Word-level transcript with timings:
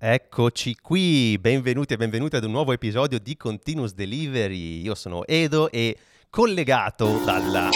Eccoci 0.00 0.76
qui, 0.76 1.36
benvenuti 1.40 1.94
e 1.94 1.96
benvenute 1.96 2.36
ad 2.36 2.44
un 2.44 2.52
nuovo 2.52 2.70
episodio 2.70 3.18
di 3.18 3.36
Continuous 3.36 3.94
Delivery. 3.94 4.80
Io 4.80 4.94
sono 4.94 5.26
Edo 5.26 5.72
e 5.72 5.98
collegato 6.30 7.18
dalla... 7.24 7.68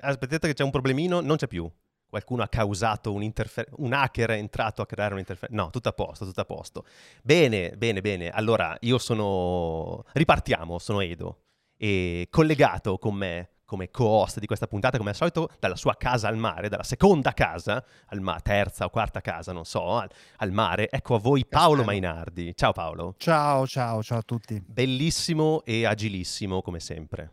Aspettate 0.00 0.48
che 0.48 0.54
c'è 0.54 0.64
un 0.64 0.72
problemino, 0.72 1.20
non 1.20 1.36
c'è 1.36 1.46
più. 1.46 1.70
Qualcuno 2.08 2.42
ha 2.42 2.48
causato 2.48 3.12
un'interferenza, 3.12 3.76
un 3.80 3.92
hacker 3.92 4.30
è 4.30 4.36
entrato 4.36 4.82
a 4.82 4.86
creare 4.86 5.14
un'interferenza. 5.14 5.62
No, 5.62 5.70
tutto 5.70 5.90
a 5.90 5.92
posto, 5.92 6.24
tutto 6.24 6.40
a 6.40 6.44
posto. 6.44 6.86
Bene, 7.22 7.76
bene, 7.76 8.00
bene. 8.00 8.28
Allora, 8.30 8.76
io 8.80 8.98
sono... 8.98 10.02
Ripartiamo, 10.10 10.80
sono 10.80 11.02
Edo. 11.02 11.42
E 11.76 12.26
collegato 12.30 12.98
con 12.98 13.14
me 13.14 13.50
come 13.72 13.90
co-host 13.90 14.38
di 14.38 14.44
questa 14.44 14.66
puntata, 14.66 14.98
come 14.98 15.08
al 15.10 15.16
solito, 15.16 15.48
dalla 15.58 15.76
sua 15.76 15.96
casa 15.96 16.28
al 16.28 16.36
mare, 16.36 16.68
dalla 16.68 16.82
seconda 16.82 17.32
casa, 17.32 17.82
al 18.08 18.20
ma- 18.20 18.38
terza 18.38 18.84
o 18.84 18.90
quarta 18.90 19.22
casa, 19.22 19.52
non 19.52 19.64
so, 19.64 19.96
al, 19.96 20.10
al 20.36 20.52
mare. 20.52 20.90
Ecco 20.90 21.14
a 21.14 21.18
voi 21.18 21.46
Paolo 21.46 21.82
Mainardi. 21.82 22.54
Ciao 22.54 22.72
Paolo. 22.72 23.14
Ciao, 23.16 23.66
ciao, 23.66 24.02
ciao 24.02 24.18
a 24.18 24.22
tutti. 24.22 24.62
Bellissimo 24.62 25.64
e 25.64 25.86
agilissimo 25.86 26.60
come 26.60 26.80
sempre. 26.80 27.30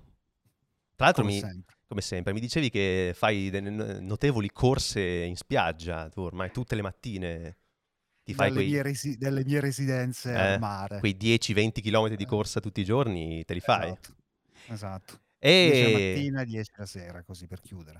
Tra 0.95 1.07
l'altro 1.07 1.23
come 1.23 1.35
mi, 1.35 1.41
sempre. 1.41 1.75
come 1.87 2.01
sempre, 2.01 2.31
mi 2.33 2.39
dicevi 2.39 2.69
che 2.69 3.11
fai 3.13 3.49
notevoli 3.99 4.49
corse 4.51 5.01
in 5.01 5.35
spiaggia, 5.35 6.07
tu 6.07 6.21
ormai 6.21 6.51
tutte 6.51 6.75
le 6.75 6.81
mattine 6.81 7.57
ti 8.23 8.33
fai 8.33 8.47
Dalle 8.47 8.59
quei, 8.61 8.71
mie, 8.71 8.81
resi- 8.81 9.17
dalle 9.17 9.43
mie 9.43 9.59
residenze 9.59 10.31
eh, 10.31 10.35
al 10.53 10.59
mare. 10.59 10.99
quei 10.99 11.17
10-20 11.19 11.81
km 11.81 12.15
di 12.15 12.23
Eh, 12.23 12.27
corsa 12.27 12.61
tutti 12.61 12.79
i 12.79 12.85
giorni, 12.85 13.43
te 13.43 13.53
li 13.53 13.59
fai. 13.59 13.87
Esatto, 13.89 14.15
esatto. 14.67 15.19
10 15.39 15.81
la 15.81 15.99
E 15.99 16.11
mattina, 16.13 16.43
10 16.43 16.71
la 16.75 16.85
sera, 16.85 17.23
così 17.23 17.47
per 17.47 17.61
chiudere. 17.61 17.99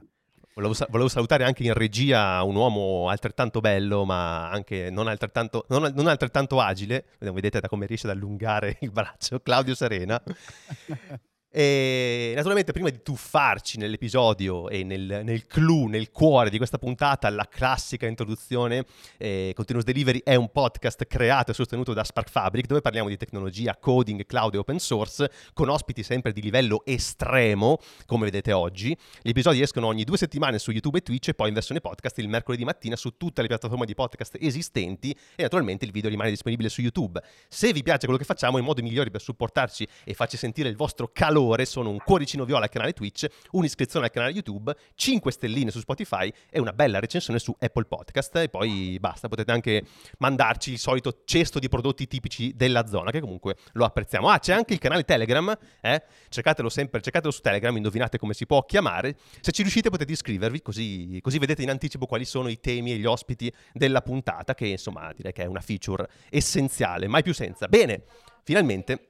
volevo, 0.55 0.75
volevo 0.89 1.09
salutare 1.09 1.45
anche 1.45 1.63
in 1.63 1.73
regia 1.73 2.43
un 2.43 2.55
uomo 2.55 3.09
altrettanto 3.09 3.61
bello, 3.61 4.05
ma 4.05 4.49
anche 4.49 4.89
non 4.89 5.08
altrettanto, 5.08 5.66
non, 5.69 5.91
non 5.95 6.08
altrettanto 6.08 6.59
agile. 6.59 7.05
Vedete 7.19 7.59
da 7.59 7.67
come 7.67 7.86
riesce 7.86 8.08
ad 8.08 8.16
allungare 8.16 8.78
il 8.81 8.91
braccio, 8.91 9.39
Claudio 9.39 9.75
Serena. 9.75 10.22
E 11.52 12.33
naturalmente 12.36 12.72
prima 12.72 12.89
di 12.89 13.02
tuffarci 13.02 13.80
nell'episodio 13.80 14.69
e 14.69 14.83
nel, 14.83 15.22
nel 15.23 15.47
clou, 15.47 15.88
nel 15.88 16.11
cuore 16.11 16.52
di 16.52 16.58
questa 16.58 16.78
puntata, 16.78 17.28
la 17.31 17.47
classica 17.50 18.06
introduzione, 18.06 18.86
eh, 19.17 19.53
Continuous 19.56 19.83
Delivery 19.83 20.22
è 20.23 20.36
un 20.36 20.52
podcast 20.52 21.08
creato 21.08 21.50
e 21.50 21.56
sostenuto 21.56 21.94
da 21.94 22.03
Spark 22.03 22.30
Fabric 22.30 22.67
dove 22.67 22.81
parliamo 22.81 23.09
di 23.09 23.17
tecnologia, 23.17 23.75
coding, 23.75 24.28
cloud 24.28 24.53
e 24.53 24.58
open 24.59 24.78
source 24.78 25.31
con 25.53 25.69
ospiti 25.69 26.03
sempre 26.03 26.33
di 26.33 26.41
livello 26.44 26.83
estremo, 26.86 27.80
come 28.06 28.25
vedete 28.25 28.52
oggi. 28.52 28.95
Gli 29.19 29.30
episodi 29.30 29.59
escono 29.61 29.88
ogni 29.88 30.03
due 30.03 30.17
settimane 30.17 30.59
su 30.59 30.69
YouTube 30.69 31.00
e 31.00 31.02
Twitch 31.02 31.30
e 31.30 31.34
poi 31.34 31.47
in 31.47 31.56
versione 31.56 31.81
podcast 31.81 32.19
il 32.19 32.30
mercoledì 32.30 32.63
mattina 32.63 32.95
su 32.95 33.17
tutte 33.17 33.41
le 33.41 33.47
piattaforme 33.47 33.88
di 33.88 33.95
podcast 33.95 34.38
esistenti 34.39 35.17
e 35.36 35.41
naturalmente 35.41 35.84
il 35.84 35.91
video 35.91 36.11
rimane 36.11 36.30
disponibile 36.30 36.69
su 36.69 36.81
YouTube. 36.81 37.19
Se 37.47 37.73
vi 37.73 37.81
piace 37.81 38.02
quello 38.02 38.19
che 38.19 38.25
facciamo, 38.25 38.59
i 38.59 38.61
modi 38.61 38.84
migliori 38.84 39.09
per 39.09 39.22
supportarci 39.22 39.88
e 40.03 40.13
farci 40.13 40.38
sentire 40.38 40.69
il 40.69 40.75
vostro 40.75 41.09
calore 41.11 41.38
sono 41.65 41.89
un 41.89 41.99
cuoricino 42.03 42.45
viola 42.45 42.63
al 42.63 42.69
canale 42.69 42.93
Twitch, 42.93 43.27
un'iscrizione 43.51 44.05
al 44.05 44.11
canale 44.11 44.31
YouTube, 44.31 44.75
5 44.95 45.31
stelline 45.31 45.71
su 45.71 45.79
Spotify 45.79 46.31
e 46.49 46.59
una 46.59 46.73
bella 46.73 46.99
recensione 46.99 47.39
su 47.39 47.55
Apple 47.59 47.85
Podcast 47.85 48.35
e 48.37 48.49
poi 48.49 48.97
basta, 48.99 49.27
potete 49.27 49.51
anche 49.51 49.83
mandarci 50.17 50.71
il 50.71 50.79
solito 50.79 51.21
cesto 51.25 51.59
di 51.59 51.69
prodotti 51.69 52.07
tipici 52.07 52.53
della 52.55 52.85
zona 52.87 53.11
che 53.11 53.19
comunque 53.19 53.55
lo 53.73 53.85
apprezziamo. 53.85 54.29
Ah, 54.29 54.39
c'è 54.39 54.53
anche 54.53 54.73
il 54.73 54.79
canale 54.79 55.03
Telegram, 55.03 55.57
eh? 55.81 56.03
cercatelo 56.29 56.69
sempre, 56.69 57.01
cercatelo 57.01 57.31
su 57.31 57.41
Telegram, 57.41 57.75
indovinate 57.75 58.17
come 58.17 58.33
si 58.33 58.45
può 58.45 58.63
chiamare. 58.65 59.15
Se 59.41 59.51
ci 59.51 59.61
riuscite 59.61 59.89
potete 59.89 60.11
iscrivervi 60.11 60.61
così, 60.61 61.19
così 61.21 61.37
vedete 61.39 61.61
in 61.61 61.69
anticipo 61.69 62.05
quali 62.05 62.25
sono 62.25 62.49
i 62.49 62.59
temi 62.59 62.91
e 62.91 62.97
gli 62.97 63.05
ospiti 63.05 63.51
della 63.73 64.01
puntata 64.01 64.53
che 64.53 64.67
insomma 64.67 65.11
direi 65.13 65.31
che 65.31 65.43
è 65.43 65.45
una 65.45 65.61
feature 65.61 66.07
essenziale, 66.29 67.07
mai 67.07 67.23
più 67.23 67.33
senza. 67.33 67.67
Bene, 67.67 68.03
finalmente 68.43 69.09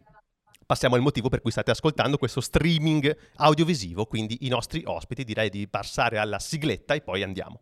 passiamo 0.70 0.94
al 0.94 1.02
motivo 1.02 1.30
per 1.30 1.42
cui 1.42 1.50
state 1.50 1.72
ascoltando 1.72 2.20
questo 2.20 2.42
streaming 2.42 3.18
audiovisivo, 3.38 4.06
quindi 4.06 4.38
i 4.42 4.50
nostri 4.50 4.84
ospiti, 4.86 5.24
direi 5.24 5.50
di 5.50 5.68
passare 5.68 6.20
alla 6.20 6.38
sigletta 6.38 6.94
e 6.94 7.02
poi 7.02 7.24
andiamo. 7.24 7.60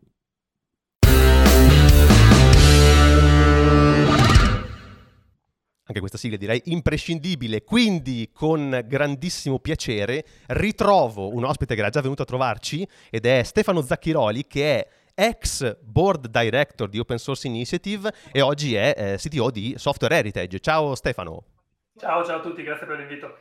Anche 5.86 6.00
questa 6.02 6.18
sigla 6.18 6.36
direi 6.36 6.62
imprescindibile, 6.66 7.64
quindi 7.64 8.30
con 8.34 8.84
grandissimo 8.86 9.60
piacere 9.60 10.26
ritrovo 10.48 11.34
un 11.34 11.46
ospite 11.46 11.76
che 11.76 11.80
era 11.80 11.90
già 11.90 12.02
venuto 12.02 12.24
a 12.24 12.26
trovarci 12.26 12.86
ed 13.10 13.26
è 13.26 13.42
Stefano 13.44 13.82
Zacchiroli 13.82 14.46
che 14.46 14.80
è 14.80 14.88
ex 15.14 15.78
board 15.82 16.28
director 16.28 16.90
di 16.90 17.00
Open 17.00 17.20
Source 17.20 17.48
Initiative 17.48 18.14
e 18.34 18.42
oggi 18.42 18.76
è 18.76 18.94
eh, 18.98 19.16
CTO 19.16 19.50
di 19.50 19.76
Software 19.78 20.18
Heritage. 20.18 20.60
Ciao 20.60 20.94
Stefano. 20.94 21.57
Ciao, 22.00 22.24
ciao 22.24 22.38
a 22.38 22.42
tutti, 22.42 22.62
grazie 22.64 22.86
per 22.86 23.00
l'invito. 23.00 23.40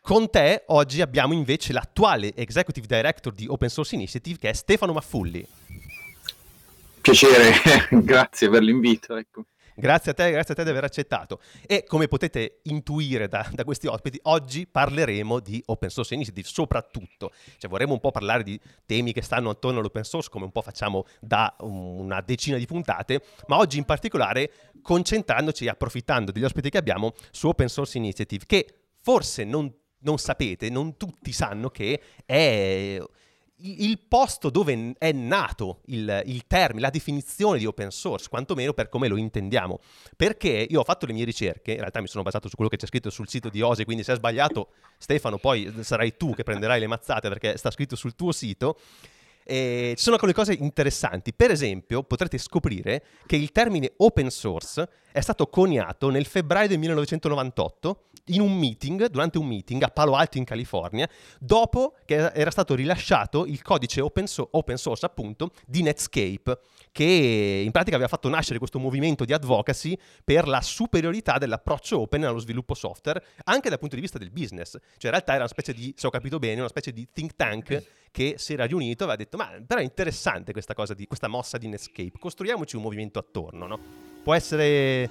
Con 0.00 0.30
te 0.30 0.64
oggi 0.66 1.00
abbiamo 1.00 1.32
invece 1.32 1.72
l'attuale 1.72 2.34
Executive 2.34 2.86
Director 2.86 3.32
di 3.32 3.46
Open 3.46 3.68
Source 3.68 3.94
Initiative 3.94 4.38
che 4.38 4.50
è 4.50 4.52
Stefano 4.52 4.92
Maffulli. 4.92 5.46
Piacere, 7.00 7.52
grazie 8.02 8.48
per 8.48 8.62
l'invito. 8.62 9.16
Ecco. 9.16 9.44
Grazie 9.76 10.12
a 10.12 10.14
te, 10.14 10.30
grazie 10.30 10.54
a 10.54 10.56
te 10.56 10.62
di 10.62 10.70
aver 10.70 10.84
accettato. 10.84 11.40
E 11.66 11.82
come 11.84 12.06
potete 12.06 12.60
intuire 12.64 13.26
da, 13.26 13.48
da, 13.52 13.64
questi 13.64 13.88
ospiti, 13.88 14.20
oggi 14.22 14.68
parleremo 14.68 15.40
di 15.40 15.60
Open 15.66 15.90
Source 15.90 16.14
Initiative, 16.14 16.46
soprattutto. 16.46 17.32
Cioè 17.58 17.68
vorremmo 17.68 17.92
un 17.92 18.00
po' 18.00 18.12
parlare 18.12 18.44
di 18.44 18.58
temi 18.86 19.12
che 19.12 19.20
stanno 19.20 19.50
attorno 19.50 19.80
all'open 19.80 20.04
source, 20.04 20.30
come 20.30 20.44
un 20.44 20.52
po' 20.52 20.62
facciamo 20.62 21.06
da 21.20 21.56
una 21.60 22.20
decina 22.20 22.56
di 22.56 22.66
puntate, 22.66 23.22
ma 23.48 23.56
oggi 23.56 23.78
in 23.78 23.84
particolare 23.84 24.50
concentrandoci 24.80 25.64
e 25.64 25.68
approfittando 25.68 26.30
degli 26.30 26.44
ospiti 26.44 26.70
che 26.70 26.78
abbiamo 26.78 27.12
su 27.32 27.48
Open 27.48 27.68
Source 27.68 27.98
Initiative, 27.98 28.44
che 28.46 28.66
forse 29.00 29.42
non, 29.42 29.72
non 30.00 30.18
sapete, 30.18 30.70
non 30.70 30.96
tutti 30.96 31.32
sanno 31.32 31.70
che 31.70 32.00
è 32.24 33.02
il 33.64 33.98
posto 33.98 34.50
dove 34.50 34.94
è 34.98 35.12
nato 35.12 35.80
il, 35.86 36.22
il, 36.26 36.46
termine, 36.46 36.82
la 36.82 36.90
definizione 36.90 37.58
di 37.58 37.66
open 37.66 37.90
source, 37.90 38.28
quantomeno 38.28 38.72
per 38.74 38.88
come 38.88 39.08
lo 39.08 39.16
intendiamo. 39.16 39.80
Perché 40.16 40.66
io 40.68 40.80
ho 40.80 40.84
fatto 40.84 41.06
le 41.06 41.12
mie 41.12 41.24
ricerche, 41.24 41.72
in 41.72 41.78
realtà 41.78 42.00
mi 42.00 42.06
sono 42.06 42.22
basato 42.22 42.48
su 42.48 42.56
quello 42.56 42.70
che 42.70 42.76
c'è 42.76 42.86
scritto 42.86 43.10
sul 43.10 43.28
sito 43.28 43.48
di 43.48 43.60
Ose, 43.62 43.84
quindi 43.84 44.02
se 44.02 44.12
hai 44.12 44.16
sbagliato, 44.18 44.68
Stefano, 44.98 45.38
poi 45.38 45.72
sarai 45.80 46.16
tu 46.16 46.34
che 46.34 46.42
prenderai 46.42 46.78
le 46.78 46.86
mazzate 46.86 47.28
perché 47.28 47.56
sta 47.56 47.70
scritto 47.70 47.96
sul 47.96 48.14
tuo 48.14 48.32
sito. 48.32 48.78
E 49.46 49.92
ci 49.96 50.02
sono 50.02 50.14
alcune 50.14 50.32
cose 50.32 50.54
interessanti. 50.54 51.32
Per 51.34 51.50
esempio, 51.50 52.02
potrete 52.02 52.38
scoprire 52.38 53.04
che 53.26 53.36
il 53.36 53.52
termine 53.52 53.92
open 53.98 54.30
source 54.30 54.88
è 55.14 55.20
stato 55.20 55.46
coniato 55.46 56.10
nel 56.10 56.26
febbraio 56.26 56.66
del 56.66 56.78
1998 56.78 58.06
in 58.28 58.40
un 58.40 58.58
meeting, 58.58 59.06
durante 59.06 59.38
un 59.38 59.46
meeting 59.46 59.80
a 59.84 59.86
Palo 59.86 60.16
Alto 60.16 60.38
in 60.38 60.44
California, 60.44 61.08
dopo 61.38 61.94
che 62.04 62.32
era 62.32 62.50
stato 62.50 62.74
rilasciato 62.74 63.46
il 63.46 63.62
codice 63.62 64.00
open, 64.00 64.26
so- 64.26 64.48
open 64.50 64.76
source 64.76 65.06
appunto 65.06 65.52
di 65.68 65.82
Netscape, 65.82 66.58
che 66.90 67.62
in 67.64 67.70
pratica 67.70 67.94
aveva 67.94 68.08
fatto 68.08 68.28
nascere 68.28 68.58
questo 68.58 68.80
movimento 68.80 69.24
di 69.24 69.32
advocacy 69.32 69.96
per 70.24 70.48
la 70.48 70.60
superiorità 70.60 71.38
dell'approccio 71.38 72.00
open 72.00 72.24
allo 72.24 72.40
sviluppo 72.40 72.74
software, 72.74 73.24
anche 73.44 73.68
dal 73.68 73.78
punto 73.78 73.94
di 73.94 74.00
vista 74.00 74.18
del 74.18 74.32
business. 74.32 74.72
Cioè 74.72 74.80
in 75.04 75.10
realtà 75.10 75.34
era 75.34 75.42
una 75.42 75.48
specie 75.48 75.72
di, 75.72 75.94
se 75.96 76.08
ho 76.08 76.10
capito 76.10 76.40
bene, 76.40 76.58
una 76.58 76.68
specie 76.68 76.92
di 76.92 77.06
think 77.12 77.36
tank 77.36 77.84
che 78.10 78.34
si 78.38 78.54
era 78.54 78.64
riunito 78.64 79.04
e 79.04 79.06
aveva 79.06 79.22
detto 79.22 79.36
ma 79.36 79.52
però 79.64 79.78
è 79.78 79.84
interessante 79.84 80.50
questa 80.50 80.74
cosa 80.74 80.92
di 80.92 81.06
questa 81.06 81.28
mossa 81.28 81.56
di 81.56 81.68
Netscape, 81.68 82.18
costruiamoci 82.18 82.74
un 82.74 82.82
movimento 82.82 83.20
attorno, 83.20 83.68
no? 83.68 84.13
Può 84.24 84.32
essere 84.34 85.10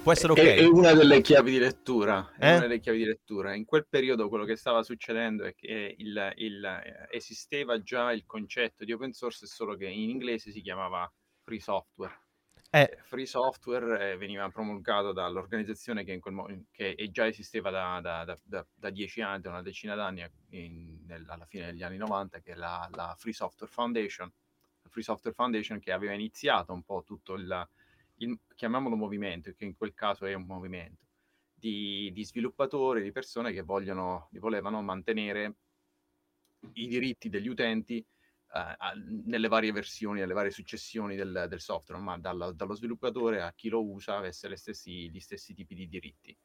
può 0.00 0.12
essere 0.12 0.32
ok. 0.32 0.38
È, 0.38 0.56
è 0.58 0.64
una 0.64 0.94
delle 0.94 1.20
chiavi 1.20 1.50
di 1.50 1.58
lettura. 1.58 2.32
È 2.38 2.46
Eh? 2.46 2.50
una 2.52 2.60
delle 2.60 2.78
chiavi 2.80 2.98
di 2.98 3.04
lettura. 3.04 3.54
In 3.54 3.64
quel 3.64 3.86
periodo 3.88 4.28
quello 4.28 4.44
che 4.44 4.54
stava 4.56 4.82
succedendo 4.84 5.44
è 5.44 5.54
che 5.56 5.94
il- 5.98 6.32
il, 6.36 6.64
eh, 6.64 7.08
esisteva 7.10 7.82
già 7.82 8.12
il 8.12 8.24
concetto 8.24 8.84
di 8.84 8.92
open 8.92 9.12
source, 9.12 9.44
solo 9.46 9.74
che 9.74 9.86
in 9.88 10.08
inglese 10.08 10.52
si 10.52 10.60
chiamava 10.62 11.10
free 11.42 11.58
software. 11.60 12.16
Eh, 12.70 12.98
Free 13.02 13.26
software 13.26 14.12
eh, 14.12 14.16
veniva 14.16 14.48
promulgato 14.50 15.12
dall'organizzazione 15.12 16.04
che, 16.04 16.12
in 16.12 16.20
quel 16.20 16.34
mo- 16.34 16.64
che 16.70 16.94
già 17.10 17.26
esisteva 17.26 17.70
da, 17.70 17.98
da- 18.00 18.24
da- 18.24 18.38
da- 18.42 18.66
da 18.72 18.90
dieci 18.90 19.20
anni, 19.20 19.40
da 19.42 19.48
una 19.50 19.62
decina 19.62 19.94
d'anni, 19.96 20.24
in- 20.50 21.02
nel- 21.06 21.24
alla 21.28 21.46
fine 21.46 21.66
degli 21.66 21.82
anni 21.82 21.96
90, 21.96 22.40
che 22.40 22.52
è 22.52 22.54
la, 22.54 22.88
la 22.92 23.14
Free 23.18 23.32
Software 23.32 23.72
Foundation. 23.72 24.30
La 24.82 24.88
Free 24.90 25.02
Software 25.02 25.34
Foundation 25.34 25.78
che 25.80 25.92
aveva 25.92 26.12
iniziato 26.12 26.72
un 26.72 26.82
po' 26.84 27.02
tutto 27.04 27.34
il, 27.34 27.68
il- 28.18 28.38
chiamiamolo 28.54 28.96
movimento, 28.96 29.52
che 29.52 29.64
in 29.64 29.76
quel 29.76 29.94
caso 29.94 30.26
è 30.26 30.34
un 30.34 30.44
movimento, 30.46 31.06
di, 31.54 32.10
di 32.12 32.24
sviluppatori, 32.24 33.02
di 33.02 33.12
persone 33.12 33.52
che 33.52 33.62
vogliono, 33.62 34.28
volevano 34.32 34.80
mantenere 34.82 35.56
i 36.74 36.86
diritti 36.88 37.28
degli 37.28 37.48
utenti 37.48 38.04
a- 38.50 38.92
nelle 39.26 39.48
varie 39.48 39.72
versioni, 39.72 40.20
nelle 40.20 40.32
varie 40.32 40.50
successioni 40.50 41.16
del, 41.16 41.46
del 41.48 41.60
software, 41.60 42.00
ma 42.02 42.18
dalla- 42.18 42.52
dallo 42.52 42.74
sviluppatore 42.74 43.42
a 43.42 43.52
chi 43.52 43.68
lo 43.68 43.84
usa 43.84 44.16
avesse 44.16 44.54
stessi- 44.56 45.10
gli 45.10 45.20
stessi 45.20 45.52
tipi 45.54 45.74
di 45.74 45.86
diritti. 45.86 46.36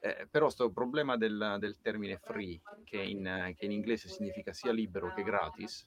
Eh, 0.00 0.26
però 0.30 0.46
questo 0.46 0.70
problema 0.72 1.16
del, 1.16 1.56
del 1.60 1.80
termine 1.80 2.18
free, 2.18 2.60
che 2.84 3.00
in, 3.02 3.52
che 3.56 3.64
in 3.64 3.72
inglese 3.72 4.08
significa 4.08 4.52
sia 4.52 4.72
libero 4.72 5.12
che 5.14 5.22
gratis, 5.22 5.86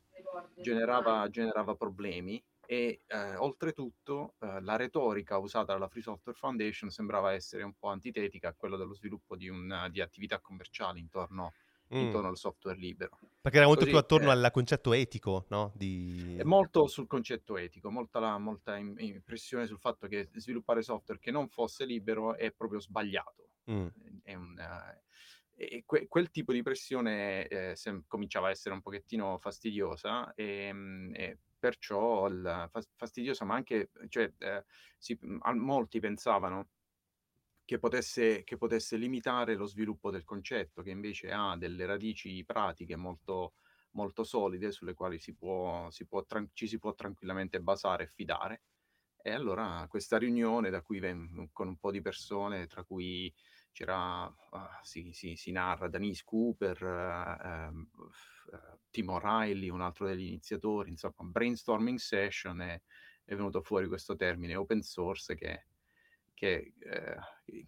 generava, 0.56 1.28
generava 1.30 1.76
problemi 1.76 2.42
e 2.72 3.02
eh, 3.06 3.36
oltretutto 3.36 4.36
eh, 4.40 4.62
la 4.62 4.78
retorica 4.78 5.38
usata 5.38 5.74
dalla 5.74 5.90
Free 5.90 6.02
Software 6.02 6.38
Foundation 6.38 6.90
sembrava 6.90 7.34
essere 7.34 7.64
un 7.64 7.74
po' 7.78 7.90
antitetica 7.90 8.48
a 8.48 8.54
quella 8.54 8.78
dello 8.78 8.94
sviluppo 8.94 9.36
di, 9.36 9.50
un, 9.50 9.90
di 9.92 10.00
attività 10.00 10.40
commerciali 10.40 11.02
intorno, 11.02 11.52
mm. 11.94 11.98
intorno, 11.98 12.30
al 12.30 12.38
software 12.38 12.80
libero. 12.80 13.20
Perché 13.42 13.58
era 13.58 13.66
molto 13.66 13.82
Così, 13.82 13.92
più 13.92 14.00
attorno 14.00 14.30
eh, 14.30 14.32
al 14.32 14.52
concetto 14.54 14.94
etico, 14.94 15.48
no? 15.50 15.74
Di... 15.76 16.38
È 16.40 16.44
molto 16.44 16.88
sul 16.88 17.08
concetto 17.08 17.58
etico, 17.58 17.92
molta, 17.92 18.20
la, 18.20 18.38
molta 18.38 18.78
impressione 18.78 19.66
sul 19.66 19.80
fatto 19.80 20.08
che 20.08 20.30
sviluppare 20.36 20.82
software 20.82 21.20
che 21.20 21.32
non 21.32 21.50
fosse 21.50 21.84
libero 21.84 22.38
è 22.38 22.52
proprio 22.52 22.80
sbagliato. 22.80 23.50
Mm. 23.70 23.88
È 24.24 24.34
un, 24.34 24.56
uh, 24.58 24.98
e 25.58 25.84
que- 25.86 26.08
quel 26.08 26.32
tipo 26.32 26.54
di 26.54 26.62
pressione 26.62 27.48
eh, 27.48 27.76
sem- 27.76 28.06
cominciava 28.08 28.48
a 28.48 28.52
essere 28.52 28.74
un 28.74 28.82
pochettino 28.82 29.38
fastidiosa 29.40 30.34
e, 30.36 30.68
ehm, 30.68 31.12
e 31.14 31.38
perciò 31.62 32.28
il, 32.28 32.70
fastidiosa, 32.96 33.46
ma 33.46 33.54
anche, 33.56 33.92
cioè, 34.10 34.34
eh, 34.40 34.66
si, 34.98 35.18
molti 35.54 36.00
pensavano 36.00 36.70
che 37.64 37.80
potesse, 37.80 38.44
che 38.44 38.58
potesse 38.58 38.98
limitare 38.98 39.56
lo 39.56 39.66
sviluppo 39.66 40.12
del 40.12 40.24
concetto, 40.26 40.82
che 40.82 40.90
invece 40.90 41.32
ha 41.32 41.56
delle 41.56 41.86
radici 41.86 42.44
pratiche 42.44 42.96
molto, 42.96 43.54
molto 43.92 44.24
solide 44.24 44.72
sulle 44.72 44.94
quali 44.94 45.20
si 45.20 45.36
può, 45.36 45.90
si 45.92 46.06
può 46.06 46.26
ci 46.54 46.68
si 46.68 46.80
può 46.80 46.94
tranquillamente 46.96 47.62
basare 47.62 48.04
e 48.06 48.08
fidare. 48.08 48.64
E 49.22 49.32
allora 49.32 49.86
questa 49.88 50.18
riunione 50.18 50.72
da 50.72 50.82
cui 50.82 51.00
ven- 51.00 51.50
con 51.54 51.68
un 51.68 51.78
po' 51.78 51.92
di 51.92 52.02
persone, 52.02 52.66
tra 52.68 52.84
cui 52.84 53.32
c'era, 53.72 54.26
uh, 54.26 54.58
si, 54.82 55.12
si, 55.14 55.36
si, 55.36 55.52
narra, 55.52 55.88
Denise 55.88 56.24
Cooper, 56.26 56.82
uh, 56.84 57.74
uh, 57.74 58.80
Tim 58.90 59.10
O'Reilly, 59.10 59.70
un 59.70 59.82
altro 59.82 60.08
degli 60.08 60.28
iniziatori, 60.28 60.90
insomma, 60.90 61.14
brainstorming 61.18 61.98
session 61.98 62.62
e 62.62 62.82
è 63.24 63.36
venuto 63.36 63.62
fuori 63.62 63.88
questo 63.88 64.16
termine 64.16 64.56
open 64.56 64.82
source 64.82 65.36
che, 65.36 65.66
che, 66.34 66.74
eh, 66.80 67.66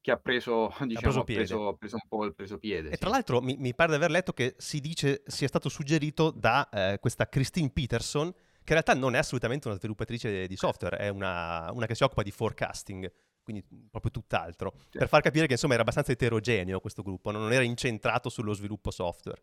che 0.00 0.10
ha 0.10 0.18
preso, 0.18 0.68
diciamo, 0.84 1.20
ha 1.20 1.24
preso, 1.24 1.24
preso, 1.24 1.76
preso, 1.78 1.96
un 1.96 2.08
po' 2.08 2.24
il 2.24 2.34
preso 2.34 2.58
piede. 2.58 2.90
E 2.90 2.94
sì. 2.94 2.98
tra 2.98 3.10
l'altro 3.10 3.40
mi, 3.40 3.56
mi, 3.56 3.74
pare 3.74 3.90
di 3.90 3.96
aver 3.96 4.10
letto 4.10 4.32
che 4.32 4.54
si 4.58 4.80
dice 4.80 5.22
sia 5.26 5.48
stato 5.48 5.68
suggerito 5.68 6.30
da 6.30 6.68
eh, 6.68 6.98
questa 7.00 7.28
Christine 7.28 7.70
Peterson, 7.70 8.30
che 8.30 8.74
in 8.74 8.82
realtà 8.82 8.94
non 8.94 9.14
è 9.14 9.18
assolutamente 9.18 9.68
una 9.68 9.78
sviluppatrice 9.78 10.46
di 10.46 10.56
software, 10.56 10.98
è 10.98 11.08
una, 11.08 11.70
una 11.72 11.86
che 11.86 11.94
si 11.94 12.02
occupa 12.02 12.22
di 12.22 12.30
forecasting 12.30 13.10
quindi 13.48 13.64
proprio 13.90 14.10
tutt'altro, 14.10 14.72
certo. 14.72 14.98
per 14.98 15.08
far 15.08 15.22
capire 15.22 15.46
che 15.46 15.52
insomma 15.52 15.72
era 15.72 15.80
abbastanza 15.80 16.12
eterogeneo 16.12 16.80
questo 16.80 17.00
gruppo, 17.02 17.30
non 17.30 17.50
era 17.50 17.62
incentrato 17.62 18.28
sullo 18.28 18.52
sviluppo 18.52 18.90
software. 18.90 19.42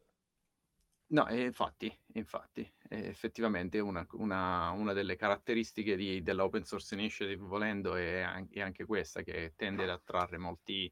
No, 1.07 1.27
infatti, 1.29 1.91
infatti, 2.13 2.71
effettivamente 2.87 3.79
una, 3.79 4.05
una, 4.13 4.69
una 4.71 4.93
delle 4.93 5.15
caratteristiche 5.15 5.95
di, 5.95 6.21
dell'Open 6.21 6.65
Source 6.65 6.93
Initiative, 6.93 7.43
volendo, 7.43 7.95
è, 7.95 8.23
è, 8.51 8.61
anche 8.61 8.85
questa, 8.85 9.23
che 9.23 9.53
tende 9.55 9.83
ad 9.83 9.89
attrarre 9.89 10.37
molti 10.37 10.91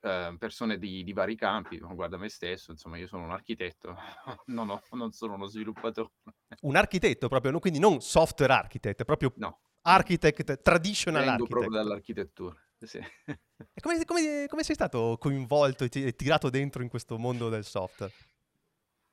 eh, 0.00 0.36
persone 0.38 0.78
di, 0.78 1.04
di, 1.04 1.12
vari 1.12 1.36
campi. 1.36 1.78
Guarda 1.78 2.16
me 2.16 2.28
stesso, 2.28 2.72
insomma, 2.72 2.96
io 2.96 3.06
sono 3.06 3.24
un 3.24 3.30
architetto, 3.30 3.96
non, 4.46 4.70
ho, 4.70 4.82
non 4.92 5.12
sono 5.12 5.34
uno 5.34 5.46
sviluppatore. 5.46 6.10
Un 6.62 6.76
architetto 6.76 7.28
proprio, 7.28 7.58
quindi 7.60 7.78
non 7.78 8.00
software 8.00 8.52
architect, 8.52 9.04
proprio 9.04 9.32
no 9.36 9.60
architect, 9.82 10.62
traditional 10.62 11.24
Vengo 11.24 11.42
architect. 11.42 11.60
proprio 11.60 11.82
dall'architettura. 11.82 12.62
Sì. 12.80 12.98
E 12.98 13.80
come, 13.80 14.04
come, 14.04 14.46
come, 14.48 14.62
sei 14.62 14.74
stato 14.74 15.16
coinvolto 15.18 15.84
e 15.84 16.14
tirato 16.14 16.48
dentro 16.48 16.82
in 16.82 16.88
questo 16.88 17.18
mondo 17.18 17.48
del 17.48 17.64
software? 17.64 18.12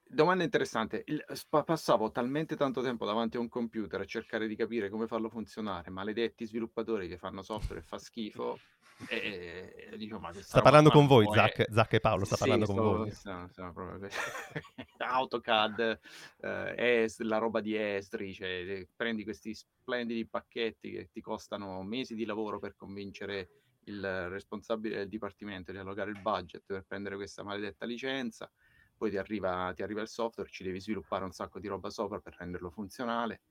Domanda 0.08 0.44
interessante. 0.44 1.04
Il, 1.08 1.24
passavo 1.50 2.12
talmente 2.12 2.56
tanto 2.56 2.82
tempo 2.84 3.06
davanti 3.06 3.38
a 3.38 3.40
un 3.40 3.50
computer 3.50 4.00
a 4.02 4.06
cercare 4.06 4.48
di 4.48 4.56
capire 4.56 4.90
come 4.90 5.08
farlo 5.08 5.30
funzionare, 5.30 5.90
maledetti 5.90 6.46
sviluppatori 6.46 7.08
che 7.08 7.18
fanno 7.18 7.42
software 7.42 7.82
e 7.82 7.84
fa 7.84 7.98
schifo, 7.98 8.60
e, 9.10 9.90
e 9.92 9.98
dico, 9.98 10.22
sta 10.40 10.62
parlando 10.62 10.90
con 10.90 11.06
voi, 11.06 11.28
Zach, 11.34 11.68
Zach, 11.70 11.94
e 11.94 12.00
Paolo, 12.00 12.24
sta 12.26 12.36
sì, 12.36 12.42
parlando 12.42 12.66
sto, 12.66 12.74
con 12.74 12.84
voi. 12.84 13.12
Stiamo, 13.12 13.48
stiamo 13.50 13.74
proprio... 13.74 14.10
AutoCAD, 14.98 16.00
eh, 16.42 17.04
es, 17.04 17.20
la 17.20 17.38
roba 17.38 17.60
di 17.60 17.76
Esri, 17.76 18.34
cioè, 18.34 18.88
prendi 18.96 19.24
questi 19.24 19.54
splendidi 19.54 20.28
pacchetti 20.28 20.92
che 20.92 21.10
ti 21.12 21.22
costano 21.22 21.84
mesi 21.84 22.16
di 22.16 22.26
lavoro 22.26 22.60
per 22.60 22.76
convincere 22.76 23.50
il 23.86 24.30
responsabile 24.30 24.98
del 24.98 25.10
dipartimento 25.10 25.72
di 25.72 25.78
allogare 25.78 26.10
il 26.10 26.22
budget 26.22 26.64
per 26.66 26.86
prendere 26.88 27.16
questa 27.16 27.44
maledetta 27.44 27.86
licenza, 27.86 28.52
poi 28.98 29.10
ti 29.10 29.18
arriva, 29.18 29.72
ti 29.76 29.84
arriva 29.84 30.02
il 30.02 30.08
software, 30.08 30.50
ci 30.50 30.64
devi 30.64 30.80
sviluppare 30.80 31.26
un 31.26 31.32
sacco 31.32 31.60
di 31.60 31.68
roba 31.68 31.90
sopra 31.90 32.20
per 32.20 32.36
renderlo 32.38 32.70
funzionale 32.70 33.42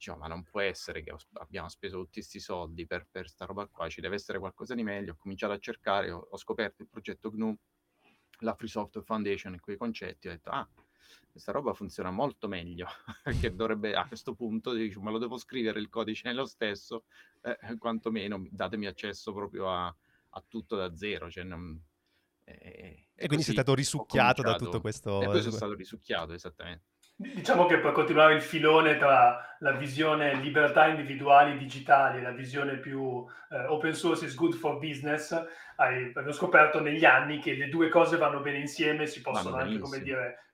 diciamo, 0.00 0.16
ma 0.16 0.28
non 0.28 0.42
può 0.42 0.60
essere 0.60 1.02
che 1.02 1.14
abbiamo 1.34 1.68
speso 1.68 1.98
tutti 1.98 2.20
questi 2.20 2.40
soldi 2.40 2.86
per, 2.86 3.06
per 3.10 3.28
sta 3.28 3.44
roba 3.44 3.66
qua, 3.66 3.86
ci 3.90 4.00
deve 4.00 4.14
essere 4.14 4.38
qualcosa 4.38 4.74
di 4.74 4.82
meglio. 4.82 5.12
Ho 5.12 5.16
cominciato 5.16 5.52
a 5.52 5.58
cercare, 5.58 6.10
ho, 6.10 6.26
ho 6.30 6.36
scoperto 6.38 6.80
il 6.80 6.88
progetto 6.88 7.30
GNU, 7.30 7.54
la 8.38 8.54
Free 8.54 8.70
Software 8.70 9.06
Foundation 9.06 9.52
e 9.52 9.60
quei 9.60 9.76
concetti, 9.76 10.28
ho 10.28 10.30
detto, 10.30 10.48
ah, 10.48 10.66
questa 11.30 11.52
roba 11.52 11.74
funziona 11.74 12.10
molto 12.10 12.48
meglio, 12.48 12.86
che 13.38 13.54
dovrebbe 13.54 13.94
a 13.94 14.06
questo 14.06 14.34
punto, 14.34 14.72
diciamo, 14.72 15.04
me 15.04 15.10
lo 15.10 15.18
devo 15.18 15.36
scrivere 15.36 15.78
il 15.78 15.90
codice 15.90 16.30
è 16.30 16.32
lo 16.32 16.46
stesso, 16.46 17.04
eh, 17.42 17.76
quantomeno 17.76 18.42
datemi 18.50 18.86
accesso 18.86 19.34
proprio 19.34 19.70
a, 19.70 19.94
a 20.30 20.44
tutto 20.48 20.76
da 20.76 20.96
zero, 20.96 21.30
cioè 21.30 21.44
non, 21.44 21.78
eh, 22.44 22.54
e, 22.54 23.08
e 23.14 23.26
quindi 23.26 23.44
sei 23.44 23.52
stato 23.52 23.74
risucchiato 23.74 24.40
da 24.40 24.56
tutto 24.56 24.80
questo... 24.80 25.20
E 25.20 25.26
poi 25.26 25.42
sono 25.42 25.54
stato 25.54 25.74
risucchiato, 25.74 26.32
esattamente. 26.32 26.88
Diciamo 27.22 27.66
che 27.66 27.78
per 27.78 27.92
continuare 27.92 28.32
il 28.32 28.40
filone 28.40 28.96
tra 28.96 29.54
la 29.58 29.72
visione 29.72 30.36
libertà 30.36 30.86
individuali 30.86 31.58
digitali 31.58 32.16
e 32.16 32.22
la 32.22 32.30
visione 32.30 32.78
più 32.78 33.26
eh, 33.50 33.66
open 33.66 33.92
source 33.92 34.24
is 34.24 34.34
good 34.34 34.54
for 34.54 34.78
business, 34.78 35.32
hai, 35.76 36.04
abbiamo 36.06 36.32
scoperto 36.32 36.80
negli 36.80 37.04
anni 37.04 37.38
che 37.38 37.52
le 37.52 37.68
due 37.68 37.90
cose 37.90 38.16
vanno 38.16 38.40
bene 38.40 38.56
insieme, 38.56 39.06
si 39.06 39.20
possono 39.20 39.50
vanno 39.50 39.64
anche, 39.64 39.78
come 39.80 40.00
dire, 40.00 40.44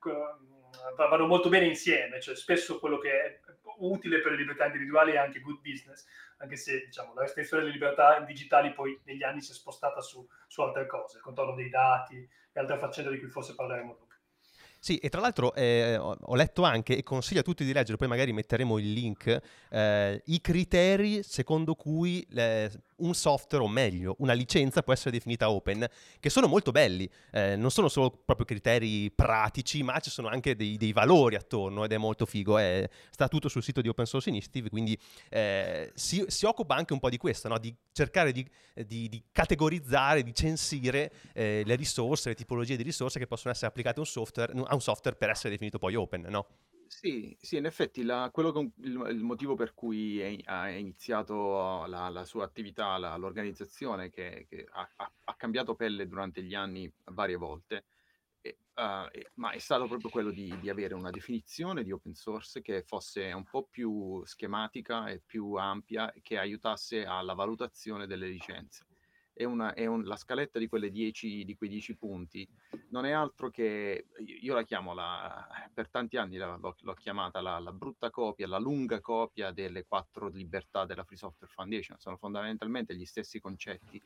vanno 0.97 1.27
molto 1.29 1.49
bene 1.49 1.67
insieme, 1.67 2.21
cioè 2.21 2.35
spesso 2.35 2.81
quello 2.81 2.99
che 2.99 3.11
è 3.13 3.41
utile 3.79 4.21
per 4.21 4.33
le 4.33 4.39
libertà 4.39 4.67
individuali 4.67 5.13
è 5.13 5.19
anche 5.19 5.39
good 5.39 5.61
business, 5.61 6.05
anche 6.39 6.57
se 6.57 6.85
diciamo, 6.85 7.15
la 7.15 7.21
restrizione 7.21 7.63
delle 7.63 7.75
libertà 7.75 8.19
digitali 8.21 8.73
poi 8.73 9.01
negli 9.05 9.23
anni 9.23 9.41
si 9.41 9.53
è 9.53 9.55
spostata 9.55 10.01
su, 10.01 10.27
su 10.49 10.63
altre 10.63 10.87
cose, 10.87 11.19
il 11.19 11.23
controllo 11.23 11.55
dei 11.55 11.69
dati 11.69 12.17
e 12.17 12.59
altre 12.59 12.77
faccende 12.77 13.11
di 13.13 13.21
cui 13.21 13.29
forse 13.29 13.55
parleremo 13.55 13.93
dopo. 13.93 14.06
Sì, 14.87 14.99
e 14.99 15.09
tra 15.09 15.21
l'altro 15.21 15.53
eh, 15.53 15.97
ho 15.97 16.35
letto 16.37 16.63
anche, 16.63 16.97
e 16.97 17.03
consiglio 17.03 17.41
a 17.41 17.43
tutti 17.43 17.65
di 17.65 17.73
leggere, 17.73 17.97
poi 17.97 18.07
magari 18.07 18.33
metteremo 18.33 18.79
il 18.79 18.93
link, 18.93 19.41
eh, 19.69 20.23
i 20.27 20.41
criteri 20.41 21.25
secondo 21.25 21.75
cui 21.75 22.25
eh, 22.33 22.71
un 22.99 23.15
software, 23.15 23.65
o 23.65 23.69
meglio, 23.69 24.15
una 24.19 24.33
licenza 24.33 24.83
può 24.83 24.93
essere 24.93 25.11
definita 25.11 25.51
open, 25.51 25.87
che 26.21 26.31
sono 26.31 26.47
molto 26.47 26.71
belli. 26.71 27.09
Eh, 27.33 27.57
non 27.57 27.71
sono 27.71 27.89
solo 27.89 28.11
proprio 28.11 28.47
criteri 28.47 29.11
pratici, 29.11 29.83
ma 29.83 29.99
ci 30.01 30.11
sono 30.11 30.29
anche 30.29 30.57
dei, 30.57 30.77
dei 30.77 30.93
valori 30.93 31.35
attorno 31.35 31.85
ed 31.85 31.93
è 31.93 31.99
molto 31.99 32.27
figo. 32.27 32.59
È, 32.59 32.89
sta 33.11 33.29
tutto 33.29 33.49
sul 33.49 33.63
sito 33.63 33.81
di 33.81 33.89
Open 33.89 34.07
Source 34.07 34.29
Initiative, 34.29 34.71
quindi 34.71 34.99
eh, 35.29 35.91
si, 35.95 36.25
si, 36.29 36.47
occupa 36.47 36.75
anche 36.75 36.93
un 36.93 36.99
po' 36.99 37.11
di 37.11 37.17
questo, 37.19 37.49
no? 37.49 37.59
di 37.59 37.75
cercare 37.93 38.33
di, 38.33 38.47
di, 38.75 39.09
di, 39.09 39.23
categorizzare, 39.33 40.23
di 40.23 40.35
censire 40.35 41.13
eh, 41.33 41.63
le 41.65 41.75
risorse, 41.75 42.31
le 42.31 42.35
tipologie 42.35 42.77
di 42.77 42.83
risorse 42.83 43.19
che 43.19 43.27
possono 43.27 43.53
essere 43.53 43.69
applicate 43.69 43.99
a 43.99 44.01
un 44.01 44.07
software, 44.07 44.53
a 44.53 44.75
un 44.75 44.81
software 44.81 45.17
per 45.17 45.31
essere 45.31 45.51
definito 45.51 45.79
poi 45.79 45.95
open, 45.95 46.27
no? 46.29 46.47
Sì, 46.99 47.37
sì, 47.39 47.59
in 47.59 47.67
effetti 47.67 48.03
la 48.05 48.31
quello 48.33 48.53
con 48.53 48.73
il 48.79 48.93
il 49.11 49.23
motivo 49.23 49.55
per 49.55 49.75
cui 49.75 50.19
è 50.19 50.35
ha 50.45 50.71
iniziato 50.71 51.85
la 51.85 52.09
la 52.09 52.25
sua 52.25 52.45
attività, 52.45 52.97
la 52.97 53.15
l'organizzazione 53.17 54.09
che 54.09 54.47
che 54.49 54.65
ha 54.67 54.91
ha 54.97 55.13
ha 55.25 55.35
cambiato 55.37 55.75
pelle 55.75 56.07
durante 56.07 56.43
gli 56.43 56.55
anni 56.55 56.91
varie 57.13 57.37
volte, 57.37 57.85
e, 58.41 58.61
uhm, 58.77 59.09
e 59.13 59.31
ma 59.35 59.51
è 59.51 59.59
stato 59.59 59.87
proprio 59.89 60.09
quello 60.09 60.31
di 60.31 60.59
di 60.59 60.71
avere 60.71 60.95
una 60.95 61.11
definizione 61.11 61.83
di 61.85 61.93
open 61.93 62.15
source 62.15 62.63
che 62.63 62.83
fosse 62.83 63.31
un 63.33 63.47
po' 63.47 63.67
più 63.67 64.25
schematica 64.25 65.09
e 65.11 65.21
più 65.21 65.53
ampia 65.53 66.11
che 66.23 66.39
aiutasse 66.39 67.05
alla 67.05 67.35
valutazione 67.35 68.07
delle 68.07 68.27
licenze 68.29 68.86
è, 69.37 69.45
una, 69.45 69.75
è 69.75 69.85
un, 69.85 70.03
la 70.05 70.17
scaletta 70.17 70.59
di, 70.59 70.69
10, 70.91 71.45
di 71.45 71.55
quei 71.55 71.69
10 71.69 71.97
punti 71.97 72.49
non 72.89 73.05
è 73.05 73.11
altro 73.11 73.51
che, 73.51 74.07
io 74.41 74.55
la 74.55 74.63
chiamo, 74.63 74.95
la, 74.95 75.47
per 75.75 75.91
tanti 75.91 76.17
anni 76.17 76.39
la, 76.39 76.57
l'ho, 76.57 76.75
l'ho, 76.81 76.95
chiamata 76.95 77.43
la, 77.43 77.59
la, 77.59 77.73
brutta 77.73 78.09
copia, 78.09 78.47
la 78.47 78.59
lunga 78.59 79.01
copia 79.03 79.51
delle 79.51 79.85
quattro 79.85 80.29
libertà 80.29 80.87
della 80.87 81.05
Free 81.05 81.19
Software 81.19 81.53
Foundation, 81.53 81.99
sono 81.99 82.17
fondamentalmente 82.17 82.97
gli 82.97 83.05
stessi 83.05 83.39
concetti, 83.39 84.03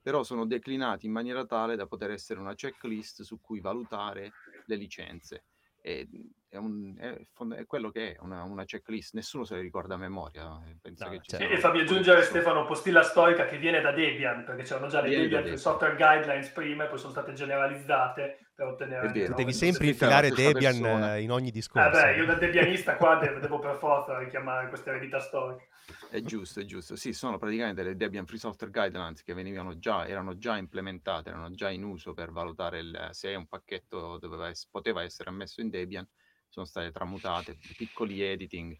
però 0.00 0.22
sono 0.22 0.46
declinati 0.46 1.04
in 1.04 1.12
maniera 1.12 1.44
tale 1.44 1.76
da 1.76 1.86
poter 1.86 2.12
essere 2.12 2.40
una 2.40 2.54
checklist 2.54 3.22
su 3.22 3.38
cui 3.38 3.60
valutare 3.60 4.32
le 4.64 4.76
licenze. 4.76 5.44
E 5.82 6.08
è, 6.50 6.56
un, 6.56 6.96
è, 6.98 7.16
è, 7.54 7.66
quello 7.66 7.90
che 7.90 8.14
è 8.14 8.16
una, 8.20 8.42
una, 8.42 8.64
checklist, 8.64 9.14
nessuno 9.14 9.44
se 9.44 9.54
le 9.54 9.60
ricorda 9.60 9.94
a 9.94 9.98
memoria. 9.98 10.60
Eh, 10.66 10.76
penso 10.82 11.04
no, 11.04 11.10
che 11.10 11.20
ci 11.22 11.36
certo. 11.36 11.54
E 11.54 11.58
fammi 11.58 11.80
aggiungere 11.80 12.22
Stefano 12.22 12.66
postilla 12.66 13.02
storica 13.02 13.44
che 13.46 13.56
viene 13.56 13.80
da 13.80 13.92
Debian, 13.92 14.44
perché 14.44 14.64
c'erano 14.64 14.88
già 14.88 15.00
le 15.00 15.10
Debian, 15.10 15.42
Debian 15.42 15.56
software 15.56 15.94
guidelines 15.94 16.48
prima 16.48 16.84
e 16.84 16.88
poi 16.88 16.98
sono 16.98 17.12
state 17.12 17.34
generalizzate 17.34 18.50
per 18.52 18.66
ottenere... 18.66 19.12
Vero, 19.12 19.34
devi 19.34 19.52
sempre 19.52 19.86
infilare 19.86 20.30
Debian 20.30 20.80
persona. 20.80 21.16
in 21.18 21.30
ogni 21.30 21.52
discorso. 21.52 21.88
Eh 21.88 22.02
beh, 22.02 22.16
io 22.16 22.26
da 22.26 22.34
debianista 22.34 22.96
qua 22.96 23.14
devo, 23.16 23.38
devo 23.38 23.60
per 23.60 23.76
forza 23.76 24.18
richiamare 24.18 24.68
questa 24.68 24.90
eredità 24.90 25.20
storica. 25.20 25.64
È 26.10 26.20
giusto, 26.20 26.58
è 26.58 26.64
giusto. 26.64 26.96
Sì, 26.96 27.12
sono 27.12 27.38
praticamente 27.38 27.84
le 27.84 27.94
Debian 27.94 28.26
Free 28.26 28.40
Software 28.40 28.72
Guidelines 28.72 29.22
che 29.22 29.34
venivano 29.34 29.78
già, 29.78 30.04
erano 30.06 30.36
già 30.36 30.56
implementate, 30.56 31.30
erano 31.30 31.52
già 31.52 31.70
in 31.70 31.84
uso 31.84 32.12
per 32.12 32.32
valutare 32.32 32.80
il, 32.80 33.08
se 33.12 33.34
un 33.36 33.46
pacchetto 33.46 34.18
doveva, 34.18 34.50
poteva 34.68 35.04
essere 35.04 35.30
ammesso 35.30 35.60
in 35.60 35.70
Debian 35.70 36.06
sono 36.50 36.66
state 36.66 36.90
tramutate, 36.90 37.56
piccoli 37.76 38.20
editing, 38.22 38.76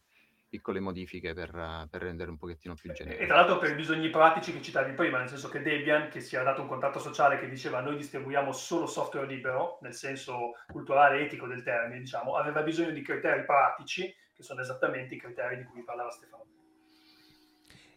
piccole 0.50 0.80
modifiche 0.80 1.32
per, 1.32 1.86
per, 1.88 2.02
rendere 2.02 2.28
un 2.28 2.36
pochettino 2.36 2.74
più 2.74 2.92
generico. 2.92 3.22
E 3.22 3.26
tra 3.26 3.36
l'altro 3.36 3.58
per 3.58 3.70
i 3.70 3.76
bisogni 3.76 4.10
pratici 4.10 4.52
che 4.52 4.60
citavi 4.60 4.92
prima, 4.92 5.18
nel 5.18 5.28
senso 5.28 5.48
che 5.48 5.62
Debian, 5.62 6.08
che 6.08 6.20
si 6.20 6.34
era 6.34 6.44
dato 6.44 6.62
un 6.62 6.68
contratto 6.68 6.98
sociale 6.98 7.38
che 7.38 7.48
diceva 7.48 7.80
noi 7.80 7.96
distribuiamo 7.96 8.52
solo 8.52 8.86
software 8.86 9.28
libero, 9.28 9.78
nel 9.82 9.94
senso 9.94 10.54
culturale 10.66 11.20
e 11.20 11.24
etico 11.24 11.46
del 11.46 11.62
termine, 11.62 12.00
diciamo, 12.00 12.36
aveva 12.36 12.62
bisogno 12.62 12.90
di 12.90 13.00
criteri 13.00 13.44
pratici, 13.44 14.12
che 14.34 14.42
sono 14.42 14.60
esattamente 14.60 15.14
i 15.14 15.18
criteri 15.18 15.56
di 15.56 15.64
cui 15.64 15.84
parlava 15.84 16.10
Stefano. 16.10 16.44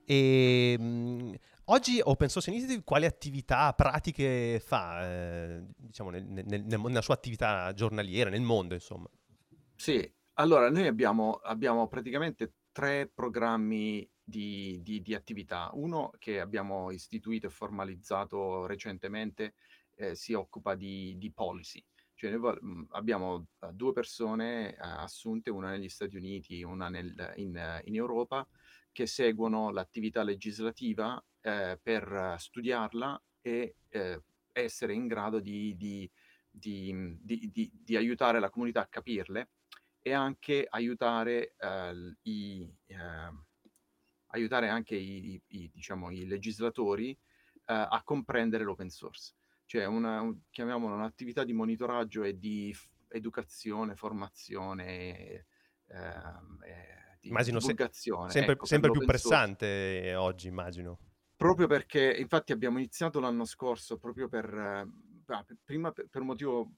E 0.05 0.77
mh, 0.77 1.33
oggi 1.65 1.99
Open 2.03 2.29
Source 2.29 2.51
Initiative 2.51 2.83
quali 2.83 3.05
attività 3.05 3.73
pratiche 3.73 4.61
fa, 4.63 5.03
eh, 5.03 5.63
diciamo, 5.75 6.11
nel, 6.11 6.23
nel, 6.23 6.63
nella 6.63 7.01
sua 7.01 7.15
attività 7.15 7.73
giornaliera, 7.73 8.29
nel 8.29 8.41
mondo, 8.41 8.75
insomma? 8.75 9.09
Sì, 9.83 10.09
allora 10.35 10.69
noi 10.69 10.87
abbiamo, 10.87 11.33
abbiamo 11.43 11.89
praticamente 11.89 12.53
tre 12.71 13.11
programmi 13.13 14.09
di, 14.23 14.79
di, 14.81 15.01
di 15.01 15.13
attività. 15.13 15.69
Uno 15.73 16.13
che 16.19 16.39
abbiamo 16.39 16.89
istituito 16.89 17.47
e 17.47 17.49
formalizzato 17.49 18.65
recentemente 18.65 19.55
eh, 19.95 20.15
si 20.15 20.31
occupa 20.31 20.75
di, 20.75 21.17
di 21.17 21.33
policy. 21.33 21.83
Cioè 22.13 22.31
noi 22.31 22.57
mhmm, 22.61 22.85
abbiamo 22.91 23.47
eh, 23.59 23.73
due 23.73 23.91
persone 23.91 24.71
eh, 24.71 24.77
assunte, 24.79 25.49
una 25.49 25.71
negli 25.71 25.89
Stati 25.89 26.15
Uniti, 26.15 26.63
una 26.63 26.87
nel, 26.87 27.33
in, 27.35 27.81
in, 27.83 27.95
Europa, 27.95 28.47
che 28.93 29.05
seguono 29.05 29.69
l'attività 29.69 30.23
legislativa 30.23 31.21
eh, 31.41 31.77
per 31.83 32.35
studiarla 32.37 33.21
e 33.41 33.75
eh, 33.89 34.23
essere 34.53 34.93
in 34.93 35.07
grado 35.07 35.41
di, 35.41 35.75
di, 35.75 36.09
di 36.49 37.97
aiutare 37.97 38.39
la 38.39 38.49
comunità 38.49 38.79
a 38.79 38.87
capirle 38.87 39.49
e 40.03 40.11
anche 40.11 40.67
aiutare, 40.69 41.55
eh, 41.57 42.17
i, 42.23 42.71
eh, 42.87 42.97
aiutare 44.27 44.67
anche 44.67 44.95
i, 44.95 45.41
i, 45.47 45.71
diciamo, 45.73 46.11
i 46.11 46.27
legislatori 46.27 47.09
eh, 47.11 47.17
a 47.65 48.01
comprendere 48.03 48.65
l'open 48.65 48.89
source. 48.89 49.33
Cioè 49.65 49.85
una, 49.85 50.21
un, 50.21 50.37
chiamiamola 50.51 50.95
un'attività 50.95 51.45
di 51.45 51.53
monitoraggio 51.53 52.23
e 52.23 52.37
di 52.37 52.73
f- 52.73 52.89
educazione, 53.07 53.95
formazione, 53.95 55.45
ehm, 55.87 56.59
di 57.19 57.29
immagino 57.29 57.59
divulgazione. 57.59 58.29
Se- 58.29 58.33
sempre, 58.33 58.53
ecco, 58.53 58.65
sempre 58.65 58.91
più 58.91 59.05
pressante 59.05 59.65
source. 59.65 60.15
oggi, 60.15 60.47
immagino. 60.49 60.99
Proprio 61.37 61.67
perché, 61.67 62.13
infatti, 62.19 62.51
abbiamo 62.51 62.77
iniziato 62.77 63.21
l'anno 63.21 63.45
scorso 63.45 63.97
proprio 63.97 64.27
per, 64.27 64.53
eh, 64.53 65.55
prima 65.63 65.91
per, 65.91 66.07
per 66.09 66.21
un 66.21 66.27
motivo 66.27 66.71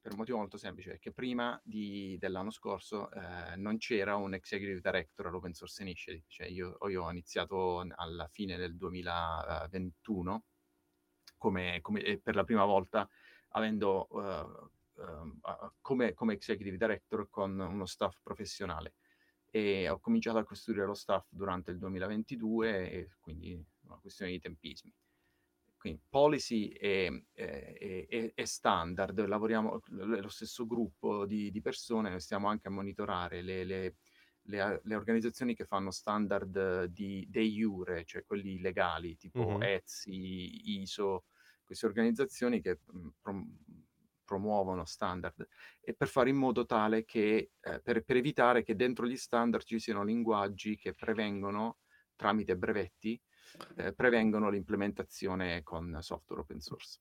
per 0.00 0.12
un 0.12 0.18
motivo 0.18 0.38
molto 0.38 0.56
semplice, 0.56 0.90
perché 0.90 1.12
prima 1.12 1.60
di, 1.62 2.16
dell'anno 2.18 2.50
scorso 2.50 3.10
eh, 3.10 3.56
non 3.56 3.76
c'era 3.76 4.16
un 4.16 4.32
executive 4.32 4.80
director 4.80 5.26
all'Open 5.26 5.52
Source 5.52 5.82
Initiative, 5.82 6.24
cioè 6.28 6.46
io, 6.46 6.78
io 6.88 7.04
ho 7.04 7.10
iniziato 7.10 7.84
alla 7.94 8.26
fine 8.28 8.56
del 8.56 8.76
2021 8.76 10.44
come, 11.36 11.80
come 11.80 12.18
per 12.22 12.34
la 12.34 12.44
prima 12.44 12.64
volta 12.64 13.08
avendo 13.48 14.06
uh, 14.10 15.00
uh, 15.02 15.72
come, 15.80 16.14
come 16.14 16.34
executive 16.34 16.76
director 16.76 17.28
con 17.28 17.58
uno 17.58 17.86
staff 17.86 18.18
professionale 18.22 18.94
e 19.50 19.88
ho 19.88 19.98
cominciato 19.98 20.38
a 20.38 20.44
costruire 20.44 20.86
lo 20.86 20.94
staff 20.94 21.26
durante 21.28 21.72
il 21.72 21.78
2022 21.78 22.90
e 22.90 23.10
quindi 23.20 23.62
una 23.82 23.96
questione 23.96 24.30
di 24.30 24.38
tempismi. 24.38 24.94
Quindi 25.80 26.02
policy 26.10 26.68
e, 26.68 27.24
e, 27.32 28.32
e, 28.34 28.46
standard, 28.46 29.18
lavoriamo 29.24 29.80
lo 29.86 30.28
stesso 30.28 30.66
gruppo 30.66 31.24
di, 31.24 31.50
di, 31.50 31.62
persone, 31.62 32.20
stiamo 32.20 32.48
anche 32.48 32.68
a 32.68 32.70
monitorare 32.70 33.40
le, 33.40 33.64
le, 33.64 33.94
le, 34.42 34.80
le 34.84 34.94
organizzazioni 34.94 35.54
che 35.54 35.64
fanno 35.64 35.90
standard 35.90 36.84
di 36.84 37.26
de 37.30 37.42
jure, 37.44 38.04
cioè 38.04 38.26
quelli 38.26 38.60
legali, 38.60 39.16
tipo 39.16 39.52
mm-hmm. 39.52 39.62
ETSI, 39.62 40.80
ISO, 40.82 41.24
queste 41.64 41.86
organizzazioni 41.86 42.60
che 42.60 42.78
prom- 43.18 43.50
promuovono 44.22 44.84
standard 44.84 45.48
e 45.80 45.94
per 45.94 46.08
fare 46.08 46.28
in 46.28 46.36
modo 46.36 46.66
tale 46.66 47.06
che, 47.06 47.52
eh, 47.58 47.80
per, 47.80 48.04
per 48.04 48.16
evitare 48.16 48.62
che 48.62 48.76
dentro 48.76 49.06
gli 49.06 49.16
standard 49.16 49.64
ci 49.64 49.78
siano 49.78 50.04
linguaggi 50.04 50.76
che 50.76 50.92
prevengono 50.92 51.78
tramite 52.14 52.54
brevetti 52.54 53.18
eh, 53.76 53.92
prevengono 53.92 54.50
l'implementazione 54.50 55.62
con 55.62 55.98
software 56.00 56.42
open 56.42 56.60
source. 56.60 56.98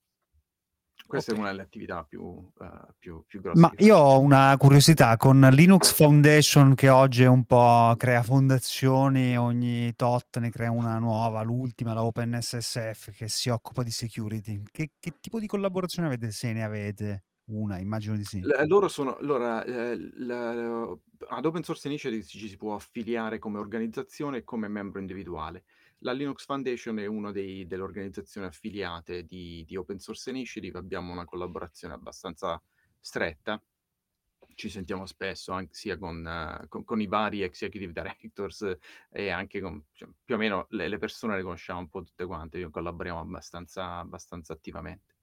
Questa 1.06 1.32
okay. 1.32 1.44
è 1.44 1.44
una 1.44 1.52
delle 1.56 1.66
attività 1.66 2.04
più, 2.04 2.22
uh, 2.22 2.52
più, 2.98 3.24
più 3.26 3.42
grosse. 3.42 3.60
Ma 3.60 3.72
io 3.78 3.98
ho 3.98 4.20
una 4.20 4.56
curiosità 4.58 5.18
con 5.18 5.40
Linux 5.52 5.92
Foundation 5.94 6.76
che 6.76 6.90
oggi 6.90 7.24
è 7.24 7.28
un 7.28 7.46
po' 7.46 7.96
crea 7.98 8.22
fondazioni, 8.22 9.38
ogni 9.38 9.96
tot 9.96 10.38
ne 10.38 10.52
crea 10.52 10.70
una 10.70 11.00
nuova, 11.00 11.42
l'ultima, 11.42 11.94
la 11.94 12.04
OpenSSF, 12.04 13.12
che 13.12 13.28
si 13.28 13.50
occupa 13.50 13.82
di 13.82 13.92
security. 13.92 14.62
Che, 14.70 14.92
che 15.00 15.14
tipo 15.20 15.40
di 15.40 15.48
collaborazione 15.48 16.08
avete 16.08 16.32
se 16.32 16.54
ne 16.54 16.64
avete? 16.64 17.24
Una, 17.46 17.80
immagino 17.80 18.16
di 18.16 18.24
sì. 18.24 18.42
L- 18.42 18.68
loro 18.68 18.88
sono, 18.88 19.18
allora, 19.18 19.64
eh, 19.64 19.96
l- 19.96 21.00
ad 21.30 21.46
Open 21.46 21.64
Source 21.64 21.88
Initiative 21.88 22.24
ci 22.24 22.48
si 22.48 22.58
può 22.58 22.76
affiliare 22.76 23.40
come 23.40 23.58
organizzazione 23.58 24.38
e 24.38 24.44
come 24.44 24.68
membro 24.68 25.00
individuale. 25.00 25.64
La 26.00 26.14
Linux 26.14 26.46
Foundation 26.46 26.98
è 27.00 27.06
una 27.06 27.32
delle 27.32 27.82
organizzazioni 27.82 28.48
affiliate 28.48 29.26
di, 29.26 29.66
di, 29.66 29.76
Open 29.76 30.00
Source 30.00 30.30
Initiative, 30.30 30.78
abbiamo 30.78 31.12
una 31.12 31.26
collaborazione 31.26 31.94
abbastanza 31.94 32.62
stretta, 33.00 33.62
ci 34.56 34.70
sentiamo 34.70 35.06
spesso 35.06 35.52
anche 35.52 35.74
sia 35.74 35.98
con, 35.98 36.26
uh, 36.26 36.68
con, 36.68 36.84
con 36.84 37.02
i 37.02 37.08
vari 37.08 37.42
executive 37.42 37.92
directors 37.92 38.78
e 39.10 39.30
anche 39.30 39.62
con 39.62 39.86
cioè, 39.94 40.10
più 40.24 40.36
o 40.36 40.38
meno 40.38 40.68
le, 40.70 40.88
le, 40.88 40.98
persone 40.98 41.36
le 41.36 41.44
conosciamo 41.44 41.80
un 41.80 41.90
po' 41.90 42.04
tutte 42.04 42.26
quante, 42.26 42.70
collaboriamo 42.70 43.20
abbastanza, 43.20 43.98
abbastanza 43.98 44.54
attivamente. 44.54 45.19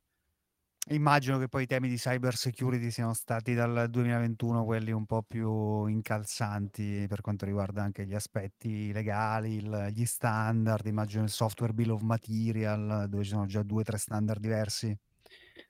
Immagino 0.88 1.36
che 1.38 1.48
poi 1.48 1.64
i 1.64 1.66
temi 1.66 1.88
di 1.88 1.96
cyber 1.96 2.36
security 2.36 2.92
siano 2.92 3.12
stati 3.12 3.54
dal 3.54 3.88
2021 3.90 4.64
quelli 4.64 4.92
un 4.92 5.04
po' 5.04 5.22
più 5.22 5.86
incalzanti 5.86 7.06
per 7.08 7.22
quanto 7.22 7.44
riguarda 7.44 7.82
anche 7.82 8.06
gli 8.06 8.14
aspetti 8.14 8.92
legali, 8.92 9.56
il, 9.56 9.88
gli 9.92 10.04
standard, 10.04 10.86
immagino 10.86 11.24
il 11.24 11.30
software 11.30 11.72
bill 11.72 11.90
of 11.90 12.02
material, 12.02 13.06
dove 13.08 13.24
ci 13.24 13.30
sono 13.30 13.46
già 13.46 13.64
due 13.64 13.80
o 13.80 13.84
tre 13.84 13.98
standard 13.98 14.40
diversi. 14.40 14.96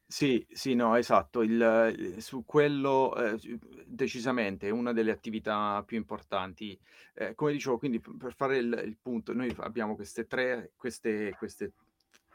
Sì, 0.09 0.47
sì, 0.51 0.75
no, 0.75 0.95
esatto. 0.97 1.43
Il, 1.43 2.17
su 2.19 2.45
quello 2.45 3.17
eh, 3.17 3.39
decisamente 3.87 4.69
è 4.69 4.71
una 4.71 4.93
delle 4.93 5.11
attività 5.13 5.83
più 5.87 5.97
importanti. 5.97 6.79
Eh, 7.15 7.35
come 7.35 7.53
dicevo, 7.53 7.79
quindi 7.79 8.01
per 8.01 8.35
fare 8.35 8.59
il, 8.59 8.83
il 8.85 8.97
punto, 9.01 9.33
noi 9.33 9.53
abbiamo 9.61 9.95
queste 9.95 10.27
tre, 10.27 10.73
queste, 10.77 11.35
queste 11.39 11.73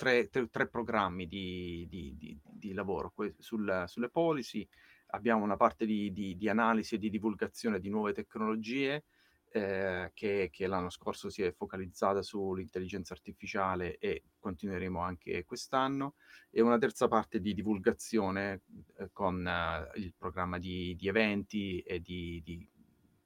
tre, 0.01 0.29
tre, 0.29 0.50
tre 0.50 0.67
programmi 0.67 1.27
di, 1.27 1.86
di, 1.88 2.15
di, 2.17 2.39
di 2.43 2.74
lavoro 2.74 3.13
sul, 3.38 3.84
sulle 3.86 4.10
policy, 4.10 4.67
abbiamo 5.08 5.43
una 5.43 5.58
parte 5.58 5.86
di, 5.86 6.36
analisi 6.50 6.96
e 6.96 6.98
di 6.98 7.12
divulgazione 7.12 7.79
di 7.79 7.89
nuove 7.89 8.12
tecnologie 8.12 9.03
eh, 9.51 10.10
che, 10.15 10.50
che, 10.51 10.65
l'anno 10.65 10.89
scorso 10.89 11.29
si 11.29 11.43
è 11.43 11.53
focalizzata 11.53 12.24
sull'intelligenza 12.24 13.13
artificiale 13.13 13.98
e 14.00 14.24
continueremo 14.39 15.00
anche 15.00 15.46
quest'anno, 15.46 16.15
e 16.50 16.62
una 16.62 16.79
terza 16.79 17.08
parte 17.08 17.39
di 17.39 17.53
divulgazione 17.53 18.62
eh, 18.98 19.10
con 19.12 19.46
eh, 19.46 20.00
il 20.00 20.15
programma 20.17 20.58
di, 20.58 20.98
eventi 21.00 21.79
e 21.81 22.00
di, 22.00 22.41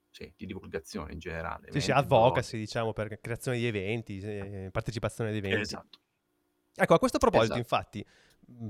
sì, 0.10 0.34
di 0.36 0.46
divulgazione 0.46 1.13
in 1.13 1.20
generale. 1.20 1.72
Sì, 1.72 1.79
sì, 1.79 1.91
advocacy, 1.91 2.58
diciamo, 2.58 2.91
per 2.91 3.17
creazione 3.22 3.60
di 3.60 3.65
eventi, 3.65 4.70
partecipazione 4.72 5.29
ad 5.29 5.38
eventi. 5.38 5.62
Esatto. 5.62 6.00
Ecco, 6.75 6.94
a 6.94 7.00
questo 7.00 7.17
proposito, 7.17 7.55
esatto. 7.55 7.60
infatti, 7.60 8.05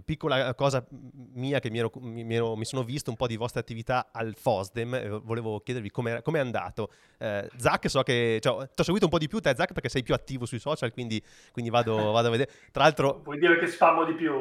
piccola 0.04 0.54
cosa 0.54 0.86
mia 1.34 1.60
che 1.60 1.70
mi, 1.70 1.80
ero, 1.80 1.92
mi, 2.00 2.34
ero, 2.34 2.56
mi, 2.56 2.66
sono 2.66 2.84
visto 2.84 3.10
un 3.10 3.16
po' 3.16 3.28
di 3.28 3.36
vostre 3.36 3.60
attività 3.60 4.10
al 4.12 4.36
FOSDEM, 4.36 4.94
eh, 4.96 5.10
volevo 5.24 5.60
chiedervi 5.60 5.90
come 5.90 6.22
è 6.22 6.40
andato. 6.40 6.92
Eh, 7.18 7.50
Zach, 7.58 7.90
so 7.90 8.04
che 8.04 8.40
cioè, 8.42 8.70
ti 8.70 8.82
ho 8.82 8.84
seguito 8.84 9.06
un 9.06 9.12
po' 9.12 9.18
di 9.18 9.28
più 9.28 9.40
te, 9.40 9.54
Zach, 9.56 9.74
perché 9.74 9.90
sei 9.90 10.04
più 10.04 10.14
attivo 10.14 10.46
sui 10.46 10.60
social, 10.60 10.92
quindi, 10.92 11.22
quindi 11.52 11.72
vado, 11.72 11.96
vado, 12.14 12.28
a 12.28 12.32
vedere. 12.32 12.52
Tra 12.72 12.84
l'altro... 12.84 13.22
Vuoi 13.24 13.40
dire 13.40 13.58
che 13.60 13.68
spammo 13.68 14.06
di 14.06 14.14
più? 14.14 14.32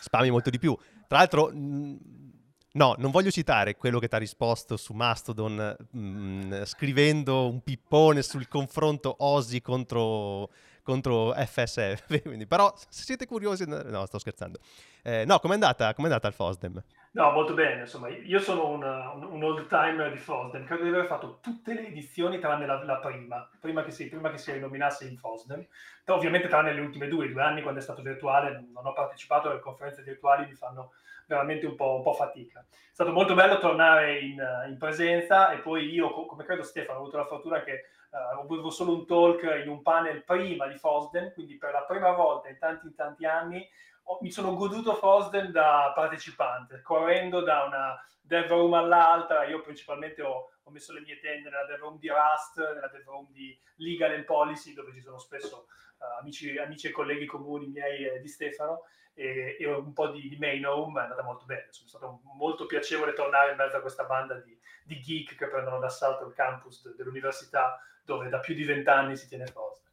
Spammi 0.00 0.30
molto 0.30 0.50
di 0.50 0.58
più. 0.58 0.76
Tra 1.06 1.18
l'altro... 1.18 1.50
Mh, 1.52 2.26
No, 2.70 2.94
non 2.98 3.10
voglio 3.10 3.30
citare 3.30 3.76
quello 3.76 3.98
che 3.98 4.08
ti 4.08 4.14
ha 4.14 4.18
risposto 4.18 4.76
su 4.76 4.92
Mastodon 4.92 5.74
mh, 5.90 6.64
scrivendo 6.64 7.48
un 7.48 7.60
pippone 7.62 8.22
sul 8.22 8.46
confronto 8.46 9.16
Ozzy 9.18 9.60
contro, 9.60 10.50
contro 10.88 11.34
FSF. 11.34 12.06
Quindi, 12.24 12.46
però 12.46 12.72
se 12.88 13.02
siete 13.02 13.26
curiosi... 13.26 13.66
No, 13.66 14.06
sto 14.06 14.18
scherzando. 14.18 14.58
Eh, 15.02 15.26
no, 15.26 15.38
com'è 15.38 15.52
andata, 15.52 15.92
com'è 15.92 16.06
andata 16.06 16.28
il 16.28 16.32
FOSDEM? 16.32 16.82
No, 17.10 17.30
molto 17.30 17.52
bene. 17.52 17.82
Insomma, 17.82 18.08
io 18.08 18.38
sono 18.38 18.68
un, 18.68 18.82
un, 18.82 19.42
old 19.42 19.66
timer 19.66 20.10
di 20.10 20.16
FOSDEM. 20.16 20.64
Credo 20.64 20.84
di 20.84 20.88
aver 20.88 21.04
fatto 21.04 21.40
tutte 21.42 21.74
le 21.74 21.88
edizioni 21.88 22.38
tranne 22.38 22.64
la, 22.64 22.82
la 22.84 22.96
prima, 22.96 23.46
prima 23.60 23.82
che, 23.82 23.90
si, 23.90 24.08
prima 24.08 24.30
che 24.30 24.38
si 24.38 24.50
rinominasse 24.50 25.06
in 25.06 25.18
FOSDEM. 25.18 25.66
Però 26.04 26.16
ovviamente 26.16 26.48
tranne 26.48 26.72
le 26.72 26.80
ultime 26.80 27.08
due, 27.08 27.30
due 27.30 27.42
anni 27.42 27.60
quando 27.60 27.80
è 27.80 27.82
stato 27.82 28.00
virtuale, 28.00 28.64
non 28.72 28.86
ho 28.86 28.94
partecipato 28.94 29.50
alle 29.50 29.60
conferenze 29.60 30.02
virtuali, 30.02 30.46
mi 30.46 30.54
fanno 30.54 30.92
veramente 31.26 31.66
un 31.66 31.74
po', 31.74 31.96
un 31.96 32.02
po', 32.02 32.14
fatica. 32.14 32.60
È 32.60 32.94
stato 32.94 33.12
molto 33.12 33.34
bello 33.34 33.58
tornare 33.58 34.20
in, 34.20 34.42
in, 34.66 34.78
presenza 34.78 35.50
e 35.50 35.58
poi 35.58 35.92
io, 35.92 36.24
come 36.24 36.44
credo 36.44 36.62
Stefano, 36.62 37.00
ho 37.00 37.02
avuto 37.02 37.18
la 37.18 37.26
fortuna 37.26 37.62
che 37.62 37.90
uh, 38.10 38.42
avevo 38.42 38.70
solo 38.70 38.94
un 38.94 39.06
talk 39.06 39.42
in 39.62 39.68
un 39.68 39.82
panel 39.82 40.24
prima 40.24 40.66
di 40.66 40.76
Fosden, 40.76 41.32
quindi 41.32 41.56
per 41.56 41.72
la 41.72 41.82
prima 41.82 42.12
volta 42.12 42.48
in 42.48 42.58
tanti 42.58 42.86
in 42.86 42.94
tanti 42.94 43.26
anni 43.26 43.66
ho, 44.04 44.18
mi 44.20 44.30
sono 44.30 44.54
goduto 44.54 44.94
Fosden 44.94 45.52
da 45.52 45.92
partecipante, 45.94 46.80
correndo 46.82 47.40
da 47.42 47.64
una 47.64 48.02
dev 48.20 48.48
room 48.48 48.74
all'altra, 48.74 49.44
io 49.44 49.60
principalmente 49.62 50.22
ho, 50.22 50.50
ho 50.62 50.70
messo 50.70 50.92
le 50.92 51.00
mie 51.00 51.18
tende 51.18 51.48
nella 51.48 51.64
dev 51.64 51.78
room 51.78 51.98
di 51.98 52.08
Rust, 52.08 52.58
nella 52.58 52.88
dev 52.88 53.04
room 53.06 53.26
di 53.30 53.58
Legal 53.76 54.12
and 54.12 54.24
Policy, 54.24 54.74
dove 54.74 54.92
ci 54.92 55.00
sono 55.00 55.18
spesso 55.18 55.66
uh, 55.98 56.20
amici, 56.20 56.56
amici, 56.58 56.88
e 56.88 56.90
colleghi 56.90 57.26
comuni 57.26 57.68
miei 57.68 58.06
e 58.06 58.20
di 58.20 58.28
Stefano, 58.28 58.82
e, 59.18 59.56
e 59.58 59.66
un 59.66 59.92
po' 59.92 60.08
di, 60.08 60.28
di 60.28 60.36
main 60.36 60.64
home, 60.64 61.00
è 61.00 61.02
andata 61.02 61.24
molto 61.24 61.44
bene. 61.44 61.62
È 61.62 61.68
stato 61.70 62.20
molto 62.36 62.66
piacevole 62.66 63.14
tornare 63.14 63.50
in 63.50 63.56
mezzo 63.56 63.76
a 63.76 63.80
questa 63.80 64.04
banda 64.04 64.34
di, 64.34 64.56
di 64.84 65.00
geek 65.00 65.34
che 65.34 65.48
prendono 65.48 65.80
d'assalto 65.80 66.24
il 66.24 66.34
campus 66.34 66.82
de, 66.82 66.94
dell'università 66.96 67.80
dove 68.04 68.28
da 68.28 68.38
più 68.38 68.54
di 68.54 68.64
vent'anni 68.64 69.16
si 69.16 69.26
tiene 69.26 69.46
Fosden. 69.46 69.92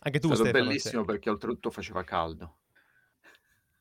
Anche 0.00 0.20
tu, 0.20 0.28
è 0.28 0.34
stato 0.34 0.48
Stefano, 0.48 0.68
bellissimo 0.68 1.04
sei. 1.04 1.12
perché 1.12 1.28
oltretutto 1.28 1.70
faceva 1.70 2.04
caldo. 2.04 2.58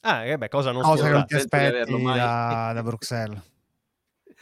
Ah, 0.01 0.25
eh 0.25 0.37
beh, 0.37 0.49
cosa 0.49 0.71
non 0.71 0.81
cosa 0.81 1.05
che 1.05 1.11
non 1.11 1.25
ti 1.25 1.35
aspetti 1.35 2.01
da, 2.01 2.71
da 2.73 2.83
Bruxelles. 2.83 3.55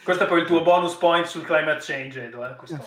Questo 0.05 0.25
è 0.25 0.27
poi 0.27 0.41
il 0.41 0.45
tuo 0.45 0.61
bonus 0.61 0.93
point 0.97 1.25
sul 1.25 1.43
climate 1.43 1.79
change, 1.81 2.25
Edo. 2.25 2.43
Eh? 2.45 2.55
Questo... 2.55 2.79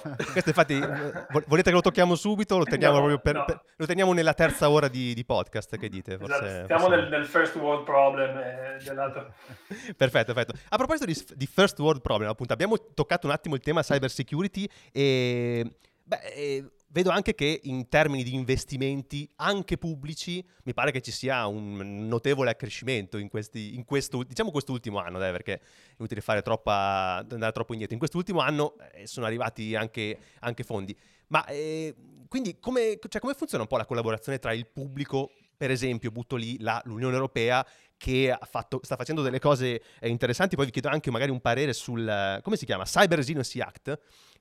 Infatti, 0.46 0.74
eh, 0.74 1.26
volete 1.46 1.70
che 1.70 1.72
lo 1.72 1.80
tocchiamo 1.80 2.14
subito? 2.14 2.58
Lo 2.58 2.64
teniamo, 2.64 3.04
no, 3.08 3.18
per, 3.18 3.34
no. 3.34 3.44
per, 3.44 3.60
lo 3.74 3.86
teniamo 3.86 4.12
nella 4.12 4.34
terza 4.34 4.70
ora 4.70 4.86
di, 4.86 5.14
di 5.14 5.24
podcast, 5.24 5.76
che 5.76 5.88
dite? 5.88 6.16
Forse, 6.16 6.36
esatto. 6.36 6.64
Stiamo 6.64 6.84
forse... 6.84 7.00
nel, 7.00 7.08
nel, 7.08 7.26
first 7.26 7.56
world 7.56 7.84
problem 7.84 8.36
eh, 8.38 8.76
perfetto, 9.96 10.32
perfetto. 10.32 10.58
A 10.68 10.76
proposito 10.76 11.06
di, 11.06 11.26
di, 11.34 11.46
first 11.46 11.80
world 11.80 12.00
problem, 12.02 12.28
appunto, 12.30 12.52
abbiamo 12.52 12.76
toccato 12.94 13.26
un 13.26 13.32
attimo 13.32 13.56
il 13.56 13.62
tema 13.62 13.82
cyber 13.82 14.10
security 14.10 14.68
e... 14.92 15.72
Beh, 16.04 16.20
eh, 16.34 16.70
vedo 16.88 17.10
anche 17.10 17.34
che 17.34 17.60
in 17.64 17.88
termini 17.88 18.22
di 18.22 18.34
investimenti, 18.34 19.28
anche 19.36 19.76
pubblici, 19.76 20.44
mi 20.64 20.74
pare 20.74 20.90
che 20.90 21.00
ci 21.00 21.10
sia 21.10 21.46
un 21.46 22.06
notevole 22.06 22.50
accrescimento 22.50 23.18
in, 23.18 23.28
questi, 23.28 23.74
in 23.74 23.84
questo, 23.84 24.22
diciamo 24.22 24.50
quest'ultimo 24.50 24.98
anno, 24.98 25.18
dai, 25.18 25.32
perché 25.32 25.54
è 25.54 25.60
inutile 25.98 26.22
troppa, 26.42 27.24
andare 27.28 27.52
troppo 27.52 27.72
indietro. 27.72 27.94
In 27.94 28.00
quest'ultimo 28.00 28.40
anno 28.40 28.74
eh, 28.92 29.06
sono 29.06 29.26
arrivati 29.26 29.74
anche, 29.74 30.18
anche 30.40 30.62
fondi. 30.64 30.96
Ma 31.28 31.44
eh, 31.46 31.94
quindi 32.28 32.58
come, 32.58 32.98
cioè, 33.08 33.20
come 33.20 33.34
funziona 33.34 33.62
un 33.62 33.68
po' 33.68 33.76
la 33.76 33.86
collaborazione 33.86 34.38
tra 34.38 34.52
il 34.52 34.66
pubblico 34.66 35.30
per 35.58 35.72
esempio, 35.72 36.12
butto 36.12 36.36
lì 36.36 36.56
la, 36.60 36.80
l'Unione 36.84 37.14
Europea 37.14 37.66
che 37.96 38.32
fatto, 38.48 38.78
sta 38.80 38.94
facendo 38.94 39.22
delle 39.22 39.40
cose 39.40 39.82
eh, 39.98 40.08
interessanti, 40.08 40.54
poi 40.54 40.66
vi 40.66 40.70
chiedo 40.70 40.88
anche 40.88 41.10
magari 41.10 41.32
un 41.32 41.40
parere 41.40 41.72
sul, 41.72 42.40
come 42.44 42.56
si 42.56 42.64
chiama, 42.64 42.84
Cyber 42.84 43.18
Resiliency 43.18 43.58
Act, 43.58 43.98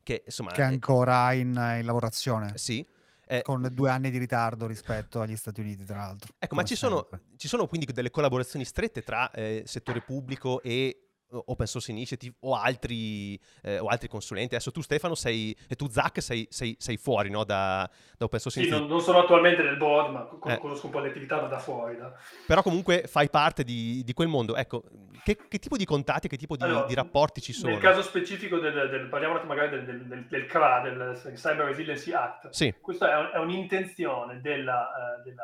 che 0.07 0.23
insomma... 0.25 0.51
Che 0.51 0.61
è 0.61 0.65
ancora 0.65 1.33
in, 1.33 1.47
in 1.47 1.85
lavorazione. 1.85 2.53
Sì. 2.55 2.85
Eh, 3.29 3.41
con 3.41 3.67
due 3.73 3.89
anni 3.89 4.09
di 4.09 4.17
ritardo 4.17 4.65
rispetto 4.65 5.19
agli 5.19 5.35
Stati 5.35 5.59
Uniti, 5.59 5.83
tra 5.83 5.97
l'altro. 5.97 6.33
Ecco, 6.39 6.55
ma 6.55 6.63
ci 6.63 6.75
sono, 6.75 7.09
ci 7.35 7.49
sono, 7.49 7.67
quindi 7.67 7.85
delle 7.91 8.09
collaborazioni 8.09 8.63
strette 8.63 9.03
tra 9.03 9.29
eh, 9.31 9.63
settore 9.65 10.01
pubblico 10.01 10.61
e 10.61 11.06
Open 11.29 11.67
Source 11.67 11.91
Initiative 11.91 12.35
o 12.41 12.55
altri, 12.55 13.39
eh, 13.61 13.79
o 13.79 13.87
altri 13.87 14.07
consulenti. 14.07 14.55
Adesso 14.55 14.71
tu 14.71 14.81
Stefano 14.81 15.15
sei, 15.15 15.55
e 15.67 15.75
tu 15.75 15.89
Zach 15.89 16.21
sei, 16.21 16.47
sei, 16.49 16.75
sei 16.79 16.97
fuori 16.97 17.29
no, 17.29 17.43
da, 17.43 17.89
da, 18.17 18.25
Open 18.25 18.39
Source 18.39 18.59
sì, 18.59 18.67
Initiative. 18.67 18.87
Non, 18.87 18.97
non, 18.97 19.01
sono 19.01 19.19
attualmente 19.19 19.61
nel 19.61 19.77
board, 19.77 20.13
ma 20.13 20.23
con, 20.23 20.51
eh. 20.51 20.57
conosco 20.57 20.85
un 20.85 20.91
po' 20.91 20.99
le 20.99 21.09
attività 21.09 21.39
da 21.41 21.59
fuori. 21.59 21.97
Da. 21.97 22.13
Però 22.45 22.61
comunque 22.61 23.03
fai 23.07 23.29
parte 23.29 23.63
di, 23.63 24.03
di 24.03 24.13
quel 24.13 24.27
mondo. 24.27 24.55
Ecco, 24.55 24.83
che, 25.23 25.37
che, 25.47 25.59
tipo 25.59 25.75
di 25.75 25.85
contatti, 25.85 26.27
che 26.27 26.37
tipo 26.37 26.55
di, 26.55 26.63
allora, 26.63 26.85
di, 26.85 26.93
rapporti 26.93 27.41
ci 27.41 27.53
sono? 27.53 27.73
Nel 27.73 27.81
caso 27.81 28.01
specifico 28.01 28.59
del, 28.59 28.89
del 28.89 29.07
parliamo 29.07 29.43
magari 29.43 29.69
del, 29.69 29.85
del, 29.85 30.05
del, 30.05 30.25
del 30.27 30.45
CRA, 30.45 30.81
del 30.81 31.19
Cyber 31.35 31.65
Resiliency 31.65 32.13
Act. 32.13 32.49
Sì. 32.49 32.73
Questa 32.79 33.11
è, 33.11 33.15
un, 33.15 33.29
è 33.33 33.37
un'intenzione 33.37 34.39
della, 34.39 35.17
uh, 35.19 35.23
della 35.23 35.43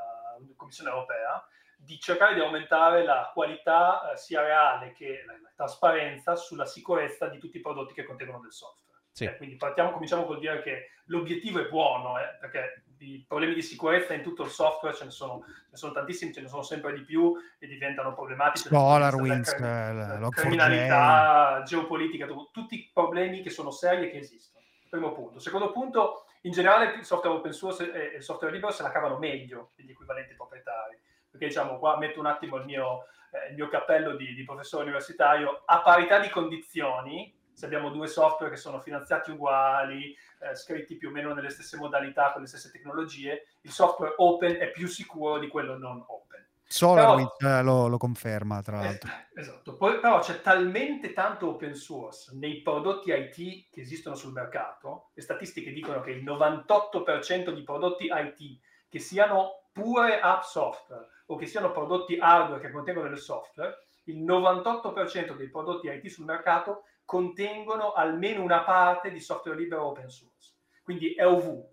Commissione 0.55 0.89
europea 0.89 1.45
di 1.84 2.00
cercare 2.00 2.34
di 2.34 2.39
aumentare 2.39 3.04
la 3.04 3.30
qualità 3.34 4.12
eh, 4.12 4.17
sia 4.17 4.41
reale 4.41 4.93
che 4.93 5.24
la, 5.26 5.34
la, 5.34 5.52
trasparenza 5.56 6.36
sulla 6.36 6.65
sicurezza 6.65 7.28
di 7.28 7.38
tutti 7.38 7.58
i 7.58 7.62
prodotti 7.62 7.93
che 7.93 8.04
contengono 8.04 8.39
del 8.39 8.52
software. 8.52 9.02
Sì. 9.12 9.26
Eh, 9.26 9.38
quindi 9.38 9.56
partiamo, 9.58 9.91
cominciamo 9.91 10.26
col 10.26 10.39
dire 10.39 10.62
che 10.63 10.89
l'obiettivo 11.06 11.60
è 11.60 11.67
buono, 11.69 12.17
eh, 12.17 12.38
perché 12.39 12.84
di 12.86 13.24
problemi 13.28 13.54
di 13.54 13.62
sicurezza 13.62 14.13
in 14.13 14.24
tutto 14.24 14.43
il 14.43 14.50
software 14.50 14.96
ce 14.96 15.06
ne, 15.06 15.12
sono, 15.12 15.43
ce 15.46 15.69
ne 15.72 15.78
sono 15.78 15.91
tantissimi, 15.91 16.34
ce 16.34 16.41
ne 16.41 16.48
sono 16.48 16.63
sempre 16.63 16.93
di 16.93 17.04
più 17.04 17.34
e 17.60 17.67
diventano 17.67 18.13
problematici. 18.13 18.69
SolarWinds, 18.69 19.54
crim- 19.54 20.30
criminalità, 20.30 21.63
geopolitica, 21.65 22.26
tutti 22.52 22.76
i 22.76 22.89
problemi 22.93 23.41
che 23.41 23.50
sono 23.50 23.72
seri 23.72 24.08
e 24.08 24.10
che 24.10 24.17
esistono. 24.19 24.63
Primo 24.89 25.12
punto. 25.12 25.39
Secondo 25.39 25.72
punto, 25.72 26.26
in 26.41 26.52
generale 26.52 26.96
il 26.96 27.06
software 27.06 27.38
open 27.38 27.52
source 27.52 27.91
e 27.91 28.17
il 28.17 28.24
software 28.24 28.54
libero 28.54 28.72
se 28.72 28.84
la 28.84 28.91
cavano 28.91 29.17
meglio 29.17 29.72
degli 29.76 29.89
equivalenti 29.89 30.36
proprietari 30.36 30.98
perché 31.34 31.48
diciamo 31.48 31.80
qua 31.80 31.98
metto 31.98 32.19
un 32.19 32.28
attimo 32.28 32.58
il 32.58 32.65
mio, 32.65 33.08
eh, 33.32 33.50
il 33.50 33.56
mio 33.56 33.67
cappello 33.67 34.15
di, 34.15 34.36
di, 34.36 34.43
professore 34.43 34.84
universitario, 34.84 35.63
a 35.65 35.82
parità 35.82 36.19
di 36.19 36.30
condizioni, 36.30 37.36
se 37.52 37.65
abbiamo 37.65 37.89
due 37.89 38.06
software 38.06 38.52
che 38.52 38.60
sono 38.60 38.80
finanziati 38.80 39.32
uguali, 39.32 40.15
eh, 40.39 40.56
scritti 40.56 40.96
più 40.96 41.10
o 41.10 41.12
meno 41.12 41.34
nelle 41.34 41.50
stesse 41.50 41.76
modalità, 41.76 42.32
con 42.34 42.41
le 42.41 42.48
stesse 42.48 42.69
tecnologie, 42.69 43.48
il 43.62 43.72
software 43.72 44.13
open 44.17 44.58
è 44.58 44.69
più 44.69 44.86
sicuro 44.86 45.39
di 45.39 45.48
quello 45.48 45.76
non 45.76 46.04
open. 46.08 46.46
SolarWinds 46.65 47.41
eh, 47.41 47.62
lo, 47.63 47.88
lo, 47.88 47.98
conferma, 47.98 48.62
tra 48.62 48.80
eh, 48.80 48.84
l'altro. 48.84 49.12
Esatto, 49.34 49.76
Poi, 49.76 50.00
però 50.00 50.19
c'è 50.19 50.39
talmente 50.41 51.13
tanto 51.13 51.50
open 51.50 51.74
source 51.74 52.32
nei 52.36 52.62
prodotti 52.62 53.12
IT 53.12 53.69
che 53.72 53.82
esistono 53.82 54.15
sul 54.15 54.34
mercato, 54.34 55.10
le 55.13 55.22
statistiche 55.24 55.72
dicono 55.72 56.02
che 56.02 56.12
il 56.12 56.24
98% 56.24 57.50
di 57.50 57.63
prodotti 57.63 58.08
IT 58.12 58.60
che 58.88 59.00
siano 59.00 59.63
pure 59.72 60.19
app 60.19 60.43
software 60.43 61.08
o 61.34 61.36
che 61.36 61.46
siano 61.46 61.72
prodotti 61.72 62.17
hardware 62.19 62.62
che 62.62 62.72
contengono 62.72 63.10
del 63.10 63.19
software, 63.19 63.88
il 64.06 64.24
98% 64.24 65.36
dei 65.36 65.50
prodotti 65.50 65.88
IT 65.88 66.08
sul 66.08 66.26
mercato 66.26 66.84
contengono 67.06 67.93
almeno 67.93 68.41
una 68.41 68.63
parte 68.63 69.12
di 69.12 69.19
software 69.19 69.58
libero 69.58 69.86
open 69.88 70.10
source. 70.10 70.54
Quindi 70.84 71.13
è 71.13 71.26
ovunque. 71.26 71.72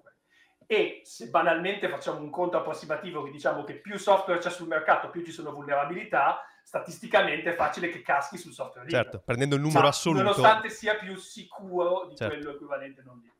E 0.66 1.01
se 1.03 1.31
banalmente 1.31 1.88
facciamo 1.88 2.20
un 2.20 2.31
conto 2.31 2.57
approssimativo 2.57 3.25
che 3.25 3.31
diciamo 3.31 3.64
che 3.64 3.75
più 3.75 3.99
software 3.99 4.38
c'è 4.38 4.51
sul 4.51 4.68
mercato, 4.68 5.11
più 5.11 5.25
ci 5.25 5.33
sono 5.33 5.53
vulnerabilità, 5.53 6.44
statisticamente 6.62 7.53
è 7.53 7.57
facile 7.57 7.88
che 7.88 8.03
caschi 8.03 8.38
sul 8.38 8.53
software 8.53 8.87
libero. 8.87 9.03
Certo, 9.03 9.23
prendendo 9.25 9.57
il 9.57 9.62
numero 9.62 9.81
cioè, 9.81 9.88
assoluto. 9.88 10.23
Nonostante 10.23 10.68
sia 10.70 10.94
più 10.94 11.16
sicuro 11.16 12.07
di 12.07 12.14
certo. 12.14 12.35
quello 12.35 12.53
equivalente 12.53 13.03
non 13.03 13.16
libero. 13.16 13.38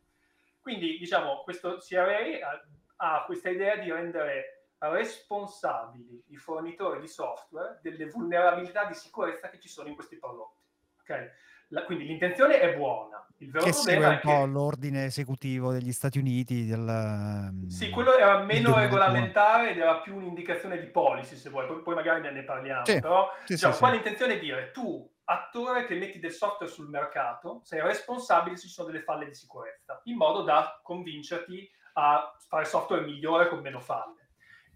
Quindi, 0.61 0.99
diciamo, 0.99 1.43
questo 1.45 1.79
CRA 1.79 2.19
ha, 2.97 3.17
ha 3.17 3.25
questa 3.25 3.49
idea 3.49 3.77
di 3.77 3.91
rendere 3.93 4.60
responsabili 4.81 6.25
i 6.29 6.37
fornitori 6.37 7.01
di 7.01 7.09
software 7.09 7.79
delle 7.83 8.07
vulnerabilità 8.07 8.87
di 8.87 8.95
sicurezza 8.95 9.51
che 9.51 9.61
ci 9.61 9.69
sono 9.69 9.89
in 9.89 9.95
questi 9.95 10.17
prodotti. 10.17 10.63
Okay? 11.03 11.31
La, 11.69 11.85
quindi 11.85 12.07
l'intenzione 12.07 12.59
è 12.61 12.77
buona. 12.77 13.25
Il 13.39 13.51
vero 13.51 13.65
che 13.65 13.73
segue 13.73 14.07
un 14.07 14.21
po' 14.23 14.41
che... 14.43 14.47
l'ordine 14.47 15.05
esecutivo 15.05 15.73
degli 15.73 15.93
Stati 15.93 16.19
Uniti. 16.19 16.67
Del, 16.67 16.87
ehm, 16.87 17.69
sì, 17.69 17.91
quello 17.91 18.17
era 18.17 18.43
meno 18.43 18.77
regolamentare 18.77 19.71
ed 19.71 19.79
era 19.79 20.01
più 20.01 20.17
un'indicazione 20.17 20.79
di 20.79 20.87
policy, 20.87 21.37
se 21.37 21.49
vuoi, 21.49 21.67
poi, 21.67 21.81
poi 21.83 21.95
magari 21.95 22.21
ne, 22.21 22.43
parliamo. 22.43 22.85
Sì, 22.85 23.01
Però 23.01 23.33
sì, 23.45 23.55
diciamo, 23.55 23.73
sì, 23.73 23.79
qua 23.79 23.91
l'intenzione 23.91 24.35
è 24.35 24.39
dire 24.39 24.71
tu, 24.73 25.09
attore 25.25 25.87
che 25.87 25.95
metti 25.95 26.19
del 26.19 26.33
software 26.33 26.71
sul 26.71 26.89
mercato, 26.89 27.61
sei 27.65 27.81
responsabile 27.81 28.57
se 28.57 28.67
ci 28.67 28.73
sono 28.73 28.91
delle 28.91 29.03
falle 29.03 29.27
di 29.27 29.35
sicurezza, 29.35 30.01
in 30.05 30.17
modo 30.17 30.43
da 30.43 30.81
convincerti 30.83 31.71
a 31.95 32.37
fare 32.49 32.65
software 32.65 33.05
migliore 33.05 33.49
con 33.49 33.61
meno 33.61 33.81
falle. 33.81 34.20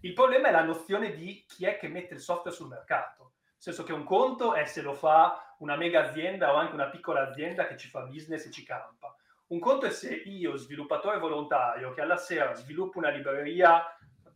Il 0.05 0.13
problema 0.13 0.49
è 0.49 0.51
la 0.51 0.63
nozione 0.63 1.15
di 1.15 1.43
chi 1.47 1.65
è 1.65 1.77
che 1.77 1.87
mette 1.87 2.13
il 2.13 2.19
software 2.19 2.55
sul 2.55 2.67
mercato. 2.67 3.23
Nel 3.23 3.55
senso 3.57 3.81
che 3.81 3.91
un 3.91 4.03
conto 4.03 4.53
è 4.53 4.65
se 4.65 4.83
lo 4.83 4.93
fa 4.93 5.55
una 5.57 5.75
mega 5.75 6.03
azienda 6.03 6.53
o 6.53 6.57
anche 6.57 6.75
una 6.75 6.91
piccola 6.91 7.27
azienda 7.27 7.65
che 7.65 7.75
ci 7.75 7.89
fa 7.89 8.01
business 8.01 8.45
e 8.45 8.51
ci 8.51 8.63
campa. 8.63 9.15
Un 9.47 9.57
conto 9.57 9.87
è 9.87 9.89
se 9.89 10.13
io, 10.13 10.57
sviluppatore 10.57 11.17
volontario, 11.17 11.91
che 11.91 12.01
alla 12.01 12.17
sera 12.17 12.53
sviluppo 12.53 12.99
una 12.99 13.09
libreria 13.09 13.83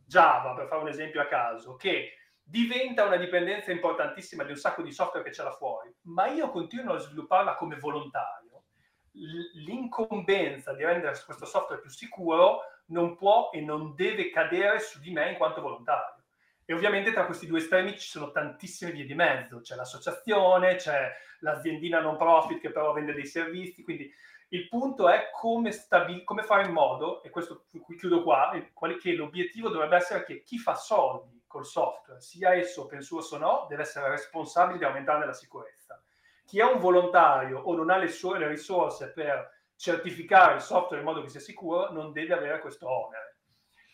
Java, 0.04 0.54
per 0.54 0.66
fare 0.66 0.82
un 0.82 0.88
esempio 0.88 1.20
a 1.20 1.26
caso, 1.26 1.76
che 1.76 2.14
diventa 2.42 3.04
una 3.04 3.16
dipendenza 3.16 3.70
importantissima 3.70 4.42
di 4.42 4.50
un 4.50 4.56
sacco 4.56 4.82
di 4.82 4.90
software 4.90 5.24
che 5.24 5.30
c'è 5.30 5.44
là 5.44 5.52
fuori, 5.52 5.94
ma 6.06 6.26
io 6.26 6.50
continuo 6.50 6.94
a 6.94 6.98
svilupparla 6.98 7.54
come 7.54 7.76
volontario. 7.78 8.64
L'incombenza 9.12 10.74
di 10.74 10.84
rendere 10.84 11.16
questo 11.24 11.46
software 11.46 11.80
più 11.80 11.90
sicuro 11.90 12.62
non 12.90 13.16
può 13.16 13.50
e 13.52 13.60
non 13.60 13.94
deve 13.94 14.30
cadere 14.30 14.78
su 14.78 15.00
di 15.00 15.10
me 15.10 15.30
in 15.30 15.36
quanto 15.36 15.60
volontario. 15.60 16.22
E 16.64 16.72
ovviamente 16.72 17.12
tra 17.12 17.26
questi 17.26 17.46
due 17.46 17.58
estremi 17.58 17.98
ci 17.98 18.08
sono 18.08 18.30
tantissime 18.30 18.92
vie 18.92 19.04
di 19.04 19.14
mezzo, 19.14 19.60
c'è 19.60 19.74
l'associazione, 19.74 20.76
c'è 20.76 21.12
l'aziendina 21.40 22.00
non 22.00 22.16
profit 22.16 22.60
che 22.60 22.70
però 22.70 22.92
vende 22.92 23.12
dei 23.12 23.26
servizi, 23.26 23.82
quindi 23.82 24.12
il 24.52 24.68
punto 24.68 25.08
è 25.08 25.30
come, 25.32 25.72
stabil- 25.72 26.24
come 26.24 26.42
fare 26.42 26.64
in 26.64 26.72
modo, 26.72 27.22
e 27.22 27.30
questo 27.30 27.64
chiudo 27.98 28.22
qua, 28.22 28.52
che 29.00 29.12
l'obiettivo 29.14 29.68
dovrebbe 29.68 29.96
essere 29.96 30.24
che 30.24 30.42
chi 30.42 30.58
fa 30.58 30.74
soldi 30.74 31.42
col 31.46 31.66
software, 31.66 32.20
sia 32.20 32.54
esso 32.54 32.82
open 32.82 33.00
source 33.00 33.34
o 33.34 33.38
no, 33.38 33.66
deve 33.68 33.82
essere 33.82 34.08
responsabile 34.08 34.78
di 34.78 34.84
aumentarne 34.84 35.26
la 35.26 35.32
sicurezza. 35.32 36.00
Chi 36.44 36.58
è 36.58 36.64
un 36.64 36.80
volontario 36.80 37.60
o 37.60 37.74
non 37.74 37.90
ha 37.90 37.96
le 37.96 38.08
sue 38.08 38.38
le 38.38 38.48
risorse 38.48 39.12
per 39.12 39.59
certificare 39.80 40.56
il 40.56 40.60
software 40.60 41.00
in 41.00 41.08
modo 41.08 41.22
che 41.22 41.30
sia 41.30 41.40
sicuro, 41.40 41.90
non 41.90 42.12
deve 42.12 42.34
avere 42.34 42.60
questo 42.60 42.86
onere. 42.86 43.38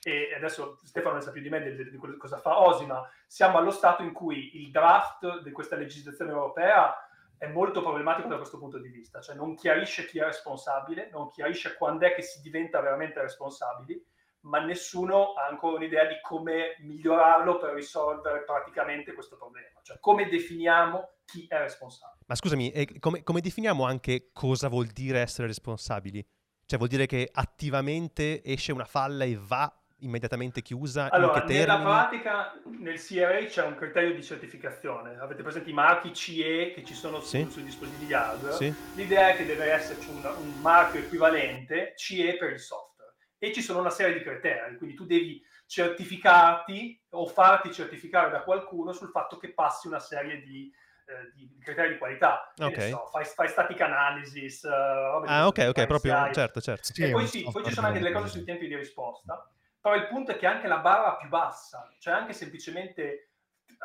E 0.02 0.34
adesso 0.34 0.80
Stefano 0.82 1.14
ne 1.14 1.20
sa 1.20 1.30
più 1.30 1.40
di 1.40 1.48
me 1.48 1.62
di, 1.62 1.90
di, 1.90 1.96
cosa 2.18 2.38
fa 2.38 2.60
Osi, 2.60 2.84
ma 2.86 3.08
siamo 3.28 3.58
allo 3.58 3.70
stato 3.70 4.02
in 4.02 4.12
cui 4.12 4.60
il 4.60 4.72
draft 4.72 5.42
di 5.42 5.52
questa 5.52 5.76
legislazione 5.76 6.32
europea 6.32 6.92
è 7.38 7.46
molto 7.46 7.82
problematico 7.82 8.26
da 8.26 8.36
questo 8.36 8.58
punto 8.58 8.78
di 8.78 8.88
vista, 8.88 9.20
cioè 9.20 9.36
non 9.36 9.54
chiarisce 9.54 10.06
chi 10.06 10.18
è 10.18 10.24
responsabile, 10.24 11.08
non 11.12 11.30
chiarisce 11.30 11.76
quando 11.76 12.04
è 12.04 12.14
che 12.14 12.22
si 12.22 12.40
diventa 12.40 12.80
veramente 12.80 13.20
responsabili 13.20 14.04
ma 14.46 14.60
nessuno 14.60 15.32
ha 15.32 15.46
ancora 15.46 15.76
un'idea 15.76 16.06
di 16.06 16.18
come 16.20 16.76
migliorarlo 16.80 17.58
per 17.58 17.74
risolvere 17.74 18.44
praticamente 18.44 19.12
questo 19.12 19.36
problema, 19.36 19.80
cioè 19.82 19.98
come 20.00 20.28
definiamo 20.28 21.16
chi 21.24 21.46
è 21.48 21.58
responsabile. 21.58 22.24
Ma 22.26 22.34
scusami, 22.34 22.98
come, 22.98 23.22
come 23.22 23.40
definiamo 23.40 23.84
anche 23.84 24.30
cosa 24.32 24.68
vuol 24.68 24.86
dire 24.86 25.20
essere 25.20 25.48
responsabili? 25.48 26.24
Cioè 26.64 26.78
vuol 26.78 26.90
dire 26.90 27.06
che 27.06 27.28
attivamente 27.30 28.42
esce 28.44 28.72
una 28.72 28.84
falla 28.84 29.24
e 29.24 29.36
va 29.40 29.72
immediatamente 30.00 30.62
chiusa? 30.62 31.10
Allora, 31.10 31.44
nella 31.44 31.80
pratica 31.80 32.60
nel 32.78 33.00
CRA 33.00 33.44
c'è 33.44 33.64
un 33.64 33.76
criterio 33.76 34.14
di 34.14 34.22
certificazione. 34.22 35.16
Avete 35.18 35.42
presente 35.42 35.70
i 35.70 35.72
marchi 35.72 36.12
CE 36.12 36.72
che 36.72 36.84
ci 36.84 36.94
sono 36.94 37.20
sì. 37.20 37.42
su, 37.44 37.50
sui 37.50 37.64
dispositivi 37.64 38.12
hardware? 38.12 38.54
Sì. 38.54 38.74
L'idea 38.94 39.30
è 39.30 39.36
che 39.36 39.46
deve 39.46 39.72
esserci 39.72 40.08
un, 40.08 40.24
un 40.24 40.60
marchio 40.60 41.00
equivalente 41.00 41.94
CE 41.96 42.36
per 42.36 42.52
il 42.52 42.60
software 42.60 42.85
e 43.38 43.52
ci 43.52 43.62
sono 43.62 43.80
una 43.80 43.90
serie 43.90 44.16
di 44.16 44.24
criteri, 44.24 44.76
quindi 44.76 44.94
tu 44.94 45.04
devi 45.04 45.44
certificarti 45.66 47.02
o 47.10 47.26
farti 47.26 47.72
certificare 47.72 48.30
da 48.30 48.42
qualcuno 48.42 48.92
sul 48.92 49.10
fatto 49.10 49.36
che 49.36 49.52
passi 49.52 49.88
una 49.88 49.98
serie 49.98 50.40
di, 50.40 50.72
eh, 51.06 51.32
di 51.34 51.58
criteri 51.58 51.94
di 51.94 51.98
qualità. 51.98 52.52
Okay. 52.56 52.90
So, 52.90 53.06
fai, 53.06 53.24
fai, 53.24 53.48
static 53.48 53.80
analysis, 53.80 54.62
uh, 54.62 55.24
ah, 55.26 55.46
ok, 55.46 55.66
ok, 55.68 55.86
proprio, 55.86 56.32
certo, 56.32 56.60
certo. 56.60 56.92
Sì, 56.92 57.04
e 57.04 57.10
poi, 57.10 57.26
sì, 57.26 57.48
poi 57.50 57.64
ci 57.64 57.72
sono 57.72 57.88
anche 57.88 57.98
delle 57.98 58.12
cose 58.12 58.28
sui 58.28 58.44
tempi 58.44 58.68
di 58.68 58.76
risposta, 58.76 59.50
però 59.80 59.94
il 59.96 60.06
punto 60.06 60.32
è 60.32 60.36
che 60.36 60.46
anche 60.46 60.66
la 60.66 60.78
barra 60.78 61.16
più 61.16 61.28
bassa, 61.28 61.92
cioè 61.98 62.14
anche 62.14 62.32
semplicemente 62.32 63.25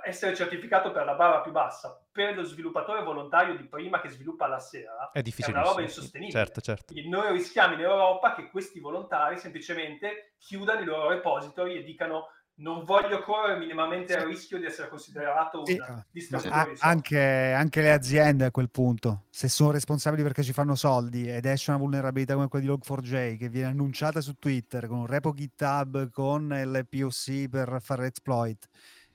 essere 0.06 0.36
certificato 0.36 0.92
per 0.92 1.06
la 1.06 1.14
barra 1.14 1.42
più 1.42 1.52
bassa 1.52 2.02
per 2.12 2.36
lo 2.36 2.44
sviluppatore 2.44 3.04
volontario 3.04 3.56
di 3.56 3.64
prima 3.64 4.02
che 4.02 4.10
sviluppa 4.10 4.48
la 4.48 4.60
sera 4.60 5.12
è, 5.12 5.22
è 5.22 5.50
una 5.50 5.62
roba 5.62 5.82
insostenibile. 5.82 6.38
Certo, 6.38 6.62
certo. 6.62 6.94
Quindi 6.94 7.10
noi 7.10 7.32
rischiamo 7.32 7.74
in 7.74 7.80
Europa 7.80 8.36
che 8.36 8.50
questi 8.50 8.80
volontari 8.80 9.38
semplicemente 9.38 10.34
chiudano 10.38 10.82
i 10.82 10.86
loro 10.86 11.10
repository 11.10 11.78
e 11.78 11.84
dicano 11.84 12.28
non 12.56 12.84
voglio 12.84 13.24
correre 13.24 13.58
minimamente 13.58 14.14
il 14.14 14.22
rischio 14.22 14.60
di 14.60 14.66
essere 14.66 14.90
considerato 14.90 15.66
sì, 15.66 15.74
un 15.80 16.04
distrattore. 16.12 16.76
Anche, 16.80 17.54
anche, 17.54 17.82
le 17.82 17.92
aziende 17.92 18.46
a 18.46 18.52
quel 18.52 18.70
punto, 18.70 19.24
se 19.30 19.48
sono 19.48 19.72
responsabili 19.72 20.22
perché 20.22 20.44
ci 20.44 20.54
fanno 20.54 20.76
soldi 20.76 21.28
ed 21.28 21.46
esce 21.46 21.72
una 21.72 21.80
vulnerabilità 21.80 22.36
come 22.36 22.50
quella 22.50 22.66
di 22.66 22.72
Log4j 22.72 23.38
che 23.38 23.50
viene 23.50 23.70
annunciata 23.70 24.22
su 24.22 24.36
Twitter 24.38 24.88
con 24.88 25.00
un 25.00 25.08
repo 25.08 25.34
GitHub 25.34 26.10
con 26.12 26.54
il 26.54 26.86
POC 26.88 27.50
per 27.50 27.78
fare 27.82 28.04
l'exploit 28.04 28.68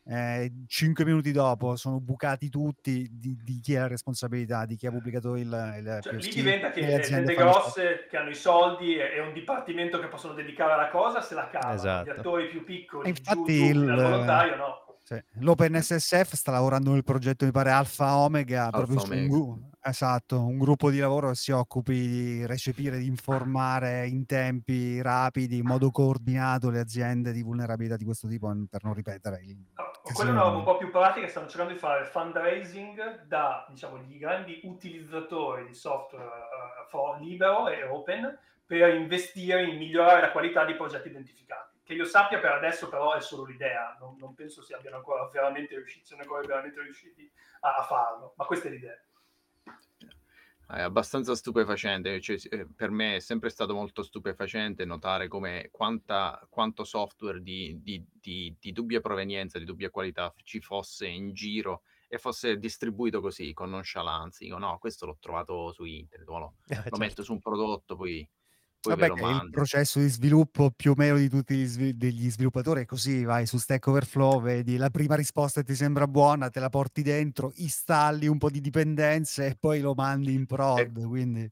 eh, 0.08 0.52
cinque 0.68 1.04
minuti 1.04 1.32
dopo 1.32 1.74
sono 1.74 2.00
bucati 2.00 2.48
tutti 2.48 3.08
di, 3.10 3.36
di, 3.42 3.58
chi 3.60 3.74
è 3.74 3.80
la 3.80 3.88
responsabilità, 3.88 4.64
di 4.64 4.76
chi 4.76 4.86
ha 4.86 4.90
pubblicato 4.92 5.34
il, 5.34 5.46
il 5.46 5.98
cioè, 6.00 6.12
lì 6.14 6.28
diventa 6.30 6.70
che 6.70 6.80
le 6.82 6.94
aziende 6.94 7.34
grosse 7.34 8.06
che 8.08 8.16
hanno 8.16 8.30
i 8.30 8.34
soldi 8.34 8.96
e, 8.96 9.20
un 9.20 9.32
dipartimento 9.32 9.98
che 9.98 10.06
possono 10.06 10.34
dedicare 10.34 10.74
alla 10.74 10.90
cosa 10.90 11.20
se 11.20 11.34
la 11.34 11.48
cavano, 11.48 11.74
esatto. 11.74 12.08
gli 12.08 12.10
attori 12.10 12.48
più 12.48 12.62
piccoli, 12.62 13.08
infatti 13.08 13.56
giù, 13.56 13.64
il, 13.64 13.84
volontario 13.84 14.56
no. 14.56 14.84
Sì. 15.02 15.20
L'OpenSSF 15.40 16.34
sta 16.34 16.50
lavorando 16.50 16.92
nel 16.92 17.04
progetto, 17.04 17.44
mi 17.44 17.52
pare, 17.52 17.70
Alfa 17.70 18.16
Omega, 18.16 18.64
Alpha 18.64 18.78
proprio 18.78 19.02
Omega. 19.02 19.32
su 19.32 19.42
un, 19.44 19.70
esatto, 19.88 20.44
un 20.44 20.58
gruppo 20.58 20.90
di 20.90 20.98
lavoro 20.98 21.28
che 21.28 21.34
si 21.34 21.52
occupi 21.52 21.92
di 21.92 22.46
recepire, 22.46 22.98
di 22.98 23.06
informare 23.06 24.06
in 24.06 24.26
tempi 24.26 25.00
rapidi, 25.00 25.58
in 25.58 25.66
modo 25.66 25.90
coordinato 25.90 26.70
le 26.70 26.80
aziende 26.80 27.32
di 27.32 27.42
vulnerabilità 27.42 27.96
di 27.96 28.04
questo 28.04 28.28
tipo 28.28 28.52
per 28.68 28.84
non 28.84 28.94
ripetere. 28.94 29.40
Il... 29.42 29.56
No, 29.76 29.90
quella 30.12 30.30
è 30.30 30.32
una 30.32 30.42
roba 30.42 30.56
un 30.58 30.64
po' 30.64 30.76
più 30.76 30.90
pratica, 30.90 31.28
stanno 31.28 31.48
cercando 31.48 31.72
di 31.72 31.78
fare 31.78 32.04
fundraising 32.04 33.26
da, 33.26 33.66
diciamo, 33.68 33.98
gli 33.98 34.18
grandi 34.18 34.60
utilizzatori 34.64 35.66
di 35.66 35.74
software 35.74 36.24
uh, 36.92 37.22
libero 37.22 37.68
e 37.68 37.84
open 37.84 38.38
per 38.66 38.94
investire 38.94 39.64
in 39.64 39.78
migliorare 39.78 40.20
la 40.20 40.32
qualità 40.32 40.64
dei 40.64 40.76
progetti 40.76 41.08
identificati 41.08 41.74
che 41.86 41.94
io 41.94 42.04
sappia 42.04 42.40
per 42.40 42.50
adesso 42.50 42.88
però 42.88 43.14
è 43.14 43.20
solo 43.20 43.44
l'idea, 43.44 43.96
non, 44.00 44.16
non 44.18 44.34
penso 44.34 44.60
si 44.60 44.72
abbiano 44.72 44.96
ancora 44.96 45.28
veramente 45.32 45.76
riusciti, 45.76 46.04
siano 46.04 46.22
ancora 46.22 46.44
veramente 46.44 46.82
riusciti 46.82 47.30
a, 47.60 47.76
a 47.76 47.82
farlo, 47.84 48.34
ma 48.34 48.44
questa 48.44 48.66
è 48.66 48.72
l'idea. 48.72 48.98
È 50.68 50.80
abbastanza 50.80 51.36
stupefacente, 51.36 52.20
cioè, 52.20 52.36
eh, 52.50 52.66
per 52.66 52.90
me 52.90 53.16
è 53.16 53.20
sempre 53.20 53.50
stato 53.50 53.72
molto 53.72 54.02
stupefacente 54.02 54.84
notare 54.84 55.28
come 55.28 55.68
quanta, 55.70 56.44
quanto 56.50 56.82
software 56.82 57.40
di, 57.40 57.78
di, 57.80 58.04
di, 58.12 58.52
di, 58.58 58.72
dubbia 58.72 59.00
provenienza, 59.00 59.60
di 59.60 59.64
dubbia 59.64 59.90
qualità 59.90 60.34
ci 60.42 60.60
fosse 60.60 61.06
in 61.06 61.32
giro 61.32 61.82
e 62.08 62.18
fosse 62.18 62.58
distribuito 62.58 63.20
così, 63.20 63.52
con 63.52 63.70
nonchalance. 63.70 64.44
Dico 64.44 64.58
no, 64.58 64.76
questo 64.78 65.06
l'ho 65.06 65.16
trovato 65.20 65.70
su 65.70 65.84
internet, 65.84 66.28
lo, 66.28 66.54
eh, 66.66 66.74
lo 66.74 66.82
certo. 66.82 66.96
metto 66.96 67.22
su 67.22 67.32
un 67.32 67.40
prodotto, 67.40 67.94
poi 67.94 68.28
Vabbè, 68.82 69.06
il 69.06 69.50
processo 69.50 69.98
di 69.98 70.08
sviluppo 70.08 70.70
più 70.70 70.92
o 70.92 70.94
meno 70.96 71.16
di 71.16 71.28
tutti 71.28 71.56
gli, 71.56 71.64
svil- 71.64 71.96
degli 71.96 72.30
sviluppatori 72.30 72.82
è 72.82 72.84
così, 72.84 73.24
vai 73.24 73.46
su 73.46 73.58
Stack 73.58 73.86
Overflow, 73.86 74.40
vedi 74.40 74.76
la 74.76 74.90
prima 74.90 75.16
risposta 75.16 75.62
ti 75.62 75.74
sembra 75.74 76.06
buona, 76.06 76.50
te 76.50 76.60
la 76.60 76.68
porti 76.68 77.02
dentro, 77.02 77.52
installi 77.56 78.26
un 78.26 78.38
po' 78.38 78.50
di 78.50 78.60
dipendenze 78.60 79.46
e 79.46 79.56
poi 79.58 79.80
lo 79.80 79.94
mandi 79.94 80.32
in 80.34 80.46
prod, 80.46 80.96
eh, 80.96 81.04
quindi... 81.04 81.50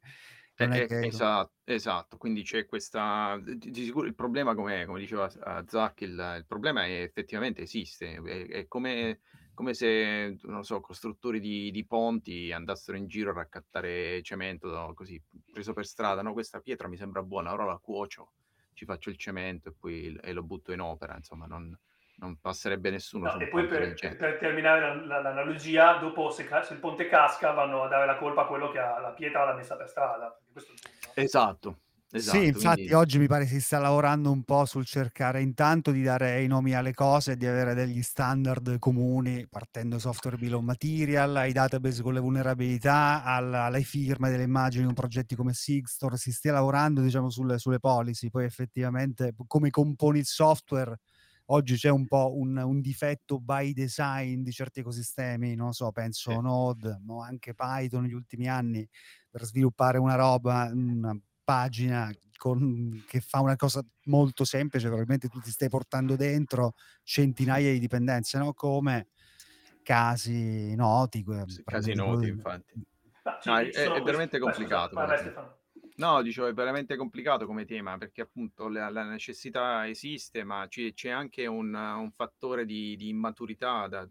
Eh, 0.56 0.82
eh, 0.82 0.86
che... 0.86 1.06
esatto, 1.06 1.54
esatto, 1.64 2.16
quindi 2.16 2.42
c'è 2.42 2.66
questa... 2.66 3.36
Di, 3.42 3.84
sicuro 3.84 4.06
il 4.06 4.14
problema, 4.14 4.54
come, 4.54 4.84
come 4.86 5.00
diceva 5.00 5.24
uh, 5.24 5.64
Zach, 5.66 6.02
il, 6.02 6.10
il, 6.10 6.44
problema 6.46 6.84
è 6.84 7.02
effettivamente 7.02 7.62
esiste, 7.62 8.14
è, 8.14 8.46
è 8.46 8.68
come 8.68 9.18
come 9.54 9.72
se, 9.72 10.36
non 10.42 10.64
so, 10.64 10.80
costruttori 10.80 11.40
di, 11.40 11.70
di, 11.70 11.86
ponti 11.86 12.52
andassero 12.52 12.96
in 12.96 13.06
giro 13.06 13.30
a 13.30 13.34
raccattare 13.34 14.20
cemento 14.22 14.68
no? 14.68 14.92
così 14.94 15.20
preso 15.52 15.72
per 15.72 15.86
strada. 15.86 16.22
No, 16.22 16.32
questa 16.32 16.60
pietra 16.60 16.88
mi 16.88 16.96
sembra 16.96 17.22
buona, 17.22 17.52
ora 17.52 17.64
la 17.64 17.80
cuocio, 17.80 18.32
ci 18.74 18.84
faccio 18.84 19.10
il 19.10 19.16
cemento 19.16 19.68
e 19.68 19.72
poi 19.78 20.18
e 20.22 20.32
lo 20.32 20.42
butto 20.42 20.72
in 20.72 20.80
opera. 20.80 21.14
Insomma, 21.16 21.46
non, 21.46 21.76
non 22.16 22.38
passerebbe 22.40 22.90
nessuno. 22.90 23.32
No, 23.32 23.38
e 23.38 23.48
poi 23.48 23.66
per, 23.66 23.94
per, 23.94 24.38
terminare 24.38 24.80
la, 24.80 25.06
la, 25.06 25.20
l'analogia, 25.20 25.98
dopo 25.98 26.30
se, 26.30 26.48
se, 26.62 26.72
il 26.74 26.80
ponte 26.80 27.08
casca 27.08 27.52
vanno 27.52 27.82
a 27.82 27.88
dare 27.88 28.06
la 28.06 28.16
colpa 28.16 28.42
a 28.42 28.46
quello 28.46 28.70
che 28.70 28.78
ha 28.78 28.98
la 28.98 29.12
pietra 29.12 29.44
l'ha 29.44 29.54
messa 29.54 29.76
per 29.76 29.88
strada. 29.88 30.38
Esatto, 31.14 31.78
Esatto, 32.16 32.38
sì, 32.38 32.46
infatti 32.46 32.74
quindi... 32.74 32.92
oggi 32.92 33.18
mi 33.18 33.26
pare 33.26 33.44
si 33.44 33.60
sta 33.60 33.80
lavorando 33.80 34.30
un 34.30 34.44
po' 34.44 34.64
sul 34.66 34.84
cercare 34.84 35.42
intanto 35.42 35.90
di 35.90 36.00
dare 36.00 36.44
i 36.44 36.46
nomi 36.46 36.72
alle 36.72 36.94
cose 36.94 37.32
e 37.32 37.36
di 37.36 37.44
avere 37.44 37.74
degli 37.74 38.02
standard 38.02 38.78
comuni, 38.78 39.48
partendo 39.48 39.98
software 39.98 40.36
bill 40.36 40.52
of 40.52 40.62
material, 40.62 41.34
ai 41.34 41.52
database 41.52 42.02
con 42.02 42.14
le 42.14 42.20
vulnerabilità, 42.20 43.24
alla, 43.24 43.64
alle 43.64 43.82
firme 43.82 44.30
delle 44.30 44.44
immagini 44.44 44.84
con 44.84 44.94
progetti 44.94 45.34
come 45.34 45.54
Sigstore, 45.54 46.16
si 46.16 46.30
stia 46.30 46.52
lavorando 46.52 47.00
diciamo 47.00 47.30
sulle, 47.30 47.58
sulle 47.58 47.80
policy, 47.80 48.30
poi 48.30 48.44
effettivamente 48.44 49.34
come 49.48 49.70
componi 49.70 50.20
il 50.20 50.26
software 50.26 50.96
oggi 51.46 51.74
c'è 51.74 51.90
un 51.90 52.06
po' 52.06 52.36
un, 52.36 52.56
un, 52.56 52.80
difetto 52.80 53.40
by 53.40 53.72
design 53.72 54.42
di 54.42 54.52
certi 54.52 54.80
ecosistemi, 54.80 55.56
non 55.56 55.72
so, 55.72 55.90
penso 55.90 56.30
sì. 56.30 56.40
Node, 56.40 57.00
ma 57.04 57.26
anche 57.26 57.54
Python 57.54 58.02
negli 58.02 58.14
ultimi 58.14 58.48
anni 58.48 58.88
per 59.28 59.44
sviluppare 59.44 59.98
una 59.98 60.14
roba, 60.14 60.70
una 60.72 61.18
pagina 61.44 62.10
con, 62.36 63.04
che 63.06 63.20
fa 63.20 63.40
una 63.40 63.56
cosa 63.56 63.84
molto 64.04 64.44
semplice, 64.44 64.86
probabilmente 64.86 65.28
tu 65.28 65.40
ti 65.40 65.50
stai 65.50 65.68
portando 65.68 66.16
dentro 66.16 66.74
centinaia 67.02 67.72
di 67.72 67.78
dipendenze, 67.78 68.38
no? 68.38 68.52
come 68.52 69.08
casi 69.82 70.74
noti. 70.74 71.24
Casi 71.64 71.94
noti, 71.94 72.28
infatti. 72.28 72.74
No, 73.44 73.58
è, 73.58 73.70
è, 73.70 74.02
veramente 74.02 74.38
complicato. 74.38 74.96
No, 75.96 76.22
dicevo, 76.22 76.48
è 76.48 76.52
veramente 76.52 76.96
complicato 76.96 77.46
come 77.46 77.64
tema 77.64 77.96
perché 77.96 78.22
appunto 78.22 78.68
la, 78.68 78.90
la 78.90 79.04
necessità 79.04 79.88
esiste, 79.88 80.42
ma 80.42 80.66
c'è, 80.68 80.92
c'è 80.92 81.10
anche 81.10 81.46
un, 81.46 81.72
un 81.72 82.10
fattore 82.10 82.66
di, 82.66 82.96
di 82.96 83.08
immaturità 83.08 83.86
da- 83.86 84.08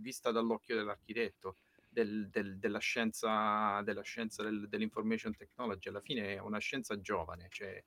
vista 0.00 0.30
dall'occhio 0.30 0.74
dell'architetto, 0.74 1.56
del- 2.02 2.28
del- 2.30 2.58
della 2.58 2.78
scienza, 2.78 3.80
della 3.82 4.02
scienza 4.02 4.42
del- 4.42 4.68
dell'information 4.68 5.34
technology. 5.36 5.88
Alla 5.88 6.00
fine 6.00 6.34
è 6.34 6.38
una 6.40 6.58
scienza 6.58 7.00
giovane, 7.00 7.48
cioè 7.50 7.82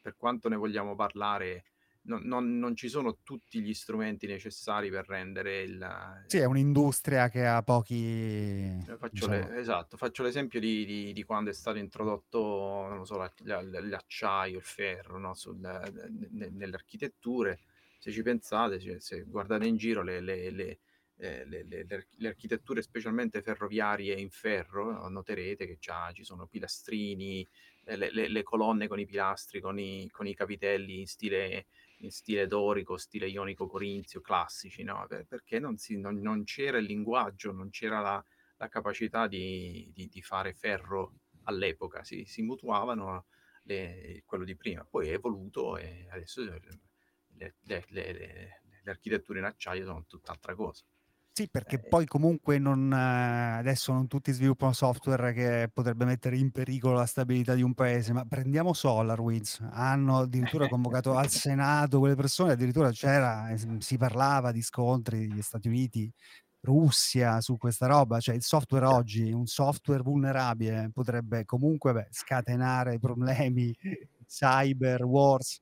per 0.00 0.14
quanto 0.16 0.48
ne 0.48 0.56
vogliamo 0.56 0.94
parlare, 0.94 1.64
non, 2.02 2.22
non- 2.22 2.58
non 2.58 2.76
ci 2.76 2.88
sono 2.88 3.18
tutti 3.24 3.60
gli 3.60 3.74
strumenti 3.74 4.26
necessari 4.28 4.90
per 4.90 5.06
rendere 5.08 5.62
il, 5.62 6.24
Sì, 6.26 6.38
è 6.38 6.44
un'industria 6.44 7.28
che 7.28 7.44
ha 7.44 7.62
pochi, 7.64 7.94
eh, 8.04 8.96
Faccio 8.98 9.26
le- 9.26 9.38
diciamo, 9.40 9.58
esatto, 9.58 9.96
faccio 9.96 10.22
l'esempio 10.22 10.60
di, 10.60 10.84
di- 10.84 11.12
di 11.12 11.24
quando 11.24 11.50
è 11.50 11.52
stato 11.52 11.78
introdotto, 11.78 12.38
non 12.88 12.98
lo 12.98 13.04
so, 13.04 13.16
la- 13.16 13.32
la- 13.42 13.60
l'acciaio, 13.80 14.58
il 14.58 14.64
ferro, 14.64 15.18
no, 15.18 15.34
sul- 15.34 15.58
ne- 15.58 16.50
nelle 16.50 16.74
architetture. 16.76 17.58
Se 17.98 18.12
ci 18.12 18.22
pensate, 18.22 18.78
se, 18.78 19.00
se 19.00 19.22
guardate 19.24 19.66
in 19.66 19.76
giro 19.76 20.02
le, 20.02 20.20
le- 20.20 20.50
le- 20.50 20.78
eh, 21.18 21.44
le- 21.46 21.62
le- 21.64 21.84
le 21.84 21.94
arch- 21.94 22.08
le 22.16 22.28
architetture, 22.28 22.82
specialmente 22.82 23.42
ferroviarie 23.42 24.14
in 24.14 24.30
ferro, 24.30 25.08
noterete 25.08 25.66
che 25.66 25.78
già 25.78 26.10
ci 26.12 26.24
sono 26.24 26.46
pilastrini, 26.46 27.46
eh, 27.84 27.96
le, 27.96 28.10
le- 28.28 28.42
colonne 28.42 28.86
con 28.88 28.98
i 28.98 29.06
pilastri, 29.06 29.60
con 29.60 29.78
i, 29.78 30.08
con 30.10 30.26
i 30.26 30.34
capitelli 30.34 31.00
in 31.00 31.06
stile, 31.06 31.66
in 31.98 32.10
stile 32.10 32.46
dorico, 32.46 32.96
stile 32.96 33.28
ionico 33.28 33.66
corinzio, 33.66 34.20
classici, 34.20 34.82
no? 34.82 35.06
Per- 35.08 35.26
perché 35.26 35.58
non, 35.58 35.76
si- 35.76 35.98
non- 35.98 36.20
non 36.20 36.44
c'era 36.44 36.78
il 36.78 36.84
linguaggio, 36.86 37.52
non 37.52 37.70
c'era 37.70 38.00
la, 38.00 38.22
la 38.58 38.68
capacità 38.68 39.26
di, 39.26 39.90
di- 39.94 40.08
di 40.08 40.22
fare 40.22 40.52
ferro 40.54 41.14
all'epoca, 41.44 42.02
si, 42.04 42.24
si 42.26 42.42
mutuavano 42.42 43.26
quello 44.24 44.44
di 44.44 44.54
prima, 44.56 44.84
poi 44.84 45.08
è 45.08 45.12
evoluto 45.14 45.76
e 45.76 46.06
adesso 46.10 46.40
le, 46.44 46.60
le- 47.34 47.54
le- 47.64 47.84
le- 47.88 48.60
le 48.82 48.90
architetture 48.90 49.38
in 49.40 49.44
acciaio 49.44 49.84
sono 49.84 50.04
tutt'altra 50.06 50.54
cosa. 50.54 50.84
Sì, 51.38 51.50
perché 51.50 51.78
Eh, 51.78 51.84
poi 51.86 52.06
comunque 52.06 52.58
non, 52.58 52.90
eh, 52.90 53.58
adesso 53.58 53.92
non 53.92 54.06
tutti 54.06 54.32
sviluppano 54.32 54.72
software 54.72 55.34
che 55.34 55.68
potrebbe 55.70 56.06
mettere 56.06 56.38
in 56.38 56.50
pericolo 56.50 56.94
la 56.94 57.04
stabilità 57.04 57.52
di 57.54 57.60
un 57.60 57.74
paese, 57.74 58.14
ma 58.14 58.24
prendiamo 58.24 58.72
SolarWinds, 58.72 59.58
hanno 59.70 60.20
addirittura 60.20 60.66
convocato 60.66 61.14
al 61.14 61.28
Senato 61.28 61.98
quelle 61.98 62.14
persone, 62.14 62.52
addirittura 62.52 62.90
c'era, 62.90 63.50
eh, 63.50 63.58
si 63.80 63.98
parlava 63.98 64.50
di 64.50 64.62
scontri 64.62 65.18
degli 65.28 65.42
Stati 65.42 65.68
Uniti, 65.68 66.10
Russia 66.60 67.40
su 67.42 67.58
questa 67.58 67.86
roba, 67.86 68.18
cioè 68.18 68.34
il 68.34 68.42
software 68.42 68.86
oggi, 68.86 69.30
un 69.30 69.46
software 69.46 70.02
vulnerabile 70.02 70.90
potrebbe 70.92 71.44
comunque 71.44 71.92
beh, 71.92 72.08
scatenare 72.10 72.98
problemi, 72.98 73.74
cyber 74.26 75.04
wars, 75.04 75.60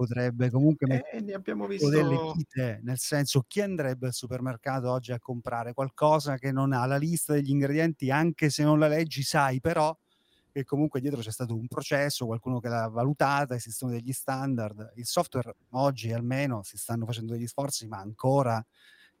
potrebbe 0.00 0.48
comunque 0.48 0.86
mettere 0.86 1.18
E 1.18 1.20
ne 1.20 1.34
abbiamo 1.34 1.64
o 1.64 1.88
delle 1.90 2.08
visto... 2.08 2.32
chite, 2.32 2.80
nel 2.82 2.98
senso 2.98 3.44
chi 3.46 3.60
andrebbe 3.60 4.06
al 4.06 4.14
supermercato 4.14 4.90
oggi 4.90 5.12
a 5.12 5.20
comprare 5.20 5.74
qualcosa 5.74 6.38
che 6.38 6.52
non 6.52 6.72
ha 6.72 6.86
la 6.86 6.96
lista 6.96 7.34
degli 7.34 7.50
ingredienti, 7.50 8.10
anche 8.10 8.48
se 8.48 8.62
non 8.62 8.78
la 8.78 8.88
leggi, 8.88 9.22
sai 9.22 9.60
però 9.60 9.94
che 10.52 10.64
comunque 10.64 11.00
dietro 11.00 11.20
c'è 11.20 11.30
stato 11.30 11.54
un 11.54 11.66
processo, 11.66 12.24
qualcuno 12.24 12.60
che 12.60 12.68
l'ha 12.68 12.88
valutata, 12.88 13.54
esistono 13.54 13.92
degli 13.92 14.12
standard. 14.12 14.92
Il 14.96 15.04
software 15.04 15.54
oggi 15.72 16.10
almeno 16.12 16.62
si 16.62 16.78
stanno 16.78 17.04
facendo 17.04 17.34
degli 17.34 17.46
sforzi, 17.46 17.86
ma 17.86 17.98
ancora 17.98 18.64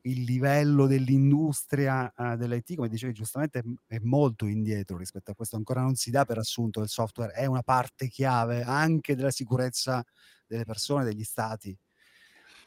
il 0.02 0.22
livello 0.22 0.86
dell'industria 0.86 2.12
uh, 2.16 2.36
dell'IT, 2.36 2.76
come 2.76 2.88
dicevi 2.88 3.12
giustamente, 3.12 3.62
è 3.86 3.98
molto 4.00 4.46
indietro 4.46 4.96
rispetto 4.96 5.30
a 5.30 5.34
questo. 5.34 5.56
Ancora 5.56 5.82
non 5.82 5.94
si 5.94 6.10
dà 6.10 6.24
per 6.24 6.38
assunto 6.38 6.80
il 6.80 6.88
software 6.88 7.32
è 7.32 7.46
una 7.46 7.62
parte 7.62 8.08
chiave 8.08 8.62
anche 8.62 9.14
della 9.14 9.30
sicurezza 9.30 10.04
delle 10.46 10.64
persone, 10.64 11.04
degli 11.04 11.24
stati. 11.24 11.76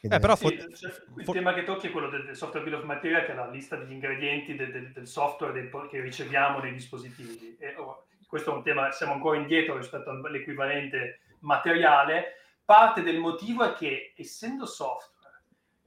Eh, 0.01 0.19
però 0.19 0.35
Sì, 0.35 0.57
fo- 0.57 0.75
cioè, 0.75 0.91
il 1.17 1.25
tema 1.25 1.53
che 1.53 1.63
tocchi 1.63 1.87
è 1.87 1.91
quello 1.91 2.09
del, 2.09 2.25
del 2.25 2.35
software 2.35 2.65
bill 2.65 2.79
of 2.79 2.83
material, 2.83 3.25
che 3.25 3.31
è 3.31 3.35
la 3.35 3.49
lista 3.49 3.77
degli 3.77 3.93
ingredienti 3.93 4.55
del, 4.55 4.71
del- 4.71 4.91
del 4.91 5.07
software 5.07 5.53
dei- 5.53 5.69
che 5.89 6.01
riceviamo 6.01 6.59
nei 6.59 6.73
dispositivi. 6.73 7.55
E, 7.57 7.73
oh, 7.77 8.07
questo 8.27 8.51
è 8.51 8.55
un 8.55 8.63
tema, 8.63 8.91
siamo 8.91 9.13
ancora 9.13 9.37
indietro 9.37 9.77
rispetto 9.77 10.09
all'equivalente 10.09 11.21
materiale. 11.39 12.35
Parte 12.65 13.01
del 13.01 13.19
motivo 13.19 13.63
è 13.63 13.73
che, 13.73 14.13
essendo 14.17 14.65
software, 14.65 15.12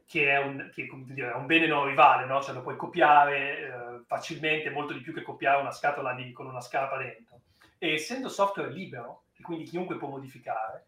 che 0.07 0.31
è 0.31 0.38
un, 0.38 0.71
che, 0.73 0.88
dire, 1.07 1.33
è 1.33 1.35
un 1.35 1.47
bene 1.47 1.66
non 1.66 1.87
rivale, 1.87 2.27
no? 2.27 2.40
cioè 2.40 2.55
lo 2.55 2.62
puoi 2.62 2.77
copiare 2.77 3.59
eh, 3.59 4.05
facilmente, 4.07 4.71
molto 4.71 4.92
di 4.92 5.01
più 5.01 5.12
che 5.12 5.23
copiare 5.23 5.61
una 5.61 5.73
scatola 5.73 6.14
di, 6.14 6.31
con 6.33 6.47
una 6.47 6.61
scarpa 6.61 6.97
dentro, 6.97 7.40
e 7.79 7.95
essendo 7.95 8.29
software 8.29 8.73
libero, 8.73 9.25
e 9.37 9.42
quindi 9.42 9.64
chiunque 9.64 9.97
può 9.97 10.09
modificare, 10.09 10.87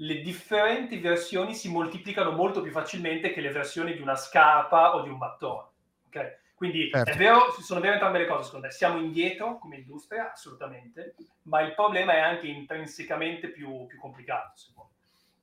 le 0.00 0.20
differenti 0.20 0.98
versioni 0.98 1.54
si 1.54 1.70
moltiplicano 1.70 2.30
molto 2.30 2.60
più 2.60 2.70
facilmente 2.70 3.32
che 3.32 3.40
le 3.40 3.50
versioni 3.50 3.94
di 3.94 4.02
una 4.02 4.14
scarpa 4.14 4.94
o 4.94 5.02
di 5.02 5.08
un 5.08 5.18
mattone. 5.18 5.68
Okay? 6.06 6.30
Quindi 6.54 6.90
Certo. 6.90 7.10
è 7.10 7.16
vero, 7.16 7.50
sono 7.60 7.80
vere 7.80 7.94
entrambe 7.94 8.18
le 8.18 8.26
cose, 8.26 8.44
secondo 8.44 8.66
me. 8.66 8.72
Siamo 8.72 8.98
indietro 8.98 9.58
come 9.58 9.76
industria, 9.76 10.32
assolutamente, 10.32 11.14
ma 11.44 11.62
il 11.62 11.74
problema 11.74 12.12
è 12.14 12.18
anche 12.18 12.48
intrinsecamente 12.48 13.48
più, 13.48 13.86
più 13.86 13.98
complicato, 13.98 14.56
secondo 14.56 14.90
me. 14.92 14.97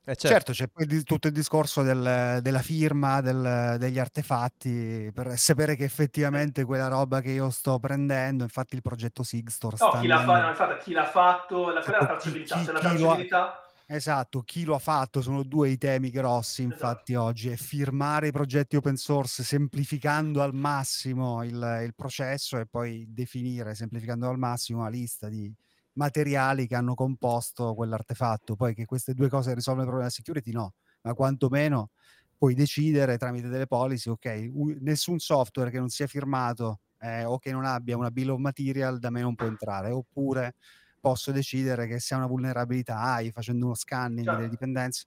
Eh, 0.08 0.14
Certo, 0.14 0.52
c'è 0.52 0.68
poi 0.68 0.86
di- 0.86 1.02
tutto 1.02 1.26
il 1.26 1.32
discorso 1.32 1.82
del- 1.82 2.38
della 2.40 2.60
firma, 2.62 3.20
del- 3.20 3.76
degli 3.78 3.98
artefatti, 3.98 5.10
per 5.12 5.36
sapere 5.36 5.74
che 5.74 5.82
effettivamente 5.84 6.64
quella 6.64 6.86
roba 6.86 7.20
che 7.20 7.32
io 7.32 7.50
sto 7.50 7.78
prendendo, 7.80 8.44
infatti 8.44 8.76
il 8.76 8.82
progetto 8.82 9.22
Sigstore 9.24 9.76
No, 9.80 9.90
chi 10.00 10.06
l'ha, 10.06 10.20
fa- 10.22 10.40
no, 10.42 10.48
infatti, 10.48 10.84
chi 10.84 10.92
l'ha 10.92 11.06
fatto, 11.06 11.70
la, 11.72 11.80
quella 11.80 11.98
è 11.98 12.00
la 12.02 12.06
tracciabilità, 12.06 12.56
chi- 12.56 12.64
cioè 12.64 12.72
la 12.74 12.80
tracciabilità... 12.80 13.60
Esatto, 13.88 14.42
chi 14.42 14.64
lo 14.64 14.74
ha 14.74 14.80
fatto 14.80 15.22
sono 15.22 15.44
due 15.44 15.68
i 15.70 15.78
temi 15.78 16.10
grossi 16.10 16.62
infatti 16.62 17.14
oggi, 17.14 17.50
è 17.50 17.56
firmare 17.56 18.28
i 18.28 18.32
progetti 18.32 18.74
open 18.74 18.96
source 18.96 19.44
semplificando 19.44 20.42
al 20.42 20.52
massimo 20.54 21.44
il, 21.44 21.82
il 21.84 21.94
processo 21.94 22.58
e 22.58 22.66
poi 22.66 23.04
definire 23.08 23.76
semplificando 23.76 24.28
al 24.28 24.38
massimo 24.38 24.82
la 24.82 24.88
lista 24.88 25.28
di 25.28 25.52
materiali 25.96 26.66
che 26.66 26.74
hanno 26.76 26.94
composto 26.94 27.74
quell'artefatto. 27.74 28.56
Poi 28.56 28.74
che 28.74 28.84
queste 28.84 29.14
due 29.14 29.28
cose 29.28 29.54
risolvono 29.54 29.86
il 29.86 29.90
problema 29.92 30.08
della 30.10 30.10
security, 30.10 30.52
no, 30.52 30.74
ma 31.02 31.14
quantomeno 31.14 31.90
puoi 32.38 32.54
decidere 32.54 33.16
tramite 33.18 33.48
delle 33.48 33.66
policy, 33.66 34.10
ok, 34.10 34.48
u- 34.52 34.76
nessun 34.80 35.18
software 35.18 35.70
che 35.70 35.78
non 35.78 35.88
sia 35.88 36.06
firmato 36.06 36.80
eh, 37.00 37.24
o 37.24 37.38
che 37.38 37.50
non 37.52 37.64
abbia 37.64 37.96
una 37.96 38.10
bill 38.10 38.30
of 38.30 38.38
material 38.38 38.98
da 38.98 39.10
me 39.10 39.20
non 39.22 39.34
può 39.36 39.46
entrare, 39.48 39.90
oppure 39.90 40.54
posso 41.00 41.32
decidere 41.32 41.86
che 41.86 41.98
se 42.00 42.14
ha 42.14 42.18
una 42.18 42.26
vulnerabilità 42.26 42.98
AI 42.98 43.30
facendo 43.30 43.66
uno 43.66 43.74
scanning 43.74 44.26
Certo. 44.26 44.36
delle 44.36 44.48
dipendenze, 44.48 45.06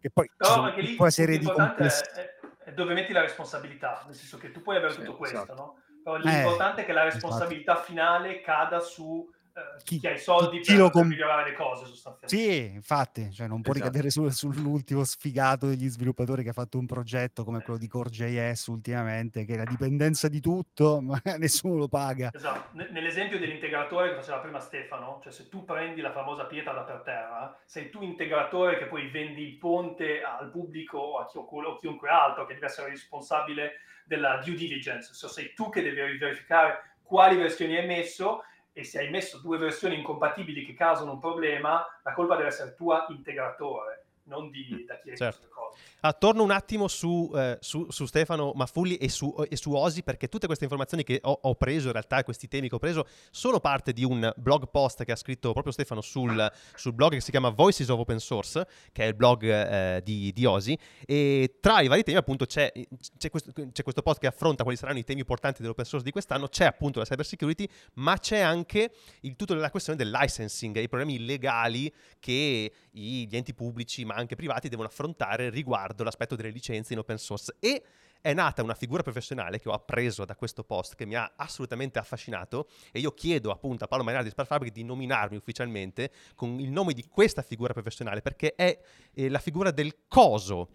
che 0.00 0.10
poi 0.10 0.30
sono 0.40 0.62
anche 0.64 0.80
lì 0.82 0.96
una 0.96 1.10
serie 1.10 1.38
di 1.38 1.50
complessi. 1.50 2.02
è, 2.12 2.42
è 2.64 2.72
dove 2.72 2.94
metti 2.94 3.12
la 3.12 3.20
responsabilità, 3.20 4.02
nel 4.06 4.14
senso 4.14 4.38
che 4.38 4.50
tu 4.50 4.62
puoi 4.62 4.76
avere 4.76 4.92
Sì, 4.94 5.00
tutto 5.00 5.16
questo, 5.16 5.36
esatto. 5.36 5.54
no? 5.54 5.74
Però 6.02 6.16
Eh, 6.16 6.22
l'importante 6.24 6.82
è 6.82 6.84
che 6.84 6.92
la 6.92 7.04
responsabilità 7.04 7.76
finale 7.76 8.40
cada 8.40 8.80
su 8.80 9.26
eh, 9.28 9.43
chi, 9.84 9.98
Chi- 9.98 10.06
ha 10.06 10.10
i 10.12 10.18
soldi 10.18 10.60
chi 10.60 10.72
per, 10.72 10.76
lo 10.80 10.90
per 10.90 10.92
com- 10.92 11.08
migliorare 11.08 11.50
le 11.50 11.56
cose 11.56 11.86
sostanzialmente. 11.86 12.26
Sì, 12.68 12.74
infatti, 12.74 13.32
cioè 13.32 13.46
non 13.46 13.62
può 13.62 13.72
Esatto. 13.72 13.86
ricadere 13.86 14.10
su- 14.10 14.28
sull'ultimo 14.28 15.04
sfigato 15.04 15.66
degli 15.66 15.88
sviluppatori 15.88 16.42
che 16.42 16.48
ha 16.48 16.52
fatto 16.54 16.78
un 16.78 16.86
progetto 16.86 17.44
come 17.44 17.62
quello 17.62 17.78
di 17.78 17.86
Core.js 17.86 18.66
ultimamente, 18.66 19.44
che 19.44 19.54
è 19.54 19.56
la 19.56 19.64
dipendenza 19.64 20.28
di 20.28 20.40
tutto, 20.40 21.00
ma 21.02 21.20
nessuno 21.38 21.76
lo 21.76 21.88
paga. 21.88 22.30
Esatto, 22.32 22.76
Ne- 22.76 22.88
nell'esempio 22.90 23.38
dell'integratore 23.38 24.10
che 24.10 24.14
faceva 24.16 24.38
prima 24.38 24.58
Stefano, 24.60 25.20
cioè 25.22 25.32
se 25.32 25.48
tu 25.48 25.64
prendi 25.64 26.00
la 26.00 26.12
famosa 26.12 26.44
pietra 26.46 26.72
da 26.72 26.82
per 26.82 27.02
terra, 27.04 27.56
sei 27.64 27.90
tu 27.90 28.02
integratore 28.02 28.78
che 28.78 28.86
poi 28.86 29.08
vendi 29.10 29.42
il 29.42 29.58
ponte 29.58 30.22
al 30.22 30.50
pubblico 30.50 30.98
o 30.98 31.18
a 31.18 31.26
chi- 31.26 31.38
o 31.38 31.76
chiunque 31.76 32.08
altro 32.08 32.46
che 32.46 32.54
deve 32.54 32.66
essere 32.66 32.88
responsabile 32.90 33.74
della 34.04 34.40
due 34.44 34.54
diligence, 34.54 35.14
cioè 35.14 35.30
sei 35.30 35.54
tu 35.54 35.70
che 35.70 35.82
devi 35.82 36.18
verificare 36.18 36.96
quali 37.02 37.36
versioni 37.36 37.76
hai 37.76 37.86
messo 37.86 38.42
e 38.76 38.82
se 38.82 38.98
hai 38.98 39.08
messo 39.08 39.38
due 39.38 39.56
versioni 39.56 39.94
incompatibili 39.94 40.66
che 40.66 40.74
causano 40.74 41.12
un 41.12 41.20
problema, 41.20 41.86
la 42.02 42.12
colpa 42.12 42.34
deve 42.34 42.48
essere 42.48 42.74
tua 42.74 43.06
integratore, 43.08 44.06
non 44.24 44.50
di, 44.50 44.84
da 44.84 44.98
chi 44.98 45.10
hai 45.10 45.16
Certo. 45.16 45.42
le 45.42 45.48
cose. 45.48 45.78
Ah, 46.06 46.12
torno 46.12 46.42
un 46.42 46.50
attimo 46.50 46.86
su, 46.86 47.32
eh, 47.34 47.56
su- 47.60 47.86
su 47.88 48.04
Stefano 48.04 48.52
Maffulli 48.54 48.96
e 48.96 49.08
su, 49.08 49.34
e 49.48 49.56
su 49.56 49.72
Osi 49.72 50.02
perché 50.02 50.28
tutte 50.28 50.44
queste 50.44 50.64
informazioni 50.64 51.02
che 51.02 51.18
ho, 51.22 51.38
ho 51.40 51.54
preso, 51.54 51.86
in 51.86 51.92
realtà 51.92 52.22
questi 52.24 52.46
temi 52.46 52.68
che 52.68 52.74
ho 52.74 52.78
preso, 52.78 53.06
sono 53.30 53.58
parte 53.58 53.94
di 53.94 54.04
un 54.04 54.30
blog 54.36 54.68
post 54.70 55.02
che 55.04 55.12
ha 55.12 55.16
scritto 55.16 55.52
proprio 55.52 55.72
Stefano 55.72 56.02
sul, 56.02 56.52
sul 56.74 56.92
blog 56.92 57.12
che 57.12 57.22
si 57.22 57.30
chiama 57.30 57.48
Voices 57.48 57.88
of 57.88 58.00
Open 58.00 58.18
Source, 58.18 58.66
che 58.92 59.04
è 59.04 59.06
il 59.06 59.14
blog 59.14 59.44
eh, 59.44 60.02
di, 60.04 60.30
di 60.34 60.44
Osi, 60.44 60.78
e 61.06 61.56
tra 61.58 61.80
i 61.80 61.88
vari 61.88 62.02
temi 62.02 62.18
appunto 62.18 62.44
c'è, 62.44 62.70
c'è 63.16 63.30
questo, 63.30 63.52
c'è 63.54 63.82
questo 63.82 64.02
post 64.02 64.20
che 64.20 64.26
affronta 64.26 64.62
quali 64.62 64.76
saranno 64.76 64.98
i 64.98 65.04
temi 65.04 65.20
importanti 65.20 65.62
dell'open 65.62 65.86
source 65.86 66.04
di 66.04 66.12
quest'anno, 66.12 66.48
c'è 66.48 66.66
appunto 66.66 66.98
la 66.98 67.06
cyber 67.06 67.24
security, 67.24 67.66
ma 67.94 68.18
c'è 68.18 68.40
anche 68.40 68.92
il 69.22 69.36
tutto 69.36 69.54
della 69.54 69.70
questione 69.70 69.96
del 69.96 70.10
licensing 70.10 70.76
i 70.76 70.86
problemi 70.86 71.24
legali 71.24 71.90
che 72.20 72.70
gli 72.90 73.26
enti 73.30 73.54
pubblici 73.54 74.04
ma 74.04 74.16
anche 74.16 74.34
privati 74.34 74.68
devono 74.68 74.88
affrontare 74.88 75.48
riguardo 75.48 75.93
l'aspetto 76.02 76.34
delle 76.34 76.50
licenze 76.50 76.92
in 76.92 76.98
open 76.98 77.18
source 77.18 77.54
e 77.60 77.82
è 78.20 78.32
nata 78.32 78.62
una 78.62 78.74
figura 78.74 79.02
professionale 79.02 79.60
che 79.60 79.68
ho 79.68 79.72
appreso 79.72 80.24
da 80.24 80.34
questo 80.34 80.64
post 80.64 80.94
che 80.94 81.04
mi 81.04 81.14
ha 81.14 81.34
assolutamente 81.36 81.98
affascinato 81.98 82.68
e 82.90 82.98
io 82.98 83.12
chiedo 83.12 83.50
appunto 83.50 83.84
a 83.84 83.86
Paolo 83.86 84.02
Marinari 84.02 84.26
di 84.26 84.32
Sparfabric 84.32 84.72
di 84.72 84.82
nominarmi 84.82 85.36
ufficialmente 85.36 86.10
con 86.34 86.58
il 86.58 86.70
nome 86.70 86.94
di 86.94 87.06
questa 87.06 87.42
figura 87.42 87.74
professionale 87.74 88.22
perché 88.22 88.54
è 88.54 88.80
eh, 89.12 89.28
la 89.28 89.38
figura 89.38 89.70
del 89.70 89.94
coso 90.08 90.68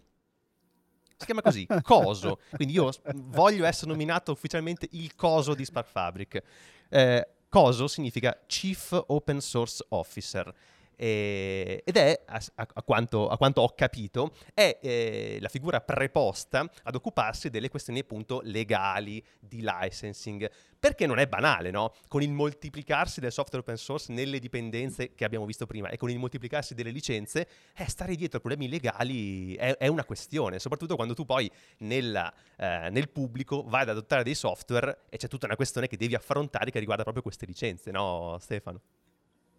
si 1.20 1.26
chiama 1.26 1.42
così, 1.42 1.66
Coso. 1.82 2.40
Quindi 2.54 2.72
io 2.72 2.90
voglio 3.14 3.66
essere 3.66 3.90
nominato 3.90 4.32
ufficialmente 4.32 4.88
il 4.92 5.14
Coso 5.14 5.52
di 5.52 5.66
Spark 5.66 5.86
Fabric. 5.86 6.42
Eh, 6.88 7.28
Coso 7.50 7.88
significa 7.88 8.40
Chief 8.46 8.98
Open 9.08 9.40
Source 9.40 9.84
Officer 9.90 10.54
eh, 11.02 11.80
ed 11.82 11.96
è, 11.96 12.24
a, 12.26 12.38
a, 12.56 12.82
quanto, 12.82 13.28
a, 13.28 13.38
quanto, 13.38 13.62
ho 13.62 13.72
capito, 13.74 14.34
è 14.52 14.78
eh, 14.82 15.38
la 15.40 15.48
figura 15.48 15.80
preposta 15.80 16.70
ad 16.82 16.94
occuparsi 16.94 17.48
delle 17.48 17.70
questioni 17.70 18.00
appunto 18.00 18.42
legali, 18.44 19.24
di 19.38 19.62
licensing, 19.62 20.50
perché 20.78 21.06
non 21.06 21.18
è 21.18 21.26
banale, 21.26 21.70
no? 21.70 21.94
Con 22.06 22.20
il 22.20 22.30
moltiplicarsi 22.30 23.20
del 23.20 23.32
software 23.32 23.62
open 23.62 23.78
source 23.78 24.12
nelle 24.12 24.38
dipendenze 24.38 25.14
che 25.14 25.24
abbiamo 25.24 25.46
visto 25.46 25.64
prima 25.64 25.88
e 25.88 25.96
con 25.96 26.10
il 26.10 26.18
moltiplicarsi 26.18 26.74
delle 26.74 26.90
licenze, 26.90 27.48
eh, 27.74 27.88
stare 27.88 28.14
dietro 28.14 28.36
a 28.36 28.40
problemi 28.42 28.68
legali 28.68 29.54
è, 29.54 29.78
è, 29.78 29.86
una 29.86 30.04
questione, 30.04 30.58
soprattutto 30.58 30.96
quando 30.96 31.14
tu 31.14 31.24
poi 31.24 31.50
nella, 31.78 32.30
eh, 32.58 32.90
nel 32.90 33.08
pubblico 33.08 33.64
vai 33.66 33.82
ad 33.82 33.88
adottare 33.88 34.22
dei 34.22 34.34
software 34.34 35.04
e 35.08 35.16
c'è 35.16 35.28
tutta 35.28 35.46
una 35.46 35.56
questione 35.56 35.86
che 35.86 35.96
devi 35.96 36.14
affrontare 36.14 36.70
che 36.70 36.78
riguarda 36.78 37.04
proprio 37.04 37.22
queste 37.22 37.46
licenze, 37.46 37.90
no 37.90 38.36
Stefano? 38.38 38.82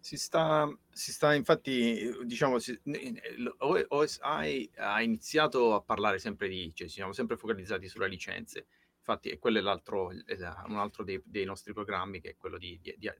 Si 0.02 0.18
sta, 0.18 0.68
si 0.92 1.12
sta 1.12 1.36
infatti, 1.36 2.10
diciamo, 2.24 2.58
si, 2.58 2.78
OSI 3.88 4.72
ha 4.78 5.02
iniziato 5.04 5.76
a 5.76 5.82
parlare 5.82 6.18
sempre 6.18 6.50
di, 6.50 6.74
cioè 6.74 6.88
siamo 6.88 7.14
sempre 7.14 7.38
focalizzati 7.38 7.88
sulle 7.88 8.08
licenze. 8.08 8.66
Infatti, 8.98 9.30
e 9.30 9.38
quello 9.38 9.60
è 9.60 9.62
l'altro, 9.62 10.08
un 10.08 10.78
altro 10.78 11.04
dei, 11.04 11.22
dei, 11.24 11.46
nostri 11.46 11.72
programmi 11.72 12.20
che 12.20 12.32
è 12.32 12.36
quello 12.36 12.58
di, 12.58 12.80
di, 12.82 12.96
di 12.98 13.12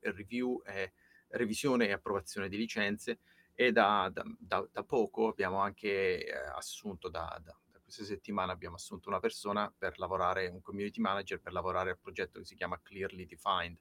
review, 0.00 0.62
e, 0.64 0.92
revisione 1.28 1.88
e 1.88 1.92
approvazione 1.92 2.48
di 2.48 2.56
licenze. 2.56 3.18
E 3.54 3.70
da, 3.70 4.10
da, 4.10 4.24
da, 4.38 4.66
da 4.72 4.82
poco 4.82 5.28
abbiamo 5.28 5.58
anche 5.58 6.26
eh, 6.26 6.32
assunto, 6.54 7.10
da, 7.10 7.38
questa 7.82 8.04
settimana 8.04 8.52
abbiamo 8.52 8.76
assunto 8.76 9.10
una 9.10 9.20
persona 9.20 9.70
per 9.76 9.98
lavorare, 9.98 10.48
un 10.48 10.62
community 10.62 11.02
manager 11.02 11.38
per 11.38 11.52
lavorare 11.52 11.90
al 11.90 11.98
progetto 11.98 12.38
che 12.38 12.46
si 12.46 12.54
chiama 12.54 12.80
Clearly 12.80 13.26
Defined 13.26 13.76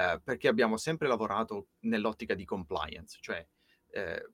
eh, 0.00 0.20
perché 0.22 0.48
abbiamo 0.48 0.78
sempre 0.78 1.08
lavorato 1.08 1.68
nell'ottica 1.80 2.34
di 2.34 2.44
compliance, 2.46 3.18
cioè 3.20 3.46
eh, 3.90 4.30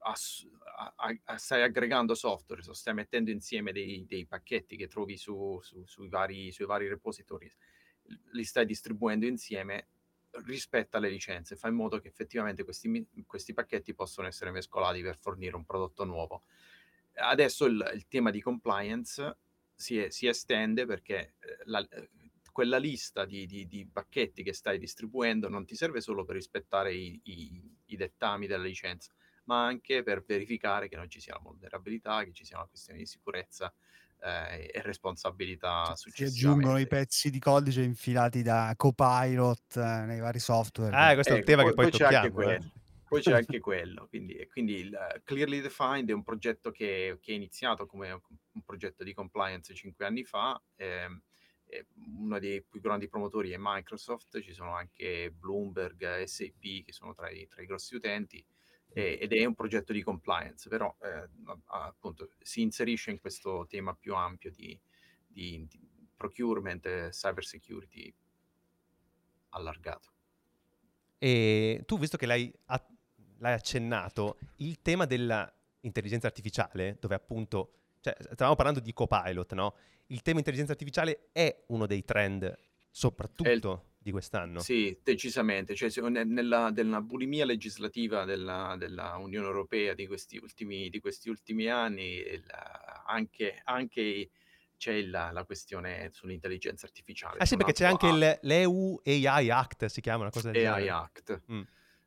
ass- 0.00 0.46
a- 0.76 1.16
a- 1.24 1.38
stai 1.38 1.62
aggregando 1.62 2.14
software, 2.14 2.62
so, 2.62 2.74
stai 2.74 2.92
mettendo 2.92 3.30
insieme 3.30 3.72
dei, 3.72 4.04
dei 4.06 4.26
pacchetti 4.26 4.76
che 4.76 4.88
trovi 4.88 5.16
su, 5.16 5.58
su, 5.62 5.84
sui, 5.86 6.08
vari, 6.08 6.52
sui 6.52 6.66
vari 6.66 6.88
repository, 6.88 7.50
li 8.32 8.44
stai 8.44 8.66
distribuendo 8.66 9.26
insieme, 9.26 9.88
rispetta 10.44 10.98
le 10.98 11.08
licenze, 11.08 11.56
fa 11.56 11.68
in 11.68 11.74
modo 11.74 11.98
che 11.98 12.08
effettivamente 12.08 12.64
questi, 12.64 13.06
questi 13.26 13.54
pacchetti 13.54 13.94
possano 13.94 14.28
essere 14.28 14.50
mescolati 14.50 15.00
per 15.02 15.16
fornire 15.16 15.56
un 15.56 15.64
prodotto 15.64 16.04
nuovo. 16.04 16.42
Adesso 17.14 17.66
il, 17.66 17.90
il 17.94 18.08
tema 18.08 18.30
di 18.30 18.40
compliance 18.40 19.36
si, 19.74 20.06
si 20.08 20.26
estende 20.26 20.86
perché 20.86 21.34
eh, 21.38 21.58
la, 21.64 21.86
quella 22.52 22.76
lista 22.76 23.24
di, 23.24 23.46
di, 23.46 23.66
di, 23.66 23.88
pacchetti 23.90 24.42
che 24.42 24.52
stai 24.52 24.78
distribuendo 24.78 25.48
non 25.48 25.64
ti 25.64 25.74
serve 25.74 26.00
solo 26.00 26.24
per 26.24 26.36
rispettare 26.36 26.92
i, 26.92 27.18
i, 27.24 27.76
i, 27.86 27.96
dettami 27.96 28.46
della 28.46 28.62
licenza, 28.62 29.10
ma 29.44 29.64
anche 29.64 30.02
per 30.02 30.22
verificare 30.24 30.88
che 30.88 30.96
non 30.96 31.08
ci 31.08 31.20
sia 31.20 31.36
una 31.38 31.50
vulnerabilità, 31.50 32.22
che 32.24 32.32
ci 32.32 32.44
sia 32.44 32.58
una 32.58 32.66
questione 32.66 32.98
di 32.98 33.06
sicurezza 33.06 33.72
eh, 34.20 34.70
e 34.72 34.82
responsabilità 34.82 35.96
successiva. 35.96 36.30
Si 36.30 36.44
aggiungono 36.44 36.78
i 36.78 36.86
pezzi 36.86 37.30
di 37.30 37.38
codice 37.38 37.82
infilati 37.82 38.42
da 38.42 38.72
Copilot 38.76 39.76
eh, 39.76 40.04
nei 40.04 40.20
vari 40.20 40.38
software. 40.38 40.94
Ah, 40.94 41.14
questo 41.14 41.32
è 41.32 41.36
un 41.36 41.44
tema 41.44 41.62
poi, 41.62 41.70
che 41.70 41.76
poi, 41.76 41.90
poi 41.90 41.98
tocchiamo. 41.98 42.38
C'è 42.38 42.54
eh. 42.54 42.70
Poi 43.08 43.20
c'è 43.20 43.32
anche 43.32 43.60
quello, 43.60 44.06
quindi, 44.08 44.46
quindi 44.50 44.74
il 44.76 45.20
Clearly 45.24 45.60
Defined 45.60 46.08
è 46.08 46.14
un 46.14 46.22
progetto 46.22 46.70
che, 46.70 47.18
che, 47.20 47.32
è 47.32 47.34
iniziato 47.34 47.84
come 47.84 48.10
un 48.10 48.62
progetto 48.64 49.04
di 49.04 49.12
compliance 49.12 49.74
cinque 49.74 50.06
anni 50.06 50.24
fa, 50.24 50.60
eh, 50.76 51.08
uno 52.18 52.38
dei 52.38 52.62
più 52.62 52.80
grandi 52.80 53.08
promotori 53.08 53.50
è 53.50 53.56
Microsoft, 53.58 54.40
ci 54.40 54.52
sono 54.52 54.74
anche 54.74 55.30
Bloomberg, 55.30 56.22
SAP 56.24 56.84
che 56.84 56.92
sono 56.92 57.14
tra 57.14 57.30
i, 57.30 57.46
tra 57.48 57.62
i 57.62 57.66
grossi 57.66 57.94
utenti 57.94 58.44
eh, 58.94 59.18
ed 59.20 59.32
è 59.32 59.44
un 59.44 59.54
progetto 59.54 59.92
di 59.92 60.02
compliance, 60.02 60.68
però 60.68 60.94
eh, 61.02 61.28
appunto 61.66 62.30
si 62.40 62.60
inserisce 62.60 63.10
in 63.10 63.20
questo 63.20 63.66
tema 63.68 63.94
più 63.94 64.14
ampio 64.14 64.50
di, 64.50 64.78
di, 65.26 65.66
di 65.68 65.80
procurement 66.14 66.84
e 66.86 67.08
cyber 67.10 67.44
security 67.44 68.14
allargato. 69.50 70.10
E 71.18 71.82
tu, 71.86 71.98
visto 71.98 72.16
che 72.16 72.26
l'hai, 72.26 72.52
l'hai 73.38 73.52
accennato, 73.52 74.38
il 74.56 74.82
tema 74.82 75.06
dell'intelligenza 75.06 76.26
artificiale, 76.26 76.96
dove 77.00 77.14
appunto, 77.14 77.81
cioè, 78.02 78.14
stavamo 78.32 78.56
parlando 78.56 78.80
di 78.80 78.92
copilot, 78.92 79.54
no? 79.54 79.74
il 80.12 80.22
tema 80.22 80.38
intelligenza 80.38 80.72
artificiale 80.72 81.28
è 81.32 81.64
uno 81.68 81.86
dei 81.86 82.04
trend, 82.04 82.54
soprattutto 82.90 83.92
di 83.98 84.10
quest'anno. 84.10 84.60
Sì, 84.60 84.98
decisamente. 85.02 85.74
Cioè, 85.74 85.90
nella, 86.08 86.70
nella 86.70 87.00
bulimia 87.00 87.44
legislativa 87.44 88.24
della, 88.24 88.74
della, 88.78 89.16
Unione 89.16 89.46
Europea 89.46 89.94
di 89.94 90.06
questi 90.06 90.36
ultimi, 90.36 90.90
di 90.90 91.00
questi 91.00 91.28
ultimi 91.28 91.68
anni, 91.68 92.22
la, 92.46 93.04
anche, 93.06 93.60
anche 93.64 94.30
c'è 94.76 95.00
la, 95.02 95.30
la, 95.30 95.44
questione 95.44 96.10
sull'intelligenza 96.12 96.86
artificiale. 96.86 97.38
Ah 97.38 97.46
sì, 97.46 97.56
perché 97.56 97.72
c'è 97.72 97.86
anche 97.86 98.08
il, 98.08 98.38
l'EU 98.42 99.00
AI 99.04 99.50
Act, 99.50 99.86
si 99.86 100.00
chiama 100.00 100.22
una 100.22 100.30
cosa 100.30 100.50
del 100.50 100.66
AI 100.66 100.80
genere. 100.80 100.90
Act. 100.90 101.42
Mm. 101.50 101.62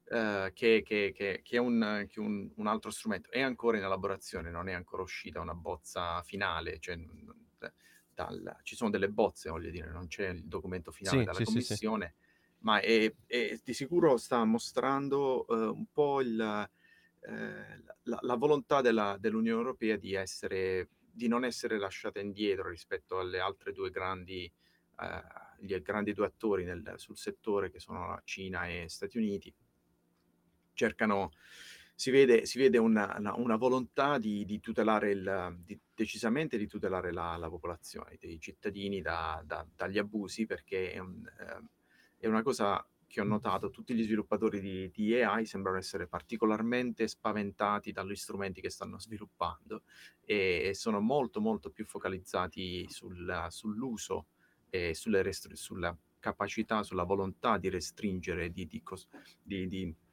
Uh, 0.08 0.54
che, 0.54 0.84
che, 0.86 1.12
che, 1.16 1.42
che, 1.44 1.56
è, 1.56 1.60
un, 1.60 2.06
che 2.08 2.20
un, 2.20 2.52
un, 2.56 2.68
altro 2.68 2.92
strumento. 2.92 3.32
È 3.32 3.42
ancora 3.42 3.78
in 3.78 3.84
elaborazione, 3.84 4.52
non 4.52 4.70
è 4.70 4.74
ancora 4.74 5.02
uscita 5.02 5.40
una 5.40 5.56
bozza 5.56 6.22
finale, 6.22 6.78
cioè 6.78 6.96
dal, 8.16 8.58
ci 8.64 8.76
sono 8.76 8.90
delle 8.90 9.10
bozze, 9.10 9.50
voglio 9.50 9.70
dire, 9.70 9.92
non 9.92 10.08
c'è 10.08 10.30
il 10.30 10.46
documento 10.46 10.92
finale 10.92 11.20
sì, 11.20 11.24
dalla 11.26 11.38
sì, 11.38 11.44
commissione, 11.44 12.16
sì, 12.18 12.58
ma 12.60 12.80
è, 12.80 13.14
è, 13.28 13.60
di 13.64 13.74
sicuro 13.74 14.18
sta 14.18 14.44
mostrando 14.46 15.46
uh, 15.48 15.54
un 15.54 15.86
po' 15.92 16.22
il, 16.22 16.34
uh, 16.34 17.28
la, 18.04 18.20
la, 18.22 18.36
volontà 18.36 18.82
della, 18.82 19.18
dell'Unione 19.20 19.60
Europea 19.60 19.98
di, 19.98 20.14
essere, 20.14 20.90
di 20.98 21.28
non 21.28 21.44
essere 21.44 21.78
lasciata 21.78 22.20
indietro 22.20 22.70
rispetto 22.70 23.20
alle 23.20 23.40
altre 23.40 23.74
due 23.74 23.92
grandi, 23.92 24.52
gli 25.60 25.76
grandi 25.82 26.14
due 26.14 26.26
attori 26.26 26.64
nel, 26.64 26.94
sul 26.96 27.18
settore 27.18 27.70
che 27.70 27.80
sono 27.80 28.08
la 28.08 28.22
Cina 28.24 28.68
e 28.68 28.86
Stati 28.88 29.18
Uniti. 29.18 29.54
Cercano 30.76 31.32
si 31.96 32.12
vede, 32.12 32.46
si 32.46 32.60
vede 32.60 32.78
una, 32.78 33.16
una, 33.18 33.34
una, 33.36 33.56
volontà 33.56 34.18
di, 34.18 34.44
di 34.44 34.60
tutelare 34.60 35.12
il, 35.12 35.58
di, 35.64 35.80
decisamente 35.96 36.58
di 36.58 36.68
tutelare 36.68 37.14
la, 37.14 37.38
la 37.38 37.50
popolazione, 37.50 38.18
dei 38.20 38.38
cittadini 38.38 39.02
da, 39.02 39.42
da, 39.46 39.66
dagli 39.74 39.98
abusi, 39.98 40.46
perché 40.46 40.92
è, 40.92 41.00
un, 41.00 41.26
eh, 41.26 41.64
è, 42.18 42.28
una 42.28 42.44
cosa 42.44 42.86
che 43.08 43.22
ho 43.22 43.24
notato, 43.24 43.70
tutti 43.70 43.94
gli 43.94 44.04
sviluppatori 44.04 44.60
di, 44.60 44.92
di, 44.92 45.16
AI 45.22 45.46
sembrano 45.46 45.78
essere 45.78 46.06
particolarmente 46.06 47.08
spaventati 47.08 47.94
dagli 47.94 48.16
strumenti 48.16 48.60
che 48.60 48.70
stanno 48.70 49.00
sviluppando 49.00 49.84
e, 50.26 50.72
sono 50.74 51.00
molto 51.00 51.40
molto 51.40 51.70
più 51.70 51.86
focalizzati 51.86 52.88
sul, 52.90 53.46
sull'uso 53.48 54.26
e 54.70 54.94
sulle 54.94 55.22
restri- 55.22 55.56
sulla 55.56 55.98
capacità, 56.20 56.84
sulla 56.84 57.04
volontà 57.04 57.58
di 57.58 57.70
restringere, 57.70 58.52
di, 58.52 58.68
di, 58.68 58.84
di, 59.42 59.68
di 59.68 59.70
restringere 59.70 60.05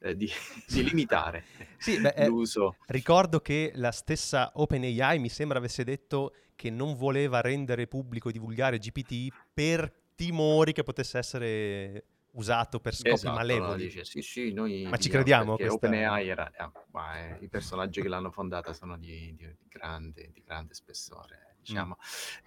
eh, 0.00 0.16
di, 0.16 0.28
di, 0.68 0.84
limitare 0.84 1.44
sì, 1.78 2.00
beh, 2.00 2.14
eh, 2.16 2.26
l'uso. 2.26 2.76
ricordo 2.86 3.40
che 3.40 3.72
la 3.74 3.92
stessa 3.92 4.52
OpenAI 4.54 5.18
mi 5.18 5.28
sembra 5.28 5.58
avesse 5.58 5.84
detto 5.84 6.34
che 6.54 6.70
non 6.70 6.94
voleva 6.94 7.40
rendere 7.40 7.86
pubblico 7.86 8.28
e 8.28 8.32
divulgare 8.32 8.78
GPT 8.78 9.34
per 9.52 9.92
timori 10.14 10.72
che 10.72 10.82
potesse 10.82 11.18
essere 11.18 12.04
usato 12.32 12.78
per 12.80 12.94
scopi 12.94 13.14
esatto, 13.14 13.34
malevoli. 13.34 13.84
Dice, 13.84 14.04
sì, 14.04 14.20
sì, 14.20 14.52
noi 14.52 14.84
ma 14.84 14.98
ci 14.98 15.08
crediamo? 15.08 15.56
Questa... 15.56 15.74
OpenAI 15.74 16.28
era... 16.28 16.50
Eh, 16.50 16.70
ma, 16.90 17.18
eh, 17.18 17.38
I 17.40 17.48
personaggi 17.48 18.02
che 18.02 18.08
l'hanno 18.08 18.30
fondata 18.30 18.72
sono 18.72 18.98
di, 18.98 19.34
di, 19.34 19.56
grande, 19.68 20.30
di 20.32 20.42
grande 20.44 20.74
spessore 20.74 21.49
diciamo. 21.62 21.96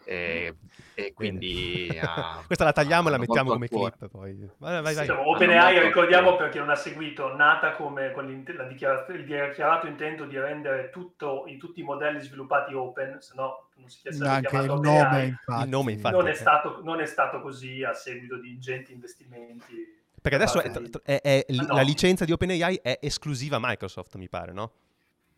E, 0.03 0.55
e 0.93 1.13
quindi... 1.13 1.89
Uh, 1.91 2.45
Questa 2.47 2.63
la 2.63 2.73
tagliamo 2.73 3.07
e 3.07 3.11
la 3.11 3.17
mettiamo 3.17 3.51
come 3.51 3.67
clip 3.67 4.07
poi. 4.07 4.33
Vai, 4.57 4.81
vai, 4.81 4.93
vai. 4.93 5.05
Diciamo, 5.05 5.29
OpenAI, 5.29 5.79
ricordiamo 5.79 6.35
perché 6.35 6.59
non 6.59 6.69
ha 6.69 6.75
seguito, 6.75 7.35
nata 7.35 7.71
come 7.73 8.11
con 8.11 8.29
il 8.29 8.67
dichiarato 8.67 9.87
intento 9.87 10.25
di 10.25 10.37
rendere 10.39 10.89
tutto, 10.89 11.43
in 11.47 11.57
tutti 11.57 11.81
i 11.81 11.83
modelli 11.83 12.21
sviluppati 12.21 12.73
open, 12.73 13.17
se 13.21 13.33
no 13.35 13.69
non 13.75 13.89
si 13.89 13.99
chiama 14.01 14.33
anche 14.33 14.55
il 14.55 14.65
nome, 14.65 15.25
infatti. 15.25 15.63
il 15.63 15.69
nome 15.69 15.91
infatti. 15.91 16.15
Non 16.15 16.27
è, 16.27 16.33
stato, 16.33 16.79
non 16.83 16.99
è 16.99 17.05
stato 17.05 17.41
così 17.41 17.83
a 17.83 17.93
seguito 17.93 18.39
di 18.39 18.51
ingenti 18.51 18.91
investimenti. 18.91 20.01
Perché 20.21 20.37
adesso 20.37 20.61
è, 20.61 20.71
è, 21.03 21.21
è, 21.21 21.45
no. 21.49 21.75
la 21.75 21.81
licenza 21.81 22.23
di 22.23 22.31
OpenAI 22.31 22.79
è 22.81 22.99
esclusiva 23.01 23.57
Microsoft, 23.59 24.15
mi 24.15 24.29
pare, 24.29 24.53
no? 24.53 24.71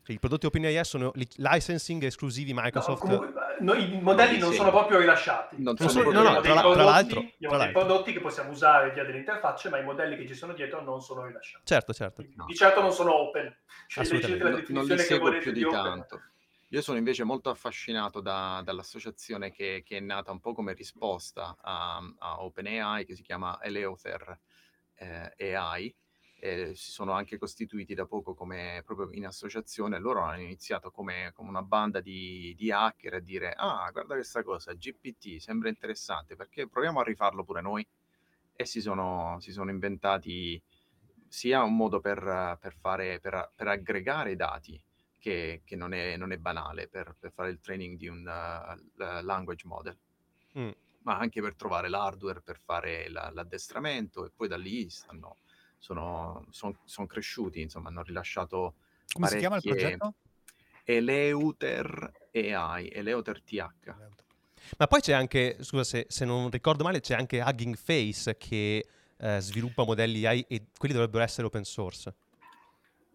Cioè, 0.06 0.16
I 0.16 0.20
prodotti 0.20 0.46
OpenAI 0.46 0.86
sono 0.86 1.12
li- 1.16 1.28
licensing 1.38 2.04
esclusivi 2.04 2.54
Microsoft. 2.54 3.04
No, 3.06 3.18
comunque, 3.18 3.56
no, 3.62 3.74
I 3.74 4.00
modelli 4.02 4.38
non 4.38 4.52
Sì. 4.52 4.58
sono 4.58 4.70
proprio 4.70 5.00
rilasciati. 5.00 5.56
Non 5.58 5.76
sono 5.78 5.92
proprio- 5.94 6.12
no, 6.12 6.22
no, 6.22 6.42
tra 6.42 6.54
la- 6.54 6.62
tra 6.62 6.62
prodotti- 6.62 6.84
l'altro- 6.86 7.20
abbiamo 7.20 7.34
tra 7.40 7.48
dei 7.50 7.58
l'altro. 7.58 7.80
prodotti 7.86 8.14
che 8.14 8.22
possiamo 8.22 8.52
usare 8.52 8.92
via 8.92 9.04
delle 9.04 9.18
interfacce, 9.18 9.70
ma 9.70 9.80
i 9.80 9.84
modelli 9.84 10.16
che 10.16 10.28
ci 10.28 10.36
sono 10.36 10.54
dietro 10.54 10.84
non 10.84 11.02
sono 11.02 11.26
rilasciati. 11.26 11.66
Certo, 11.66 11.92
certo. 11.92 12.24
No. 12.36 12.46
Di 12.46 12.54
certo 12.54 12.82
non 12.82 12.92
sono 12.92 13.16
open. 13.16 13.46
Scegli- 13.88 14.06
Assolutamente. 14.06 14.20
scegliete 14.28 14.44
la 14.44 14.50
No- 14.50 14.56
non 14.56 14.60
definizione 14.60 14.94
li 14.94 15.02
che 15.02 15.08
seguo 15.08 15.26
volete 15.30 15.44
più 15.44 15.52
di 15.54 15.64
open. 15.64 15.82
tanto. 15.84 16.22
Io 16.70 16.82
sono 16.82 16.98
invece 17.00 17.24
molto 17.24 17.50
affascinato 17.50 18.22
da- 18.22 18.62
dall'associazione 18.64 19.50
che, 19.52 19.82
che 19.84 19.98
è 19.98 20.00
nata 20.02 20.32
un 20.32 20.40
po' 20.40 20.54
come 20.54 20.74
risposta 20.74 21.56
a, 21.62 22.00
a 22.20 22.44
OpenAI, 22.44 23.06
che 23.06 23.16
si 23.16 23.24
chiama 23.24 23.58
Eleuther 23.60 24.40
eh, 24.98 25.56
AI. 25.56 25.96
E 26.46 26.76
si 26.76 26.92
sono 26.92 27.12
anche 27.14 27.38
costituiti 27.40 27.94
da 27.96 28.06
poco 28.06 28.34
come 28.36 28.84
proprio 28.86 29.10
in 29.12 29.26
associazione. 29.26 30.00
Loro 30.00 30.22
hanno 30.22 30.42
iniziato 30.42 30.92
come, 30.92 31.32
come 31.34 31.50
una 31.50 31.64
banda 31.64 32.02
di, 32.02 32.54
di 32.56 32.72
hacker 32.72 33.16
a 33.16 33.20
dire: 33.20 33.54
Ah, 33.56 33.90
guarda 33.92 34.14
questa 34.16 34.44
cosa, 34.44 34.74
GPT 34.74 35.38
sembra 35.38 35.70
interessante, 35.70 36.36
perché 36.36 36.68
proviamo 36.68 37.00
a 37.00 37.04
rifarlo 37.04 37.44
pure 37.44 37.62
noi. 37.62 37.88
E 38.56 38.66
si 38.66 38.80
sono, 38.82 39.38
si 39.40 39.52
sono 39.52 39.70
inventati 39.72 40.62
sia 41.28 41.64
un 41.64 41.76
modo 41.76 42.00
per, 42.00 42.58
per 42.62 42.74
fare, 42.80 43.20
per, 43.20 43.52
per 43.56 43.68
aggregare 43.68 44.32
i 44.32 44.36
dati, 44.36 44.82
che, 45.20 45.62
che 45.66 45.76
non, 45.76 45.94
è, 45.94 46.16
non 46.18 46.32
è 46.32 46.38
banale, 46.38 46.88
per, 46.88 47.16
per 47.20 47.32
fare 47.34 47.50
il 47.50 47.60
training 47.60 47.98
di 47.98 48.08
un 48.08 48.20
uh, 48.20 49.22
language 49.24 49.68
model, 49.68 49.98
Mm. 50.58 50.72
ma 51.04 51.18
anche 51.18 51.42
per 51.42 51.56
trovare 51.56 51.90
l'hardware, 51.90 52.42
per 52.42 52.60
fare 52.64 53.10
la- 53.10 53.30
l'addestramento 53.34 54.26
e 54.26 54.32
poi 54.32 54.48
da 54.48 54.56
lì 54.58 54.90
stanno, 54.90 55.40
sono, 55.86 56.44
son- 56.50 56.76
son 56.84 57.06
cresciuti, 57.06 57.62
insomma, 57.62 57.90
hanno 57.90 58.02
rilasciato 58.02 58.74
Come 59.14 59.28
si 59.28 59.38
chiama 59.38 59.58
il 59.58 59.62
progetto? 59.62 60.16
Eleuter 60.84 62.12
AI, 62.34 62.90
Eleuter 62.90 63.42
TH. 63.44 63.96
Ma 64.80 64.88
poi 64.88 65.02
c'è 65.02 65.14
anche, 65.14 65.58
scusa 65.62 65.84
se, 65.84 66.06
se 66.10 66.26
non 66.26 66.50
ricordo 66.50 66.84
male, 66.84 67.02
c'è 67.02 67.14
anche 67.14 67.40
Hugging 67.40 67.76
Face 67.76 68.36
che 68.36 68.88
eh, 69.18 69.40
sviluppa 69.40 69.84
modelli 69.86 70.26
AI 70.26 70.44
e 70.50 70.66
quelli 70.76 70.96
dovrebbero 70.96 71.24
essere 71.24 71.46
open 71.46 71.64
source. 71.64 72.16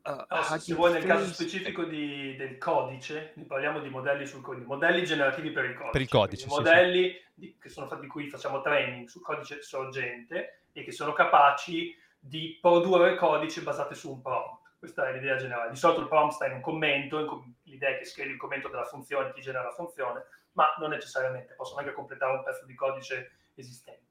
Uh, 0.03 0.25
No, 0.31 0.43
se- 0.59 0.75
vuoi 0.75 0.93
nel 0.93 1.05
caso 1.05 1.27
specifico 1.27 1.85
di- 1.85 2.37
del 2.37 2.57
codice, 2.57 3.35
parliamo 3.49 3.81
di 3.81 3.89
modelli 3.91 4.27
sul 4.27 4.43
codice, 4.43 4.67
modelli 4.67 5.05
generativi 5.05 5.51
per 5.51 5.65
il 5.65 5.73
codice. 5.75 5.91
Per 5.91 6.01
il 6.01 6.09
codice, 6.09 6.43
sì, 6.43 6.49
modelli 6.49 7.15
di, 7.35 7.57
che 7.61 7.69
sono 7.69 7.89
fatti, 7.89 8.03
di 8.03 8.07
cui 8.07 8.29
facciamo 8.29 8.61
training 8.63 9.09
sul 9.09 9.23
codice 9.23 9.61
sorgente 9.61 10.63
e 10.73 10.85
che 10.85 10.93
sono 10.93 11.13
capaci 11.13 11.95
di 12.21 12.59
produrre 12.61 13.17
codice 13.17 13.63
basate 13.63 13.95
su 13.95 14.13
un 14.13 14.21
prompt. 14.21 14.59
Questa 14.79 15.09
è 15.09 15.13
l'idea 15.13 15.37
generale. 15.37 15.71
Di 15.71 15.77
solito 15.77 16.03
il 16.03 16.09
prompt 16.09 16.35
sta 16.35 16.47
in 16.47 16.53
un 16.53 16.61
commento, 16.61 17.19
in 17.19 17.27
com- 17.27 17.55
l'idea 17.65 17.91
è 17.91 17.99
che 17.99 18.05
scrivi 18.05 18.31
il 18.31 18.37
commento 18.39 18.69
della 18.69 18.85
funzione, 18.85 19.33
ti 19.33 19.41
genera 19.41 19.65
la 19.65 19.73
funzione, 19.73 20.25
ma 20.53 20.67
non 20.79 20.91
necessariamente, 20.91 21.55
possono 21.55 21.81
anche 21.81 21.93
completare 21.93 22.33
un 22.33 22.43
pezzo 22.45 22.65
di 22.67 22.75
codice 22.75 23.33
esistente. 23.55 24.09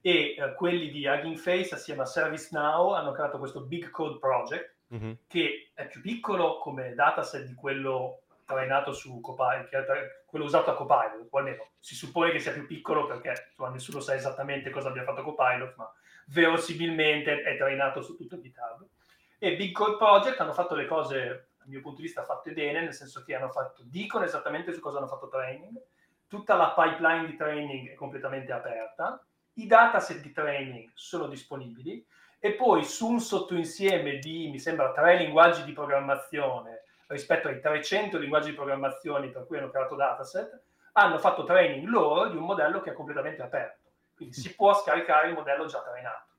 E 0.00 0.34
eh, 0.36 0.54
quelli 0.54 0.90
di 0.90 1.06
Hugging 1.06 1.36
Face 1.36 1.74
assieme 1.74 2.02
a 2.02 2.06
ServiceNow 2.06 2.90
hanno 2.92 3.12
creato 3.12 3.38
questo 3.38 3.62
Big 3.62 3.90
Code 3.90 4.18
Project, 4.18 4.72
Mhm. 4.88 5.18
che 5.26 5.70
è 5.74 5.86
più 5.86 6.00
piccolo 6.02 6.58
come 6.58 6.94
dataset 6.94 7.46
di 7.46 7.54
quello 7.54 8.20
trainato 8.44 8.92
su 8.92 9.18
Copilot, 9.20 9.70
quello 10.26 10.44
usato 10.44 10.70
a 10.70 10.74
Copilot, 10.74 11.26
o 11.30 11.38
almeno 11.38 11.70
si 11.80 11.94
suppone 11.94 12.30
che 12.30 12.38
sia 12.38 12.52
più 12.52 12.66
piccolo 12.66 13.06
perché 13.06 13.46
insomma, 13.48 13.70
nessuno 13.70 14.00
sa 14.00 14.14
esattamente 14.14 14.70
cosa 14.70 14.88
abbia 14.90 15.02
fatto 15.02 15.22
Copilot, 15.22 15.74
ma 15.76 15.90
verosimilmente 16.28 17.42
è 17.42 17.56
trainato 17.56 18.02
su 18.02 18.16
tutto 18.16 18.38
GitHub. 18.38 18.86
E 19.38 19.56
Big 19.56 19.72
Code 19.72 19.96
Project 19.96 20.40
hanno 20.40 20.52
fatto 20.52 20.74
le 20.74 20.86
cose, 20.86 21.48
dal 21.58 21.68
mio 21.68 21.80
punto 21.80 21.96
di 21.96 22.04
vista, 22.04 22.24
fatte 22.24 22.52
bene, 22.52 22.80
nel 22.80 22.94
senso 22.94 23.22
che 23.24 23.34
hanno 23.34 23.50
fatto, 23.50 23.82
dicono 23.84 24.24
esattamente 24.24 24.72
su 24.72 24.80
cosa 24.80 24.98
hanno 24.98 25.06
fatto 25.06 25.28
training, 25.28 25.80
tutta 26.28 26.54
la 26.54 26.72
pipeline 26.76 27.26
di 27.26 27.36
training 27.36 27.90
è 27.90 27.94
completamente 27.94 28.52
aperta, 28.52 29.24
i 29.54 29.66
dataset 29.66 30.20
di 30.20 30.32
training 30.32 30.90
sono 30.94 31.26
disponibili, 31.26 32.04
e 32.38 32.52
poi 32.52 32.84
su 32.84 33.08
un 33.08 33.20
sottoinsieme 33.20 34.18
di, 34.18 34.48
mi 34.50 34.58
sembra, 34.58 34.92
tre 34.92 35.16
linguaggi 35.16 35.64
di 35.64 35.72
programmazione 35.72 36.82
rispetto 37.06 37.48
ai 37.48 37.60
300 37.60 38.18
linguaggi 38.18 38.50
di 38.50 38.56
programmazione 38.56 39.28
per 39.28 39.46
cui 39.46 39.56
hanno 39.56 39.70
creato 39.70 39.94
dataset, 39.94 40.62
hanno 40.92 41.18
fatto 41.18 41.44
training 41.44 41.86
loro 41.86 42.28
di 42.28 42.36
un 42.36 42.44
modello 42.44 42.80
che 42.80 42.90
è 42.90 42.94
completamente 42.94 43.42
aperto. 43.42 43.83
Quindi 44.14 44.34
si 44.34 44.54
può 44.54 44.74
scaricare 44.74 45.28
il 45.28 45.34
modello 45.34 45.66
già 45.66 45.82
trainato. 45.82 46.32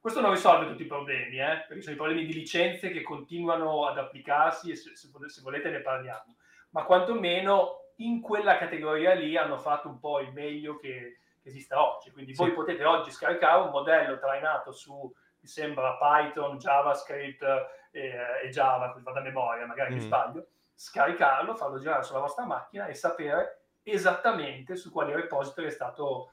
Questo 0.00 0.20
non 0.20 0.30
risolve 0.30 0.66
tutti 0.66 0.82
i 0.82 0.86
problemi, 0.86 1.38
eh, 1.40 1.64
perché 1.66 1.80
sono 1.82 1.94
i 1.94 1.98
problemi 1.98 2.24
di 2.24 2.32
licenze 2.32 2.90
che 2.90 3.02
continuano 3.02 3.86
ad 3.86 3.98
applicarsi 3.98 4.70
e 4.70 4.76
se, 4.76 4.94
se 4.96 5.08
vole- 5.12 5.28
se 5.28 5.40
volete 5.42 5.68
ne 5.70 5.80
parliamo. 5.80 6.36
Ma 6.70 6.84
quantomeno 6.84 7.92
in 7.96 8.20
quella 8.20 8.56
categoria 8.58 9.12
lì 9.14 9.36
hanno 9.36 9.58
fatto 9.58 9.88
un 9.88 9.98
po' 9.98 10.20
il 10.20 10.32
meglio 10.32 10.76
che, 10.76 11.18
che 11.42 11.48
esista 11.48 11.82
oggi. 11.84 12.10
Quindi 12.12 12.32
voi 12.34 12.50
Sì. 12.50 12.54
potete 12.54 12.84
oggi 12.84 13.10
scaricare 13.10 13.62
un 13.62 13.70
modello 13.70 14.18
trainato 14.18 14.70
su, 14.70 15.12
mi 15.40 15.48
sembra, 15.48 15.96
Python, 15.98 16.58
JavaScript 16.58 17.42
eh, 17.90 18.20
e 18.44 18.48
Java, 18.50 18.94
vado 18.98 19.18
a 19.18 19.22
memoria, 19.22 19.66
magari 19.66 19.94
mi 19.94 20.00
Mm. 20.00 20.04
sbaglio, 20.06 20.46
scaricarlo, 20.74 21.56
farlo 21.56 21.78
girare 21.80 22.04
sulla 22.04 22.20
vostra 22.20 22.44
macchina 22.44 22.86
e 22.86 22.94
sapere 22.94 23.62
esattamente 23.82 24.76
su 24.76 24.92
quale 24.92 25.14
repository 25.14 25.66
è 25.66 25.70
stato 25.70 26.32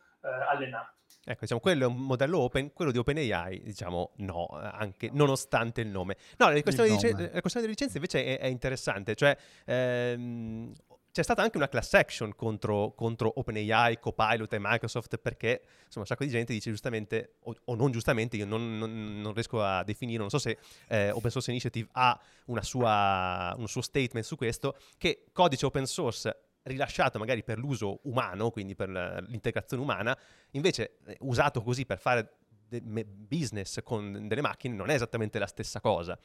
allenato. 0.50 0.94
Ecco, 1.28 1.40
diciamo, 1.42 1.60
quello 1.60 1.86
è 1.86 1.88
un 1.88 1.98
modello 1.98 2.40
open, 2.40 2.72
quello 2.72 2.92
di 2.92 3.00
OpenAI, 3.00 3.62
diciamo, 3.64 4.12
no, 4.18 4.48
eh, 4.62 4.70
anche 4.74 5.10
nonostante 5.12 5.82
il 5.82 5.88
nome. 5.88 6.18
No, 6.38 6.50
la 6.52 6.62
questione, 6.62 6.90
nome. 6.90 7.32
la 7.34 7.42
questione 7.42 7.66
delle 7.66 7.70
licenze 7.70 7.96
invece 7.96 8.24
è, 8.24 8.40
è 8.40 8.46
interessante, 8.46 9.16
cioè 9.16 9.36
ehm, 9.66 10.72
c'è 11.12 11.24
stata 11.24 11.42
anche 11.42 11.58
una 11.58 11.68
class 11.68 11.94
action 11.94 12.36
contro, 12.36 12.94
contro 12.94 13.32
OpenAI, 13.38 14.00
Copilot 14.00 14.52
e 14.54 14.58
Microsoft 14.60 15.18
perché 15.18 15.62
insomma 15.86 16.02
un 16.02 16.06
sacco 16.06 16.26
di 16.26 16.30
gente 16.30 16.54
dice 16.54 16.70
giustamente 16.70 17.38
o, 17.44 17.56
o 17.64 17.76
non 17.76 17.92
giustamente, 17.92 18.36
io 18.36 18.46
non, 18.46 18.78
non- 18.78 19.22
non 19.22 19.34
riesco 19.34 19.64
a 19.64 19.84
definire, 19.84 20.20
non 20.20 20.30
so 20.30 20.38
se 20.38 20.60
eh, 20.90 21.10
Open 21.10 21.32
Source 21.32 21.50
Initiative 21.50 21.88
ha 21.94 22.20
una 22.48 22.62
sua, 22.62 23.56
un 23.58 23.68
suo 23.68 23.82
statement 23.82 24.26
su 24.26 24.36
questo, 24.36 24.78
che 24.98 25.24
codice 25.32 25.66
open 25.66 25.88
source 25.88 26.38
rilasciato 26.66 27.20
magari 27.20 27.44
per 27.44 27.58
l'uso 27.58 28.00
umano, 28.04 28.52
quindi 28.52 28.76
per 28.76 28.90
l'integrazione 29.28 29.82
umana, 29.84 30.18
invece 30.52 30.98
eh, 31.06 31.18
usato 31.22 31.62
così 31.62 31.86
per 31.86 32.00
fare 32.00 32.38
business 32.68 33.82
con 33.84 34.28
delle 34.28 34.42
macchine 34.42 34.76
non 34.76 34.90
è 34.90 34.96
esattamente 34.96 35.40
la 35.40 35.48
stessa 35.48 35.80
cosa. 35.80 36.18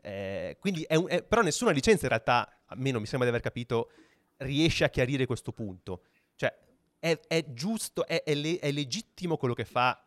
Eh, 0.00 0.56
è 0.86 0.94
un- 0.94 1.08
è- 1.08 1.22
però 1.22 1.42
nessuna 1.42 1.72
licenza 1.72 2.04
in 2.04 2.10
realtà, 2.10 2.60
almeno 2.66 3.00
mi 3.00 3.06
sembra 3.06 3.28
di 3.28 3.34
aver 3.34 3.44
capito, 3.44 3.90
riesce 4.38 4.84
a 4.84 4.88
chiarire 4.88 5.26
questo 5.26 5.52
punto. 5.52 6.04
Cioè, 6.36 6.56
è, 7.00 7.18
è 7.26 7.52
giusto, 7.52 8.06
è, 8.06 8.22
le- 8.34 8.58
legittimo 8.70 9.36
quello 9.36 9.54
che 9.54 9.64
fa 9.64 10.00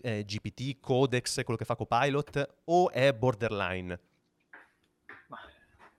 eh, 0.00 0.24
GPT, 0.24 0.80
Codex, 0.80 1.42
quello 1.42 1.58
che 1.58 1.64
fa 1.64 1.76
Copilot, 1.76 2.60
o 2.64 2.90
è 2.90 3.12
borderline? 3.12 3.98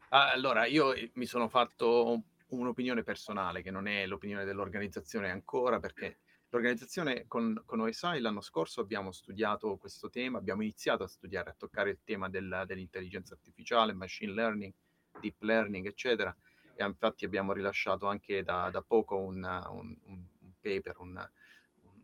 Allora, 0.09 0.65
io 0.65 0.93
mi 1.13 1.25
sono 1.25 1.49
fatto 1.49 2.21
un'opinione 2.49 3.03
personale 3.03 3.61
che 3.61 3.71
non 3.71 3.87
è 3.87 4.05
l'opinione 4.05 4.45
dell'organizzazione 4.45 5.29
ancora, 5.29 5.79
perché 5.79 6.19
l'organizzazione 6.49 7.25
con, 7.27 7.61
con 7.65 7.81
OSI 7.81 8.19
l'anno 8.19 8.41
scorso 8.41 8.79
abbiamo 8.81 9.11
studiato 9.11 9.75
questo 9.77 10.09
tema, 10.09 10.37
abbiamo 10.37 10.61
iniziato 10.61 11.03
a 11.03 11.07
studiare, 11.07 11.49
a 11.49 11.55
toccare 11.57 11.89
il 11.89 11.99
tema 12.03 12.29
del- 12.29 12.63
dell'intelligenza 12.65 13.33
artificiale, 13.33 13.93
machine 13.93 14.31
learning, 14.33 14.73
deep 15.19 15.41
learning, 15.41 15.85
eccetera, 15.87 16.33
e 16.75 16.85
infatti 16.85 17.25
abbiamo 17.25 17.51
rilasciato 17.53 18.07
anche 18.07 18.43
da, 18.43 18.69
da 18.69 18.81
poco 18.81 19.17
un, 19.17 19.43
un- 19.43 19.97
un- 20.05 20.25
paper, 20.59 20.95
un, 20.99 21.29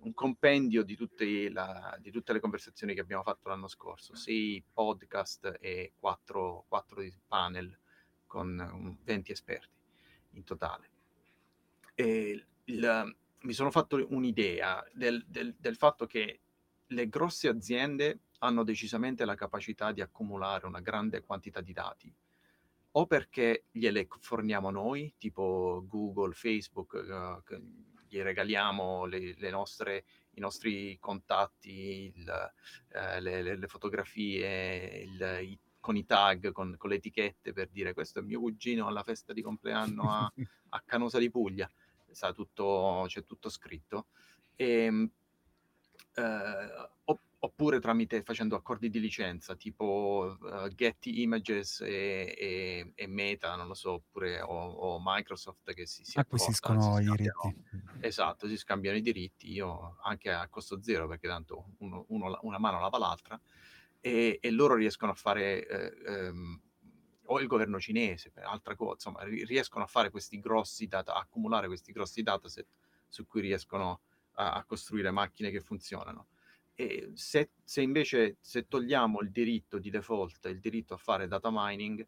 un 0.02 0.14
compendio 0.14 0.84
di 0.84 0.96
tutte, 0.96 1.50
la- 1.50 1.98
di 2.00 2.12
tutte 2.12 2.34
le 2.34 2.40
conversazioni 2.40 2.94
che 2.94 3.02
abbiamo 3.02 3.24
fatto 3.24 3.50
l'anno 3.50 3.68
scorso, 3.68 4.16
sei 4.16 4.64
podcast 4.74 5.58
e 5.60 5.94
quattro, 6.00 6.66
quattro 6.68 7.02
panel 7.28 7.78
con 8.26 8.58
um, 8.58 8.98
20 9.04 9.32
esperti 9.32 9.83
in 10.34 10.44
totale. 10.44 10.90
Il- 11.96 12.46
mi 13.44 13.54
sono 13.54 13.72
fatto 13.72 14.06
un'idea 14.10 14.86
del, 14.94 15.24
del- 15.28 15.56
del 15.58 15.76
fatto 15.76 16.06
che 16.06 16.40
le 16.88 17.10
grosse 17.10 17.50
aziende 17.50 18.20
hanno 18.40 18.64
decisamente 18.64 19.26
la 19.26 19.36
capacità 19.36 19.92
di 19.92 20.02
accumulare 20.02 20.66
una 20.66 20.80
grande 20.80 21.24
quantità 21.24 21.60
di 21.62 21.74
dati, 21.74 22.14
o 22.92 23.06
perché 23.08 23.66
gliele 23.72 24.08
forniamo 24.20 24.70
noi, 24.70 25.14
tipo 25.18 25.84
Google, 25.88 26.34
Facebook, 26.34 27.44
che 27.44 27.62
gli 28.08 28.22
regaliamo 28.22 29.06
le, 29.06 29.34
le 29.36 29.50
nostre, 29.50 30.06
i 30.36 30.40
nostri 30.40 30.98
contatti, 31.00 32.14
il, 32.16 32.52
le, 33.20 33.42
le- 33.42 33.56
le 33.58 33.68
fotografie, 33.68 35.02
il- 35.04 35.40
i- 35.42 35.60
con 35.84 35.98
i 35.98 36.06
tag, 36.06 36.54
con, 36.54 36.76
con 36.78 36.90
le 36.90 36.96
etichette 36.96 37.52
per 37.52 37.68
dire 37.68 37.94
questo 37.94 38.20
è 38.20 38.22
mio 38.22 38.40
cugino 38.40 38.88
alla 38.88 39.04
festa 39.04 39.34
di 39.34 39.42
compleanno 39.42 40.10
a, 40.10 40.32
a 40.70 40.82
Canosa 40.86 41.20
di 41.20 41.30
Puglia, 41.30 41.70
sa 42.10 42.32
tutto, 42.32 43.04
c'è 43.08 43.26
tutto 43.26 43.50
scritto. 43.50 44.06
E, 44.56 45.10
eh, 46.16 46.90
opp- 47.04 47.34
oppure 47.38 47.82
tramite 47.82 48.24
facendo 48.24 48.56
accordi 48.56 48.90
di 48.90 49.02
licenza 49.02 49.58
tipo 49.58 50.38
uh, 50.40 50.70
Getty 50.70 51.22
Images 51.22 51.82
e, 51.82 52.34
e, 52.38 52.92
e, 52.96 53.08
Meta, 53.08 53.58
non 53.58 53.68
lo 53.68 53.74
so, 53.74 53.92
oppure 53.96 54.40
o, 54.40 54.54
o 54.54 55.02
Microsoft 55.04 55.74
che 55.74 55.86
si, 55.86 56.06
si 56.06 56.18
acquisiscono 56.18 56.98
i 56.98 57.04
diritti. 57.04 57.62
Esatto, 58.00 58.48
si 58.48 58.56
scambiano 58.56 58.96
i 58.96 59.02
diritti, 59.02 59.52
io 59.52 59.98
anche 60.04 60.32
a 60.32 60.48
costo 60.48 60.82
zero 60.82 61.10
perché 61.10 61.28
tanto 61.28 61.74
uno, 61.80 62.06
uno, 62.08 62.40
una 62.44 62.58
mano 62.58 62.80
lava 62.80 62.98
l'altra 62.98 63.38
e, 64.06 64.38
e 64.42 64.52
loro 64.52 64.76
riescono 64.76 65.14
a 65.14 65.16
fare... 65.16 65.66
Eh, 65.66 66.12
ehm, 66.12 66.62
o 67.28 67.40
il 67.40 67.48
governo 67.48 67.80
cinese, 67.80 68.32
per 68.32 68.44
altra 68.44 68.76
cosa, 68.76 68.96
insomma, 68.96 69.24
riescono 69.24 69.86
a 69.86 69.88
fare 69.88 70.10
questi 70.10 70.42
grossi 70.42 70.88
data, 70.88 71.16
accumulare 71.16 71.68
questi 71.68 71.94
grossi 71.94 72.22
dataset 72.22 72.68
su 73.08 73.26
cui 73.26 73.40
riescono 73.40 74.02
a, 74.34 74.52
a 74.56 74.66
costruire 74.66 75.10
macchine 75.10 75.50
che 75.50 75.62
funzionano. 75.62 76.28
E 76.76 77.12
se, 77.14 77.52
se, 77.64 77.82
invece 77.82 78.38
se 78.42 78.68
togliamo 78.68 79.22
il 79.22 79.32
diritto 79.32 79.80
di 79.80 79.90
default, 79.90 80.48
il 80.48 80.60
diritto 80.60 80.96
a 80.96 80.98
fare 80.98 81.28
data 81.28 81.48
mining, 81.50 82.06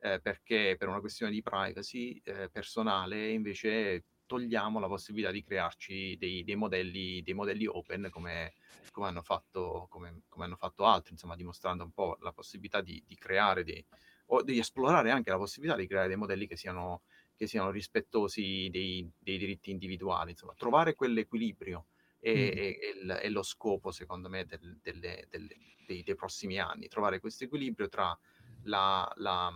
eh, 0.00 0.20
perché 0.20 0.76
per 0.78 0.88
una 0.88 1.00
questione 1.00 1.32
di 1.32 1.42
privacy 1.42 2.20
eh, 2.22 2.50
personale, 2.50 3.30
invece 3.30 4.04
togliamo 4.28 4.78
la 4.78 4.86
possibilità 4.86 5.32
di 5.32 5.42
crearci 5.42 6.16
dei, 6.18 6.44
dei, 6.44 6.54
modelli, 6.54 7.22
dei 7.22 7.34
modelli, 7.34 7.66
open 7.66 8.08
come, 8.10 8.52
come, 8.92 9.08
hanno 9.08 9.22
fatto, 9.22 9.86
come, 9.90 10.22
come, 10.28 10.44
hanno 10.44 10.56
fatto, 10.56 10.84
altri, 10.84 11.12
insomma, 11.12 11.34
dimostrando 11.34 11.82
un 11.82 11.90
po' 11.90 12.18
la 12.20 12.32
possibilità 12.32 12.82
di, 12.82 13.02
di 13.06 13.16
creare 13.16 13.64
dei, 13.64 13.84
o 14.26 14.42
di 14.42 14.58
esplorare 14.58 15.10
anche 15.10 15.30
la 15.30 15.38
possibilità 15.38 15.76
di 15.76 15.86
creare 15.86 16.08
dei 16.08 16.16
modelli 16.16 16.46
che 16.46 16.56
siano, 16.56 17.02
che 17.34 17.46
siano 17.46 17.70
rispettosi 17.70 18.68
dei, 18.70 19.10
diritti 19.18 19.70
individuali, 19.70 20.32
insomma, 20.32 20.52
trovare 20.54 20.94
quell'equilibrio 20.94 21.86
è, 22.20 22.30
mm. 22.30 23.08
è, 23.08 23.20
è, 23.20 23.28
lo 23.30 23.42
scopo, 23.42 23.90
secondo 23.90 24.28
me, 24.28 24.44
del, 24.44 24.78
delle, 24.82 25.26
delle, 25.30 25.56
dei, 25.86 26.02
dei, 26.02 26.14
prossimi 26.14 26.58
anni, 26.58 26.88
trovare 26.88 27.18
questo 27.18 27.44
equilibrio 27.44 27.88
tra 27.88 28.16
la, 28.64 29.10
la, 29.16 29.50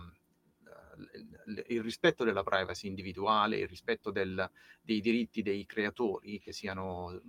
il 1.67 1.81
rispetto 1.81 2.23
della 2.23 2.43
privacy 2.43 2.87
individuale, 2.87 3.57
il 3.57 3.67
rispetto 3.67 4.11
del, 4.11 4.49
dei 4.81 5.01
diritti 5.01 5.41
dei 5.41 5.65
creatori, 5.65 6.39
che 6.39 6.51
siano 6.51 7.21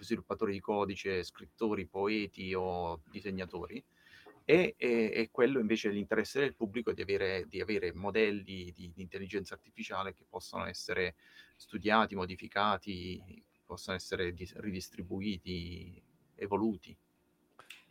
sviluppatori 0.00 0.52
di 0.52 0.60
codice, 0.60 1.22
scrittori, 1.22 1.86
poeti 1.86 2.52
o 2.54 3.02
disegnatori, 3.10 3.82
e, 4.44 4.74
e, 4.76 5.12
e 5.14 5.28
quello 5.30 5.60
invece 5.60 5.90
l'interesse 5.90 6.40
del 6.40 6.56
pubblico 6.56 6.92
di 6.92 7.02
avere, 7.02 7.46
di 7.48 7.60
avere 7.60 7.92
modelli 7.92 8.72
di, 8.72 8.90
di, 8.92 9.02
intelligenza 9.02 9.54
artificiale 9.54 10.14
che 10.14 10.24
possono 10.28 10.66
essere 10.66 11.14
studiati, 11.56 12.16
modificati, 12.16 13.44
possano 13.64 13.96
essere 13.96 14.32
dis- 14.32 14.56
ridistribuiti, 14.56 16.02
evoluti. 16.34 16.96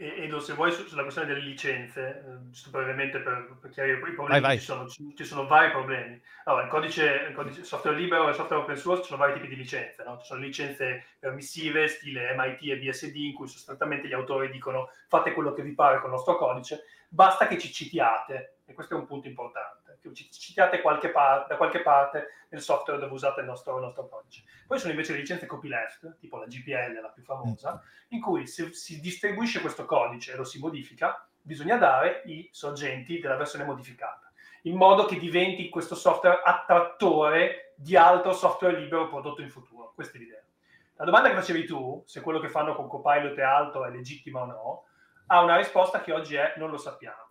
E, 0.01 0.23
Edo, 0.23 0.39
se 0.39 0.53
vuoi 0.53 0.71
sulla 0.71 1.03
questione 1.03 1.27
delle 1.27 1.45
licenze, 1.45 2.23
eh, 2.25 2.49
giusto 2.49 2.71
brevemente 2.71 3.19
per, 3.19 3.55
per 3.61 3.69
chiarire 3.69 3.97
i 3.97 3.99
problemi, 3.99 4.29
vai, 4.29 4.41
vai. 4.41 4.57
Ci, 4.57 4.65
sono, 4.65 4.87
ci, 4.87 5.23
sono, 5.23 5.45
vari 5.45 5.69
problemi. 5.69 6.19
Allora, 6.45 6.63
il 6.63 6.69
codice, 6.71 7.27
il 7.29 7.35
codice 7.35 7.63
software 7.63 7.95
libero 7.95 8.27
e 8.27 8.33
software 8.33 8.63
open 8.63 8.77
source 8.77 9.03
ci 9.03 9.09
sono 9.09 9.19
vari 9.19 9.33
tipi 9.33 9.47
di 9.47 9.55
licenze, 9.55 10.03
no? 10.03 10.17
ci 10.17 10.25
sono 10.25 10.41
licenze 10.41 11.05
permissive, 11.19 11.87
stile 11.87 12.33
MIT 12.35 12.71
e 12.71 12.79
BSD, 12.79 13.15
in 13.15 13.33
cui 13.33 13.47
sostanzialmente 13.47 14.07
gli 14.07 14.13
autori 14.13 14.49
dicono 14.49 14.89
fate 15.07 15.33
quello 15.33 15.53
che 15.53 15.61
vi 15.61 15.75
pare 15.75 15.97
con 15.99 16.09
il 16.09 16.15
nostro 16.15 16.35
codice, 16.35 16.83
basta 17.13 17.45
che 17.45 17.59
ci 17.59 17.73
citiate, 17.73 18.59
e 18.65 18.73
questo 18.73 18.95
è 18.95 18.97
un 18.97 19.05
punto 19.05 19.27
importante, 19.27 19.97
che 20.01 20.13
ci 20.13 20.31
citiate 20.31 20.79
qualche 20.79 21.09
par- 21.09 21.45
da 21.45 21.57
qualche 21.57 21.81
parte 21.81 22.45
nel 22.49 22.61
software 22.61 22.99
dove 22.99 23.13
usate 23.13 23.41
il 23.41 23.47
nostro, 23.47 23.75
il 23.75 23.83
nostro 23.83 24.07
codice. 24.07 24.43
Poi 24.65 24.79
sono 24.79 24.91
invece 24.91 25.11
le 25.11 25.19
licenze 25.19 25.45
copyleft, 25.45 26.17
tipo 26.19 26.37
la 26.37 26.45
GPL, 26.45 27.01
la 27.01 27.09
più 27.09 27.21
famosa, 27.23 27.83
in 28.09 28.21
cui 28.21 28.47
se 28.47 28.71
si 28.73 29.01
distribuisce 29.01 29.59
questo 29.59 29.85
codice 29.85 30.31
e 30.31 30.37
lo 30.37 30.45
si 30.45 30.59
modifica, 30.59 31.27
bisogna 31.41 31.75
dare 31.75 32.21
i 32.25 32.47
sorgenti 32.53 33.19
della 33.19 33.35
versione 33.35 33.65
modificata, 33.65 34.31
in 34.63 34.77
modo 34.77 35.03
che 35.03 35.17
diventi 35.17 35.67
questo 35.67 35.95
software 35.95 36.41
attrattore 36.41 37.73
di 37.75 37.97
altro 37.97 38.31
software 38.31 38.79
libero 38.79 39.09
prodotto 39.09 39.41
in 39.41 39.49
futuro. 39.49 39.91
Questa 39.93 40.15
è 40.15 40.19
l'idea. 40.21 40.43
La 40.95 41.05
domanda 41.05 41.29
che 41.29 41.35
facevi 41.35 41.65
tu, 41.65 42.01
se 42.05 42.21
quello 42.21 42.39
che 42.39 42.47
fanno 42.47 42.73
con 42.73 42.87
Copilot 42.87 43.37
e 43.37 43.41
altro 43.41 43.85
è 43.85 43.89
legittimo 43.89 44.39
o 44.39 44.45
no, 44.45 44.85
ha 45.27 45.41
una 45.41 45.57
risposta 45.57 46.01
che 46.01 46.11
oggi 46.11 46.35
è 46.35 46.53
non 46.57 46.69
lo 46.69 46.77
sappiamo. 46.77 47.29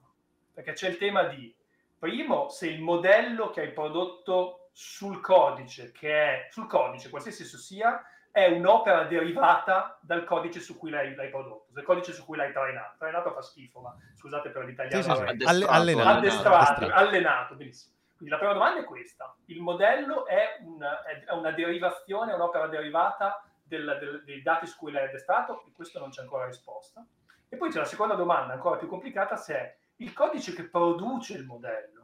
Perché 0.53 0.73
c'è 0.73 0.89
il 0.89 0.99
tema 0.99 1.25
di, 1.25 1.55
primo, 2.01 2.49
se 2.49 2.67
il 2.67 2.81
modello 2.81 3.51
che 3.51 3.61
hai 3.61 3.73
prodotto 3.73 4.71
sul 4.73 5.21
codice, 5.21 5.93
che 5.93 6.13
è 6.13 6.49
sul 6.51 6.67
codice, 6.67 7.11
qualsiasi 7.11 7.43
esso 7.43 7.59
sia, 7.59 8.03
è 8.33 8.47
un'opera 8.47 9.05
derivata 9.05 9.99
dal 10.01 10.25
codice 10.25 10.61
su 10.61 10.79
cui 10.79 10.91
l'hai, 10.91 11.15
l'hai 11.15 11.29
prodotto, 11.29 11.67
dal 11.73 11.85
codice 11.85 12.13
su 12.13 12.25
cui 12.25 12.37
l'hai 12.37 12.53
trainato. 12.53 12.97
Trainato 12.99 13.33
fa 13.33 13.43
schifo, 13.43 13.81
ma 13.81 13.95
scusate 14.15 14.51
per 14.51 14.65
l'italiano. 14.65 15.03
Sì, 15.03 15.11
sì, 15.11 15.17
sì. 15.17 15.23
Addestrato, 15.23 15.73
allenato, 15.73 16.09
addestrato, 16.09 16.89
allenato, 16.93 17.55
benissimo. 17.55 17.97
Quindi 18.17 18.35
la 18.35 18.41
prima 18.41 18.53
domanda 18.53 18.81
è 18.81 18.85
questa. 18.85 19.35
Il 19.47 19.61
modello 19.61 20.27
è, 20.27 20.59
un, 20.61 20.81
è 20.81 21.33
una 21.33 21.51
derivazione, 21.53 22.33
è 22.33 22.35
un'opera 22.35 22.67
derivata 22.67 23.43
del, 23.63 23.97
del, 23.99 24.23
dei 24.25 24.43
dati 24.43 24.67
su 24.67 24.77
cui 24.77 24.93
l'hai 24.93 25.07
addestrato? 25.07 25.65
E 25.67 25.73
questo 25.73 25.99
non 25.99 26.11
c'è 26.11 26.23
ancora 26.23 26.47
risposta. 26.47 27.05
E 27.51 27.57
poi 27.59 27.69
c'è 27.71 27.79
la 27.79 27.85
seconda 27.85 28.15
domanda, 28.15 28.55
ancora 28.55 28.79
più 28.79 28.89
complicata, 28.89 29.37
se 29.37 29.55
è 29.55 29.77
il 29.97 30.15
codice 30.15 30.55
che 30.55 30.69
produce 30.71 31.35
il 31.35 31.45
modello 31.45 32.01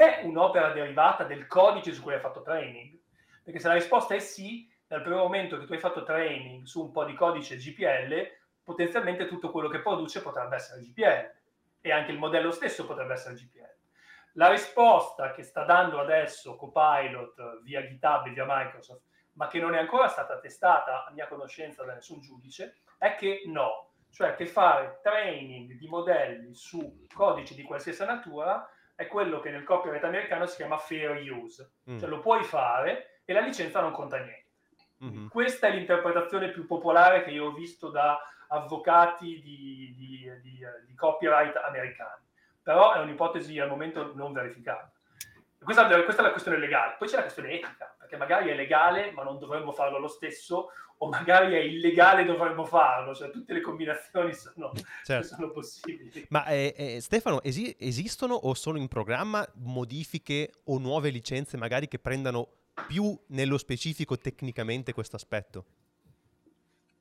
è 0.00 0.22
un'opera 0.24 0.72
derivata 0.72 1.24
del 1.24 1.46
codice 1.46 1.92
su 1.92 2.00
cui 2.00 2.14
hai 2.14 2.20
fatto 2.20 2.40
training? 2.40 2.98
Perché 3.42 3.58
se 3.60 3.68
la 3.68 3.74
risposta 3.74 4.14
è 4.14 4.18
sì, 4.18 4.66
dal 4.86 5.02
primo 5.02 5.18
momento 5.18 5.58
che 5.58 5.66
tu 5.66 5.74
hai 5.74 5.78
fatto 5.78 6.04
training 6.04 6.64
su 6.64 6.82
un 6.82 6.90
po' 6.90 7.04
di 7.04 7.12
codice 7.12 7.56
GPL, 7.56 8.26
potenzialmente 8.64 9.26
tutto 9.26 9.50
quello 9.50 9.68
che 9.68 9.80
produce 9.80 10.22
potrebbe 10.22 10.54
essere 10.54 10.80
GPL 10.80 11.30
e 11.82 11.92
anche 11.92 12.12
il 12.12 12.18
modello 12.18 12.50
stesso 12.50 12.86
potrebbe 12.86 13.12
essere 13.12 13.34
GPL. 13.34 13.76
La 14.34 14.48
risposta 14.48 15.32
che 15.32 15.42
sta 15.42 15.64
dando 15.64 16.00
adesso 16.00 16.56
Copilot 16.56 17.62
via 17.62 17.84
GitHub 17.84 18.26
e 18.26 18.30
via 18.30 18.46
Microsoft, 18.46 19.02
ma 19.32 19.48
che 19.48 19.60
non 19.60 19.74
è 19.74 19.78
ancora 19.78 20.08
stata 20.08 20.38
testata 20.38 21.04
a 21.04 21.10
mia 21.10 21.28
conoscenza 21.28 21.84
da 21.84 21.92
nessun 21.92 22.20
giudice, 22.20 22.78
è 22.96 23.16
che 23.16 23.42
no, 23.46 23.89
cioè 24.10 24.34
che 24.34 24.46
fare 24.46 25.00
training 25.02 25.72
di 25.74 25.88
modelli 25.88 26.54
su 26.54 27.06
codici 27.12 27.54
di 27.54 27.62
qualsiasi 27.62 28.04
natura 28.04 28.68
è 28.94 29.06
quello 29.06 29.40
che 29.40 29.50
nel 29.50 29.64
copyright 29.64 30.04
americano 30.04 30.46
si 30.46 30.56
chiama 30.56 30.76
fair 30.76 31.16
use, 31.32 31.72
mm. 31.90 31.98
cioè 31.98 32.08
lo 32.08 32.20
puoi 32.20 32.44
fare 32.44 33.20
e 33.24 33.32
la 33.32 33.40
licenza 33.40 33.80
non 33.80 33.92
conta 33.92 34.18
niente. 34.18 34.48
Mm-hmm. 35.02 35.28
Questa 35.28 35.68
è 35.68 35.72
l'interpretazione 35.72 36.50
più 36.50 36.66
popolare 36.66 37.22
che 37.22 37.30
io 37.30 37.46
ho 37.46 37.52
visto 37.52 37.88
da 37.88 38.20
avvocati 38.48 39.40
di, 39.40 39.94
di, 39.96 40.30
di, 40.42 40.66
di 40.86 40.94
copyright 40.94 41.56
americani, 41.56 42.24
però 42.62 42.92
è 42.92 42.98
un'ipotesi 42.98 43.58
al 43.58 43.68
momento 43.68 44.12
non 44.14 44.32
verificata. 44.32 44.92
Questa, 45.62 45.86
questa, 45.86 46.22
è 46.22 46.24
la 46.24 46.30
questione 46.30 46.58
legale. 46.58 46.96
Poi 46.98 47.06
c'è 47.06 47.16
la 47.16 47.22
questione 47.22 47.52
etica, 47.52 47.94
perché 47.98 48.16
magari 48.16 48.48
è 48.48 48.54
legale 48.54 49.12
ma 49.12 49.22
non 49.22 49.38
dovremmo 49.38 49.72
farlo 49.72 49.98
lo 49.98 50.08
stesso, 50.08 50.70
o 51.02 51.08
magari 51.08 51.54
è 51.54 51.58
illegale 51.58 52.22
e 52.22 52.24
dovremmo 52.24 52.64
farlo. 52.64 53.14
Cioè 53.14 53.30
tutte 53.30 53.52
le 53.52 53.60
combinazioni 53.60 54.32
sono, 54.32 54.72
certo. 55.04 55.34
sono 55.34 55.50
possibili. 55.50 56.26
Ma 56.30 56.44
eh, 56.46 56.74
eh, 56.76 57.00
Stefano, 57.00 57.42
esi- 57.42 57.76
esistono 57.78 58.34
o 58.34 58.54
sono 58.54 58.78
in 58.78 58.88
programma 58.88 59.46
modifiche 59.56 60.50
o 60.64 60.78
nuove 60.78 61.10
licenze 61.10 61.56
magari 61.56 61.88
che 61.88 61.98
prendano 61.98 62.48
più 62.86 63.18
nello 63.28 63.58
specifico 63.58 64.16
tecnicamente 64.16 64.92
questo 64.92 65.16
aspetto? 65.16 65.64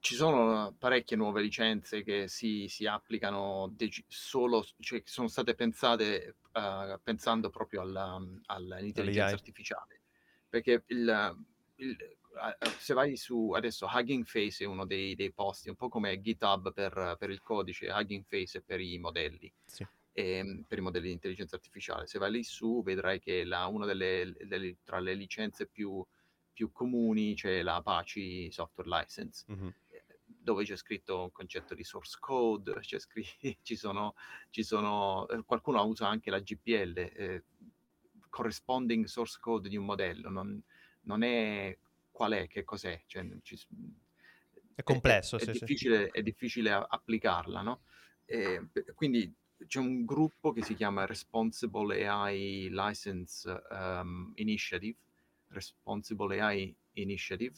Ci 0.02 0.16
sono 0.16 0.74
parecchie 0.78 1.18
nuove 1.18 1.42
licenze 1.42 2.04
che 2.04 2.30
si, 2.30 2.68
si 2.70 2.86
applicano 2.86 3.70
dec- 3.76 4.06
solo, 4.08 4.66
cioè 4.80 5.02
che 5.02 5.10
sono 5.10 5.28
state 5.28 5.56
pensate 5.56 6.36
uh, 6.54 6.98
pensando 7.04 7.50
proprio 7.50 7.82
alla, 7.82 8.18
all'intelligenza 8.46 9.34
artificiale. 9.34 10.02
Perché 10.48 10.84
il, 10.88 11.38
il, 11.76 11.98
se 12.78 12.94
vai 12.94 13.18
su 13.18 13.52
adesso 13.52 13.88
Hugging 13.92 14.24
Face 14.24 14.64
è 14.64 14.68
uno 14.68 14.86
dei, 14.86 15.16
dei 15.16 15.34
posti, 15.34 15.68
un 15.68 15.76
po' 15.76 15.90
come 15.90 16.22
GitHub 16.22 16.72
per, 16.72 17.18
per, 17.20 17.30
il 17.30 17.42
codice, 17.42 17.92
Hugging 17.92 18.24
Face 18.24 18.62
per 18.62 18.80
i 18.80 18.98
modelli. 18.98 19.52
Sì. 19.66 19.86
E, 20.14 20.32
ehm, 20.32 20.64
per 20.66 20.78
i 20.78 20.82
modelli 20.82 21.08
di 21.08 21.14
intelligenza 21.14 21.58
artificiale. 21.58 22.08
Se 22.08 22.20
vai 22.20 22.32
lì 22.32 22.44
su 22.44 22.82
vedrai 22.84 23.20
che 23.20 23.44
la, 23.44 23.66
una 23.66 23.86
delle, 23.86 24.34
delle, 24.46 24.78
tra 24.84 25.00
le 25.00 25.14
licenze 25.14 25.68
più, 25.68 26.06
più 26.54 26.72
comuni 26.72 27.36
c'è 27.36 27.62
la 27.62 27.76
Apache 27.76 28.50
Software 28.50 28.90
License. 28.90 29.46
Mm-hmm 29.52 29.70
dove 30.50 30.64
c'è 30.64 30.76
scritto 30.76 31.22
un 31.22 31.32
concetto 31.32 31.76
di 31.76 31.84
source 31.84 32.18
code, 32.20 32.82
scr- 32.82 33.22
ci 33.62 33.76
sono, 33.76 34.16
ci 34.50 34.64
sono, 34.64 35.28
eh, 35.28 35.44
qualcuno 35.46 35.84
usa 35.84 36.08
anche 36.08 36.32
la 36.32 36.40
GPL, 36.40 36.98
eh, 36.98 37.44
corresponding 38.30 39.06
source 39.06 39.38
code 39.40 39.70
di 39.70 39.78
un 39.78 39.86
modello, 39.86 40.30
non, 40.32 40.60
non 41.02 41.22
è 41.22 41.78
qual 42.10 42.32
è, 42.32 42.48
che 42.48 42.64
cos'è, 42.64 43.04
cioè, 43.06 43.28
ci, 43.44 43.60
è 44.74 44.82
complesso, 44.82 45.36
è, 45.36 45.40
sì, 45.40 45.50
è, 45.50 45.52
difficile, 45.52 46.06
sì. 46.06 46.20
è 46.20 46.24
difficile 46.24 46.72
applicarla, 46.72 47.62
no? 47.62 47.82
E, 48.26 48.70
quindi 48.96 49.32
c'è 49.68 49.78
un 49.78 50.04
gruppo 50.04 50.52
che 50.52 50.64
si 50.64 50.74
chiama 50.74 51.06
Responsible 51.06 52.08
AI 52.08 52.70
License 52.72 53.48
um, 53.70 54.32
Initiative, 54.36 54.98
Responsible 55.50 56.42
AI 56.42 56.76
Initiative, 56.94 57.56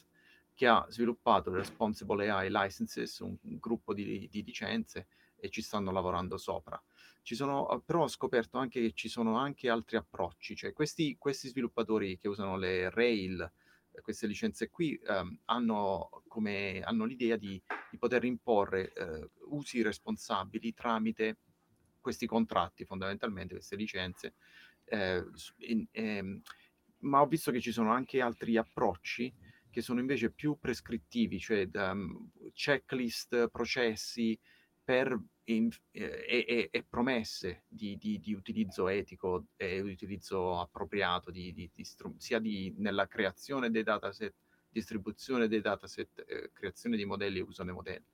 che 0.53 0.67
ha 0.67 0.85
sviluppato 0.89 1.49
il 1.49 1.57
Responsible 1.57 2.29
AI 2.29 2.49
Licenses, 2.49 3.19
un, 3.19 3.35
un 3.41 3.57
gruppo 3.57 3.93
di, 3.93 4.27
di, 4.29 4.43
licenze, 4.43 5.07
e 5.35 5.49
ci 5.49 5.61
stanno 5.61 5.91
lavorando 5.91 6.37
sopra. 6.37 6.81
Sono, 7.23 7.81
però 7.85 8.03
ho 8.03 8.07
scoperto 8.07 8.57
anche 8.57 8.81
che 8.81 8.93
ci 8.93 9.09
sono 9.09 9.37
anche 9.37 9.69
altri 9.69 9.97
approcci, 9.97 10.55
cioè 10.55 10.73
questi, 10.73 11.17
questi 11.17 11.47
sviluppatori 11.47 12.17
che 12.17 12.27
usano 12.27 12.57
le 12.57 12.89
Rail, 12.89 13.51
queste 14.01 14.27
licenze 14.27 14.69
qui, 14.69 14.99
ehm, 15.03 15.39
hanno, 15.45 16.23
come, 16.27 16.81
hanno 16.81 17.05
l'idea 17.05 17.35
di, 17.37 17.61
di 17.89 17.97
poter 17.97 18.23
imporre 18.23 18.91
eh, 18.93 19.29
usi 19.49 19.81
responsabili 19.81 20.73
tramite 20.73 21.37
questi 21.99 22.25
contratti, 22.25 22.85
fondamentalmente 22.85 23.55
queste 23.55 23.75
licenze, 23.75 24.35
eh, 24.85 25.23
in, 25.57 25.85
ehm, 25.91 26.41
ma 26.99 27.21
ho 27.21 27.27
visto 27.27 27.51
che 27.51 27.61
ci 27.61 27.71
sono 27.71 27.91
anche 27.91 28.21
altri 28.21 28.57
approcci 28.57 29.33
che 29.71 29.81
sono 29.81 29.99
invece 29.99 30.29
più 30.31 30.57
prescrittivi, 30.59 31.39
cioè 31.39 31.67
um, 31.73 32.29
checklist, 32.53 33.47
processi 33.49 34.37
per 34.83 35.19
in, 35.45 35.69
eh, 35.91 36.45
e, 36.47 36.69
e, 36.71 36.83
promesse 36.87 37.63
di, 37.67 37.97
di, 37.97 38.19
di, 38.19 38.33
utilizzo 38.33 38.87
etico 38.87 39.45
e 39.55 39.79
utilizzo 39.79 40.59
appropriato 40.59 41.31
di, 41.31 41.69
stru- 41.83 42.17
sia 42.17 42.39
nella 42.39 43.07
creazione 43.07 43.71
dei 43.71 43.83
dataset, 43.83 44.33
distribuzione 44.69 45.47
dei 45.47 45.61
dataset, 45.61 46.23
eh, 46.27 46.49
creazione 46.53 46.97
di 46.97 47.05
modelli 47.05 47.39
e 47.39 47.41
uso 47.41 47.63
dei 47.63 47.73
modelli. 47.73 48.05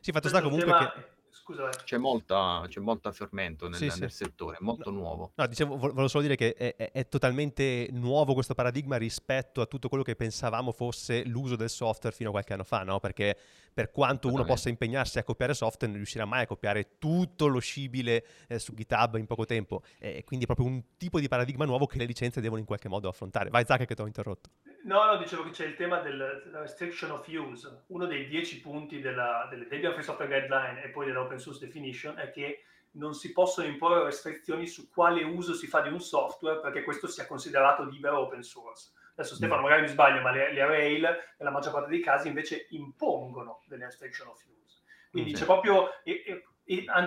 Sì, 0.00 0.12
fatto 0.12 0.28
sta 0.28 0.42
comunque 0.42 0.66
tema... 0.66 0.92
che 0.92 1.21
Scusa, 1.34 1.70
c'è 1.70 1.96
molta, 1.96 2.62
c'è 2.68 2.78
molta 2.78 3.10
fermento 3.10 3.66
nel, 3.66 3.78
sì, 3.78 3.88
sì. 3.88 4.00
nel 4.00 4.12
settore, 4.12 4.58
è 4.58 4.62
molto 4.62 4.90
no, 4.90 4.98
nuovo. 4.98 5.32
No, 5.34 5.46
dicevo, 5.46 5.78
volevo 5.78 6.06
solo 6.06 6.22
dire 6.22 6.36
che 6.36 6.52
è, 6.52 6.76
è, 6.76 6.92
è, 6.92 7.08
totalmente 7.08 7.88
nuovo 7.92 8.34
questo 8.34 8.52
paradigma 8.52 8.98
rispetto 8.98 9.62
a 9.62 9.66
tutto 9.66 9.88
quello 9.88 10.04
che 10.04 10.14
pensavamo 10.14 10.72
fosse 10.72 11.24
l'uso 11.24 11.56
del 11.56 11.70
software 11.70 12.14
fino 12.14 12.28
a 12.28 12.32
qualche 12.32 12.52
anno 12.52 12.64
fa, 12.64 12.82
no? 12.82 13.00
Perché 13.00 13.34
per 13.72 13.90
quanto 13.90 14.28
uno 14.28 14.44
possa 14.44 14.68
impegnarsi 14.68 15.18
a 15.18 15.24
copiare 15.24 15.54
software, 15.54 15.86
non 15.86 15.96
riuscirà 15.96 16.26
mai 16.26 16.42
a 16.42 16.46
copiare 16.46 16.98
tutto 16.98 17.46
lo 17.46 17.60
scibile 17.60 18.24
eh, 18.46 18.58
su 18.58 18.74
GitHub 18.74 19.16
in 19.16 19.24
poco 19.24 19.46
tempo. 19.46 19.82
E 19.98 20.24
quindi 20.24 20.44
è 20.44 20.46
proprio 20.46 20.66
un 20.66 20.82
tipo 20.98 21.18
di 21.18 21.28
paradigma 21.28 21.64
nuovo 21.64 21.86
che 21.86 21.96
le 21.96 22.04
licenze 22.04 22.42
devono 22.42 22.60
in 22.60 22.66
qualche 22.66 22.90
modo 22.90 23.08
affrontare. 23.08 23.48
Vai 23.48 23.64
Zach 23.64 23.86
che 23.86 23.94
ti 23.94 24.02
ho 24.02 24.06
interrotto. 24.06 24.50
No, 24.84 25.04
no, 25.04 25.16
dicevo 25.16 25.44
che 25.44 25.50
c'è 25.50 25.66
il 25.66 25.76
tema 25.76 26.00
della 26.00 26.40
restriction 26.52 27.10
of 27.10 27.26
use. 27.28 27.84
Uno 27.88 28.06
dei 28.06 28.26
dieci 28.26 28.60
punti 28.60 29.00
della, 29.00 29.46
delle 29.48 29.66
Debian 29.68 29.92
Free 29.92 30.04
Software 30.04 30.30
Guideline 30.30 30.82
e 30.82 30.88
poi 30.88 31.06
dell'Open 31.06 31.38
Source 31.38 31.64
Definition 31.64 32.18
è 32.18 32.30
che 32.30 32.64
non 32.92 33.14
si 33.14 33.32
possono 33.32 33.66
imporre 33.66 34.02
restrizioni 34.02 34.66
su 34.66 34.90
quale 34.90 35.22
uso 35.22 35.54
si 35.54 35.66
fa 35.66 35.80
di 35.80 35.88
un 35.88 36.00
software 36.00 36.60
perché 36.60 36.82
questo 36.82 37.06
sia 37.06 37.26
considerato 37.26 37.84
libero 37.84 38.20
open 38.20 38.42
source. 38.42 38.90
Adesso 39.14 39.34
Stefano 39.34 39.60
mm. 39.60 39.64
magari 39.64 39.82
mi 39.82 39.88
sbaglio, 39.88 40.20
ma 40.20 40.30
le, 40.30 40.52
le 40.52 40.66
Rail 40.66 41.18
nella 41.38 41.50
maggior 41.50 41.72
parte 41.72 41.90
dei 41.90 42.00
casi 42.00 42.28
invece 42.28 42.66
impongono 42.70 43.62
delle 43.66 43.84
restriction 43.84 44.28
of 44.28 44.42
use. 44.46 44.80
Quindi 45.10 45.30
mm, 45.30 45.34
c'è 45.34 45.44
proprio... 45.44 46.02
E, 46.02 46.22
e, 46.26 46.46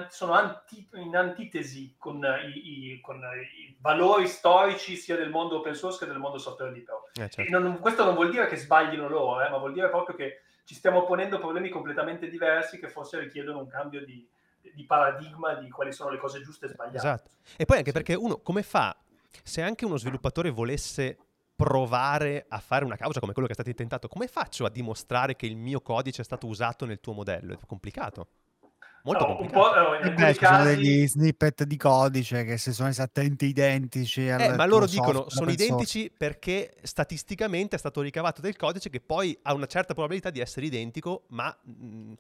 sono 0.10 0.34
anti, 0.34 0.88
in 0.94 1.16
antitesi 1.16 1.96
con 1.98 2.22
i, 2.24 2.94
i, 2.94 3.02
con 3.02 3.18
i, 3.18 3.76
valori 3.80 4.28
storici 4.28 4.96
sia 4.96 5.16
del 5.16 5.30
mondo 5.30 5.58
open 5.58 5.76
source 5.76 6.00
che 6.00 6.06
del 6.06 6.20
mondo 6.20 6.38
software 6.38 6.72
libero. 6.72 7.10
Eh, 7.14 7.30
certo. 7.30 7.60
non, 7.60 7.80
questo 7.80 8.04
non 8.04 8.16
vuol 8.16 8.30
dire 8.30 8.48
che 8.48 8.58
sbaglino 8.58 9.08
loro, 9.08 9.44
eh, 9.44 9.50
ma 9.50 9.58
vuol 9.58 9.74
dire 9.74 9.90
proprio 9.90 10.16
che 10.16 10.42
ci 10.66 10.76
stiamo 10.76 11.06
ponendo 11.06 11.40
problemi 11.40 11.70
completamente 11.70 12.28
diversi 12.28 12.80
che 12.80 12.90
forse 12.90 13.20
richiedono 13.20 13.60
un 13.60 13.68
cambio 13.68 14.04
di, 14.04 14.28
di 14.74 14.84
paradigma 14.86 15.54
di 15.56 15.70
quali 15.70 15.92
sono 15.92 16.10
le 16.10 16.18
cose 16.18 16.42
giuste 16.42 16.66
e 16.66 16.70
sbagliate. 16.70 16.98
Esatto. 16.98 17.30
E 17.56 17.66
poi 17.66 17.78
anche 17.78 17.92
perché 17.92 18.16
uno 18.16 18.38
come 18.38 18.64
fa, 18.64 18.96
se 19.44 19.62
anche 19.62 19.86
uno 19.86 19.98
sviluppatore 19.98 20.50
volesse 20.50 21.18
provare 21.56 22.46
a 22.50 22.60
fare 22.60 22.84
una 22.84 22.98
causa 22.98 23.22
come 23.22 23.32
quello 23.32 23.48
che 23.48 23.54
è 23.54 23.56
stato 23.56 23.70
intentato, 23.70 24.08
come 24.08 24.28
faccio 24.28 24.66
a 24.66 24.70
dimostrare 24.70 25.36
che 25.36 25.46
il 25.46 25.56
mio 25.56 25.80
codice 25.82 26.22
è 26.22 26.26
stato 26.26 26.48
usato 26.48 26.86
nel 26.86 27.00
tuo 27.00 27.14
modello? 27.14 27.54
È 27.54 27.58
complicato 27.66 28.28
molto 29.06 29.28
no, 29.28 29.36
complicato. 29.38 30.00
Eh 30.00 30.12
beh, 30.12 30.34
ci 30.34 30.40
casi... 30.40 30.54
sono 30.54 30.64
degli 30.64 31.08
snippet 31.08 31.64
di 31.64 31.78
codice 31.78 32.44
che 32.44 32.58
se 32.58 32.74
sono 32.74 32.90
esattamente 32.90 33.46
identici 33.46 34.28
eh, 34.28 34.54
ma 34.56 34.66
loro 34.66 34.88
dicono 34.88 35.30
sono 35.30 35.52
identici 35.52 36.12
perché 36.16 36.76
statisticamente 36.82 37.76
è 37.76 37.80
stato 37.80 38.02
ricavato 38.02 38.42
del 38.42 38.56
codice 38.56 38.90
che 38.90 39.00
poi 39.00 39.38
ha 39.44 39.54
una 39.54 39.68
certa 39.68 39.94
probabilità 39.94 40.32
di 40.32 40.40
essere 40.40 40.66
identico 40.66 41.24
ma 41.30 41.56
mh, 41.64 42.14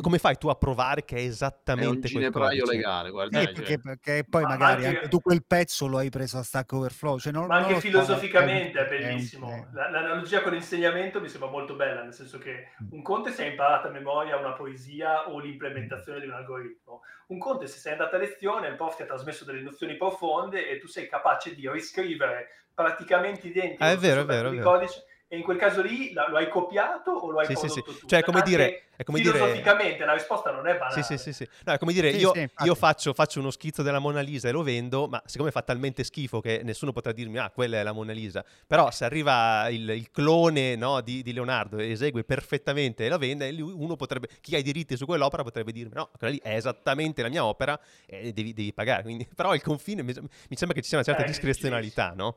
come 0.00 0.18
fai 0.18 0.36
tu 0.36 0.48
a 0.48 0.54
provare 0.54 1.04
che 1.04 1.16
è 1.16 1.20
esattamente 1.20 1.86
è 1.86 1.90
un 1.90 2.00
ginepraio 2.00 2.64
legale 2.64 3.10
guarda 3.10 3.40
eh, 3.40 3.52
perché, 3.52 3.78
perché, 3.78 4.24
poi 4.28 4.42
ma 4.42 4.48
magari 4.48 4.86
anche... 4.86 5.08
tu 5.08 5.20
quel 5.20 5.44
pezzo 5.44 5.86
lo 5.86 5.98
hai 5.98 6.10
preso 6.10 6.38
a 6.38 6.42
Stack 6.42 6.72
Overflow 6.72 7.18
cioè 7.18 7.32
non, 7.32 7.46
ma 7.46 7.56
anche 7.56 7.80
filosoficamente 7.80 8.78
è, 8.78 8.84
è 8.84 8.88
bellissimo. 8.88 9.50
è 9.50 9.54
un... 9.54 9.68
l'analogia 9.72 10.42
con 10.42 10.52
l'insegnamento 10.52 11.20
mi 11.20 11.28
sembra 11.28 11.50
molto 11.50 11.74
bella 11.74 12.02
nel 12.02 12.14
senso 12.14 12.38
che 12.38 12.68
un 12.90 13.02
conte 13.02 13.30
se 13.30 13.44
hai 13.44 13.50
imparato 13.50 13.88
a 13.88 13.90
memoria 13.90 14.36
una 14.36 14.52
poesia 14.52 15.28
o 15.28 15.38
l'implementazione 15.38 16.20
di 16.20 16.26
un 16.26 16.32
algoritmo 16.32 17.02
un 17.28 17.38
conte 17.38 17.66
se 17.66 17.78
sei 17.78 17.92
andato 17.92 18.16
a 18.16 18.18
lezione 18.18 18.68
il 18.68 18.76
prof 18.76 18.96
ti 18.96 19.02
ha 19.02 19.06
trasmesso 19.06 19.44
delle 19.44 19.60
nozioni 19.60 19.96
profonde 19.96 20.68
e 20.68 20.78
tu 20.78 20.86
sei 20.86 21.08
capace 21.08 21.54
di 21.54 21.68
riscrivere 21.70 22.48
praticamente 22.74 23.46
identico 23.46 23.84
ah, 23.84 23.90
è 23.90 23.96
vero, 23.96 24.22
è 24.22 24.24
vero, 24.24 24.48
è 24.48 24.52
vero. 24.52 24.70
codice 24.70 25.04
e 25.34 25.38
in 25.38 25.42
quel 25.42 25.56
caso 25.56 25.82
lì 25.82 26.12
lo 26.12 26.36
hai 26.36 26.48
copiato 26.48 27.10
o 27.10 27.30
lo 27.30 27.40
hai 27.40 27.46
sì, 27.46 27.52
prodotto 27.54 27.92
sì, 27.92 27.98
sì. 27.98 28.06
Cioè, 28.06 28.22
come 28.22 28.40
dire, 28.42 28.84
è 28.94 29.02
come 29.02 29.18
filosoficamente 29.18 29.94
dire... 29.94 30.06
la 30.06 30.12
risposta 30.12 30.52
non 30.52 30.66
è 30.68 30.76
banale. 30.76 31.02
Sì, 31.02 31.16
sì, 31.16 31.18
sì. 31.18 31.32
sì. 31.32 31.48
No, 31.64 31.72
è 31.72 31.78
come 31.78 31.92
dire, 31.92 32.10
io, 32.10 32.32
io 32.64 32.74
faccio, 32.74 33.12
faccio, 33.12 33.40
uno 33.40 33.50
schizzo 33.50 33.82
della 33.82 33.98
Mona 33.98 34.20
Lisa 34.20 34.48
e 34.48 34.52
lo 34.52 34.62
vendo, 34.62 35.08
ma 35.08 35.20
siccome 35.26 35.50
fa 35.50 35.62
talmente 35.62 36.04
schifo 36.04 36.40
che 36.40 36.60
nessuno 36.62 36.92
potrà 36.92 37.12
dirmi, 37.12 37.38
ah, 37.38 37.50
quella 37.50 37.80
è 37.80 37.82
la 37.82 37.92
Mona 37.92 38.12
Lisa. 38.12 38.44
Però 38.66 38.90
se 38.92 39.04
arriva 39.04 39.68
il, 39.68 39.88
il 39.90 40.10
clone 40.12 40.76
no, 40.76 41.00
di, 41.00 41.22
di, 41.22 41.32
Leonardo 41.32 41.78
e 41.78 41.90
esegue 41.90 42.22
perfettamente 42.22 43.04
e 43.04 43.08
la 43.08 43.18
vende, 43.18 43.50
uno 43.60 43.96
potrebbe, 43.96 44.28
chi 44.40 44.54
ha 44.54 44.58
i 44.58 44.62
diritti 44.62 44.96
su 44.96 45.04
quell'opera 45.04 45.42
potrebbe 45.42 45.72
dirmi, 45.72 45.94
no, 45.94 46.10
quella 46.16 46.32
lì 46.32 46.40
è 46.40 46.54
esattamente 46.54 47.22
la 47.22 47.28
mia 47.28 47.44
opera 47.44 47.78
e 48.06 48.32
devi, 48.32 48.52
devi 48.52 48.72
pagare. 48.72 49.02
Quindi, 49.02 49.28
però 49.34 49.54
il 49.54 49.62
confine, 49.62 50.02
mi, 50.02 50.14
mi, 50.14 50.56
sembra 50.56 50.76
che 50.76 50.82
ci 50.82 50.88
sia 50.88 50.98
una 50.98 51.06
certa 51.06 51.24
eh, 51.24 51.26
discrezionalità, 51.26 52.12
no? 52.14 52.36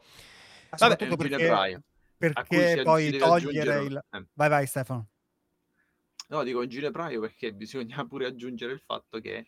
Vabbè, 0.75 0.95
perché 1.15 1.81
perché 2.17 2.81
poi 2.83 3.17
togliere 3.17 3.83
il... 3.83 4.05
Eh. 4.11 4.25
Vai, 4.33 4.49
vai 4.49 4.67
Stefano. 4.67 5.09
No, 6.29 6.43
dico 6.43 6.61
in 6.61 6.69
ginepraio 6.69 7.21
perché 7.21 7.53
bisogna 7.53 8.05
pure 8.05 8.25
aggiungere 8.25 8.73
il 8.73 8.81
fatto 8.81 9.19
che 9.19 9.47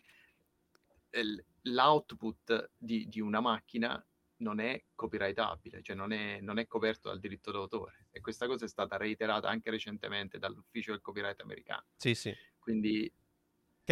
l'output 1.62 2.70
di, 2.76 3.08
di 3.08 3.20
una 3.20 3.40
macchina 3.40 4.02
non 4.38 4.58
è 4.58 4.82
copyrightabile, 4.94 5.82
cioè 5.82 5.94
non 5.94 6.12
è, 6.12 6.40
non 6.40 6.58
è, 6.58 6.66
coperto 6.66 7.08
dal 7.08 7.20
diritto 7.20 7.50
d'autore. 7.50 8.06
E 8.10 8.20
questa 8.20 8.46
cosa 8.46 8.64
è 8.64 8.68
stata 8.68 8.96
reiterata 8.96 9.48
anche 9.48 9.70
recentemente 9.70 10.38
dall'ufficio 10.38 10.92
del 10.92 11.02
copyright 11.02 11.40
americano. 11.40 11.84
Sì, 11.96 12.14
sì. 12.14 12.34
Quindi 12.58 13.12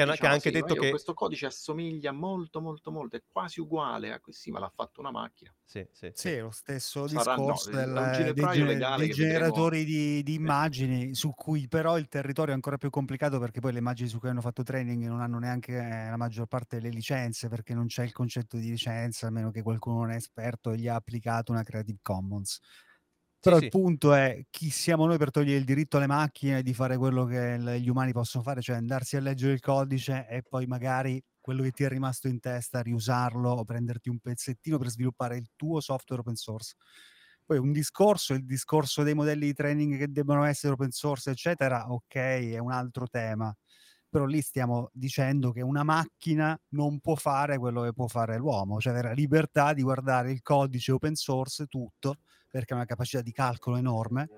che, 0.05 0.11
diciamo, 0.11 0.17
che 0.17 0.27
ha 0.27 0.31
anche 0.31 0.51
sì, 0.51 0.55
detto 0.55 0.75
che 0.75 0.91
questo 0.91 1.15
codice 1.15 1.47
assomiglia 1.47 2.13
molto 2.13 2.61
molto 2.61 2.91
molto 2.91 3.17
è 3.17 3.23
quasi 3.31 3.61
uguale 3.61 4.13
a 4.13 4.21
sì 4.29 4.51
ma 4.51 4.59
l'ha 4.59 4.73
fatto 4.75 5.01
una 5.01 5.11
macchina. 5.11 5.53
Sì, 5.65 5.87
sì, 5.93 6.11
sì. 6.15 6.29
sì 6.31 6.39
lo 6.39 6.51
stesso 6.51 7.07
Sarà, 7.09 7.35
discorso 7.35 7.71
no, 7.71 7.77
del, 7.77 8.33
dei, 8.35 8.97
dei 8.97 9.11
generatori 9.11 9.85
di, 9.85 10.23
di, 10.23 10.35
immagini 10.35 11.15
su 11.15 11.33
cui 11.35 11.69
però 11.69 11.99
il 11.99 12.09
territorio 12.09 12.53
è 12.53 12.55
ancora 12.55 12.79
più 12.79 12.91
complicato 12.91 13.39
perché 13.39 13.61
poi 13.61 13.73
le 13.73 13.79
immagini 13.79 14.09
su 14.09 14.19
cui 14.19 14.29
hanno 14.29 14.41
fatto 14.41 14.63
training 14.63 15.07
non 15.07 15.21
hanno 15.21 15.39
neanche 15.39 15.73
la 15.73 16.17
maggior 16.17 16.47
parte 16.47 16.77
delle 16.77 16.91
licenze 16.91 17.49
perché 17.49 17.75
non 17.75 17.87
c'è 17.87 18.05
il 18.05 18.13
concetto 18.13 18.57
di 18.57 18.71
licenza 18.71 19.27
a 19.27 19.31
meno 19.31 19.51
che 19.51 19.63
qualcuno 19.63 19.99
non 19.99 20.11
è 20.13 20.17
esperto 20.17 20.71
e 20.71 20.79
gli 20.79 20.89
ha 20.89 20.95
applicato 20.95 21.53
una 21.53 21.63
Creative 21.63 21.99
Commons 22.03 22.61
però 23.41 23.57
sì, 23.57 23.59
il 23.59 23.67
sì. 23.67 23.69
punto 23.69 24.13
è 24.15 24.45
chi 24.51 24.71
siamo 24.71 25.07
noi 25.07 25.19
per 25.19 25.31
togliere 25.31 25.59
il 25.59 25.65
diritto 25.65 25.97
alle 25.97 26.07
macchine 26.07 26.63
di 26.63 26.75
fare 26.75 26.97
quello 26.97 27.25
che 27.25 27.59
gli 27.81 27.89
umani 27.89 28.13
possono 28.13 28.43
fare, 28.43 28.61
cioè 28.61 28.77
andarsi 28.77 29.17
a 29.17 29.21
leggere 29.21 29.53
il 29.55 29.61
codice 29.61 30.27
e 30.29 30.43
poi 30.47 30.67
magari 30.67 31.23
quello 31.41 31.63
che 31.63 31.71
ti 31.71 31.85
è 31.85 31.89
rimasto 31.89 32.29
in 32.29 32.41
testa 32.41 32.81
riusarlo 32.83 33.51
o 33.51 33.65
prenderti 33.65 34.09
un 34.11 34.19
pezzettino 34.21 34.77
per 34.79 34.89
sviluppare 34.89 35.37
il 35.37 35.49
tuo 35.57 35.81
software 35.81 36.21
open 36.23 36.35
source. 36.37 36.75
Poi 37.45 37.59
un 37.59 37.73
discorso, 37.73 38.35
il 38.35 38.45
discorso 38.45 39.03
dei 39.03 39.15
modelli 39.15 39.47
di 39.47 39.53
training 39.55 39.97
che 39.97 40.09
debbano 40.09 40.45
essere 40.45 40.75
open 40.75 40.91
source, 40.91 41.31
eccetera, 41.31 41.91
ok, 41.91 42.15
è 42.17 42.59
un 42.59 42.73
altro 42.73 43.07
tema. 43.09 43.55
Però 44.11 44.25
lì 44.27 44.41
stiamo 44.43 44.91
dicendo 44.93 45.53
che 45.53 45.63
una 45.63 45.83
macchina 45.83 46.59
non 46.71 47.01
può 47.01 47.15
fare 47.15 47.59
quello 47.59 47.83
che 47.83 47.93
può 47.93 48.07
fare 48.07 48.37
l'uomo, 48.39 48.81
cioè 48.81 48.93
avere 48.93 49.09
la 49.09 49.15
libertà 49.15 49.73
di 49.75 49.83
guardare 49.83 50.31
il 50.33 50.43
codice 50.43 50.93
open 50.93 51.15
source 51.15 51.67
tutto 51.67 52.17
perché 52.51 52.73
ha 52.73 52.77
una 52.77 52.85
capacità 52.87 53.23
di 53.23 53.33
calcolo 53.33 53.77
enorme, 53.77 54.29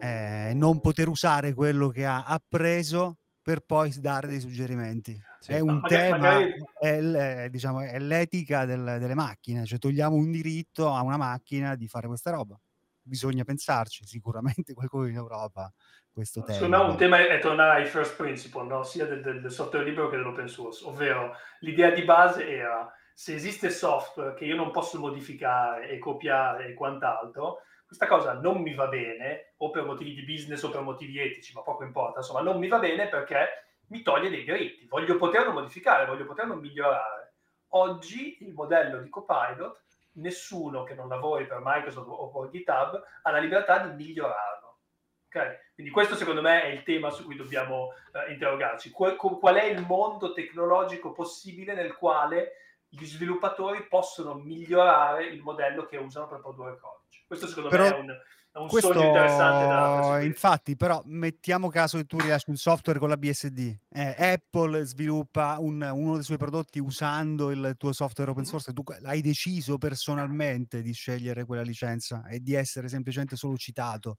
eh, 0.00 0.52
non 0.54 0.80
poter 0.80 1.08
usare 1.08 1.52
quello 1.52 1.88
che 1.88 2.06
ha 2.06 2.24
appreso 2.24 3.18
per 3.42 3.60
poi 3.60 3.92
dare 3.98 4.28
dei 4.28 4.40
suggerimenti. 4.40 5.18
Sì. 5.40 5.52
È 5.52 5.60
un 5.60 5.80
magari, 5.80 5.94
tema, 5.94 6.16
magari... 6.18 6.54
È, 6.78 7.48
diciamo, 7.50 7.80
è, 7.80 7.98
l'etica 7.98 8.64
del, 8.64 8.96
delle 8.98 9.14
macchine, 9.14 9.64
cioè 9.64 9.78
togliamo 9.78 10.14
un 10.14 10.30
diritto 10.30 10.92
a 10.92 11.02
una 11.02 11.16
macchina 11.16 11.74
di 11.74 11.88
fare 11.88 12.06
questa 12.06 12.30
roba. 12.30 12.58
Bisogna 13.02 13.44
pensarci, 13.44 14.04
sicuramente 14.06 14.74
qualcuno 14.74 15.08
in 15.08 15.16
Europa 15.16 15.72
questo 16.12 16.42
tema. 16.42 16.58
Secondo 16.58 16.76
me 16.84 16.90
un 16.90 16.96
tema 16.96 17.26
è 17.26 17.38
tornare 17.38 17.82
ai 17.82 17.86
first 17.86 18.16
principle, 18.16 18.66
no? 18.66 18.82
sia 18.82 19.06
del, 19.06 19.22
del, 19.22 19.40
del 19.40 19.50
software 19.50 19.84
libero 19.84 20.08
che 20.08 20.16
dell'open 20.16 20.48
source, 20.48 20.84
ovvero 20.84 21.34
l'idea 21.60 21.90
di 21.90 22.02
base 22.04 22.48
era 22.48 22.92
se 23.14 23.34
esiste 23.34 23.70
software 23.70 24.34
che 24.34 24.44
io 24.44 24.56
non 24.56 24.70
posso 24.70 24.98
modificare 24.98 25.88
e 25.88 25.98
copiare 25.98 26.68
e 26.68 26.74
quant'altro, 26.74 27.62
questa 27.86 28.06
cosa 28.06 28.34
non 28.34 28.62
mi 28.62 28.72
va 28.74 28.86
bene, 28.86 29.54
o 29.58 29.70
per 29.70 29.84
motivi 29.84 30.14
di 30.14 30.24
business 30.24 30.62
o 30.62 30.70
per 30.70 30.80
motivi 30.82 31.18
etici, 31.18 31.52
ma 31.54 31.62
poco 31.62 31.82
importa, 31.82 32.20
insomma, 32.20 32.40
non 32.40 32.58
mi 32.58 32.68
va 32.68 32.78
bene 32.78 33.08
perché 33.08 33.64
mi 33.88 34.02
toglie 34.02 34.30
dei 34.30 34.44
diritti, 34.44 34.86
voglio 34.86 35.16
poterlo 35.16 35.52
modificare, 35.52 36.06
voglio 36.06 36.24
poterlo 36.24 36.54
migliorare. 36.54 37.34
Oggi 37.70 38.38
il 38.40 38.52
modello 38.52 39.00
di 39.00 39.08
Copilot, 39.08 39.82
nessuno 40.12 40.84
che 40.84 40.94
non 40.94 41.08
lavori 41.08 41.46
per 41.46 41.60
Microsoft 41.62 42.08
o 42.08 42.30
per 42.30 42.50
GitHub 42.50 43.02
ha 43.22 43.30
la 43.30 43.38
libertà 43.38 43.78
di 43.78 44.04
migliorarlo. 44.04 44.78
Okay? 45.26 45.56
Quindi 45.74 45.92
questo 45.92 46.16
secondo 46.16 46.40
me 46.40 46.62
è 46.62 46.66
il 46.66 46.82
tema 46.82 47.10
su 47.10 47.24
cui 47.24 47.36
dobbiamo 47.36 47.92
eh, 48.12 48.32
interrogarci. 48.32 48.90
Qual, 48.90 49.16
qual 49.16 49.54
è 49.54 49.64
il 49.64 49.84
mondo 49.86 50.32
tecnologico 50.32 51.12
possibile 51.12 51.74
nel 51.74 51.94
quale 51.94 52.52
gli 52.90 53.04
sviluppatori 53.04 53.86
possono 53.86 54.34
migliorare 54.34 55.26
il 55.26 55.40
modello 55.40 55.86
che 55.86 55.96
usano 55.96 56.26
per 56.26 56.40
produrre 56.40 56.78
codice? 56.78 57.22
Questo 57.26 57.46
secondo 57.46 57.68
Però... 57.68 57.84
me 57.84 57.94
è 57.94 57.98
un, 57.98 58.62
un 58.62 58.66
Questo, 58.66 58.92
sogno 58.92 59.06
interessante 59.06 59.66
da 59.66 60.20
infatti, 60.22 60.76
però 60.76 61.00
mettiamo 61.04 61.68
caso 61.68 61.98
che 61.98 62.04
tu 62.04 62.18
rilasci 62.18 62.50
un 62.50 62.56
software 62.56 62.98
con 62.98 63.08
la 63.08 63.16
BSD. 63.16 63.78
Eh, 63.88 64.14
Apple 64.18 64.84
sviluppa 64.86 65.56
un, 65.60 65.80
uno 65.80 66.14
dei 66.14 66.24
suoi 66.24 66.36
prodotti 66.36 66.80
usando 66.80 67.52
il 67.52 67.74
tuo 67.78 67.92
software 67.92 68.32
open 68.32 68.44
source. 68.44 68.72
Tu 68.72 68.82
hai 69.04 69.20
deciso 69.20 69.78
personalmente 69.78 70.82
di 70.82 70.92
scegliere 70.92 71.44
quella 71.44 71.62
licenza 71.62 72.26
e 72.26 72.40
di 72.40 72.54
essere 72.54 72.88
semplicemente 72.88 73.36
solo 73.36 73.56
citato. 73.56 74.18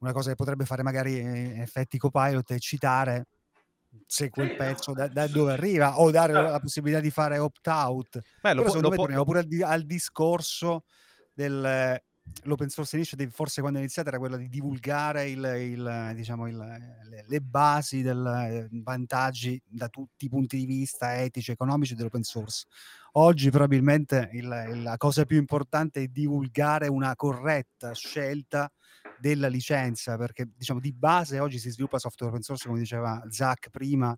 Una 0.00 0.12
cosa 0.12 0.28
che 0.28 0.36
potrebbe 0.36 0.66
fare 0.66 0.82
magari 0.82 1.18
eh, 1.18 1.60
effetti 1.62 1.96
copilot 1.96 2.52
è 2.52 2.58
citare 2.58 3.28
se 4.06 4.30
quel 4.30 4.56
pezzo 4.56 4.92
da, 4.92 5.08
da, 5.08 5.26
dove 5.26 5.52
arriva 5.52 6.00
o 6.00 6.10
dare 6.10 6.32
la 6.32 6.60
possibilità 6.60 7.00
di 7.00 7.10
fare 7.10 7.38
opt-out. 7.38 8.20
Beh, 8.40 8.54
lo 8.54 8.62
Però 8.62 8.66
secondo 8.68 8.90
me 8.90 8.96
torniamo 8.96 9.24
pure 9.24 9.40
al, 9.40 9.62
al 9.62 9.82
discorso 9.84 10.84
del 11.32 12.00
l'open 12.42 12.68
source 12.68 12.96
initiative 12.96 13.30
forse 13.30 13.60
quando 13.60 13.78
è 13.78 13.82
iniziata 13.82 14.08
era 14.08 14.18
quella 14.18 14.36
di 14.36 14.48
divulgare 14.48 15.28
il, 15.28 15.44
il, 15.58 16.12
diciamo 16.14 16.48
il, 16.48 16.56
le, 16.56 17.24
le, 17.26 17.40
basi 17.40 18.02
dei 18.02 18.12
eh, 18.12 18.68
vantaggi 18.70 19.60
da 19.64 19.88
tutti 19.88 20.26
i 20.26 20.28
punti 20.28 20.56
di 20.56 20.66
vista 20.66 21.20
etici, 21.20 21.50
economici 21.50 21.94
dell'open 21.94 22.22
source. 22.22 22.66
Oggi 23.12 23.48
probabilmente 23.50 24.28
la 24.42 24.96
cosa 24.98 25.24
più 25.24 25.38
importante 25.38 26.02
è 26.02 26.06
divulgare 26.08 26.88
una 26.88 27.14
corretta 27.14 27.94
scelta 27.94 28.70
della 29.18 29.48
licenza, 29.48 30.16
perché 30.16 30.48
diciamo 30.56 30.80
di 30.80 30.92
base 30.92 31.38
oggi 31.40 31.58
si 31.58 31.70
sviluppa 31.70 31.98
software 31.98 32.32
open 32.32 32.42
source, 32.42 32.66
come 32.66 32.78
diceva 32.78 33.22
Zach 33.28 33.70
prima, 33.70 34.16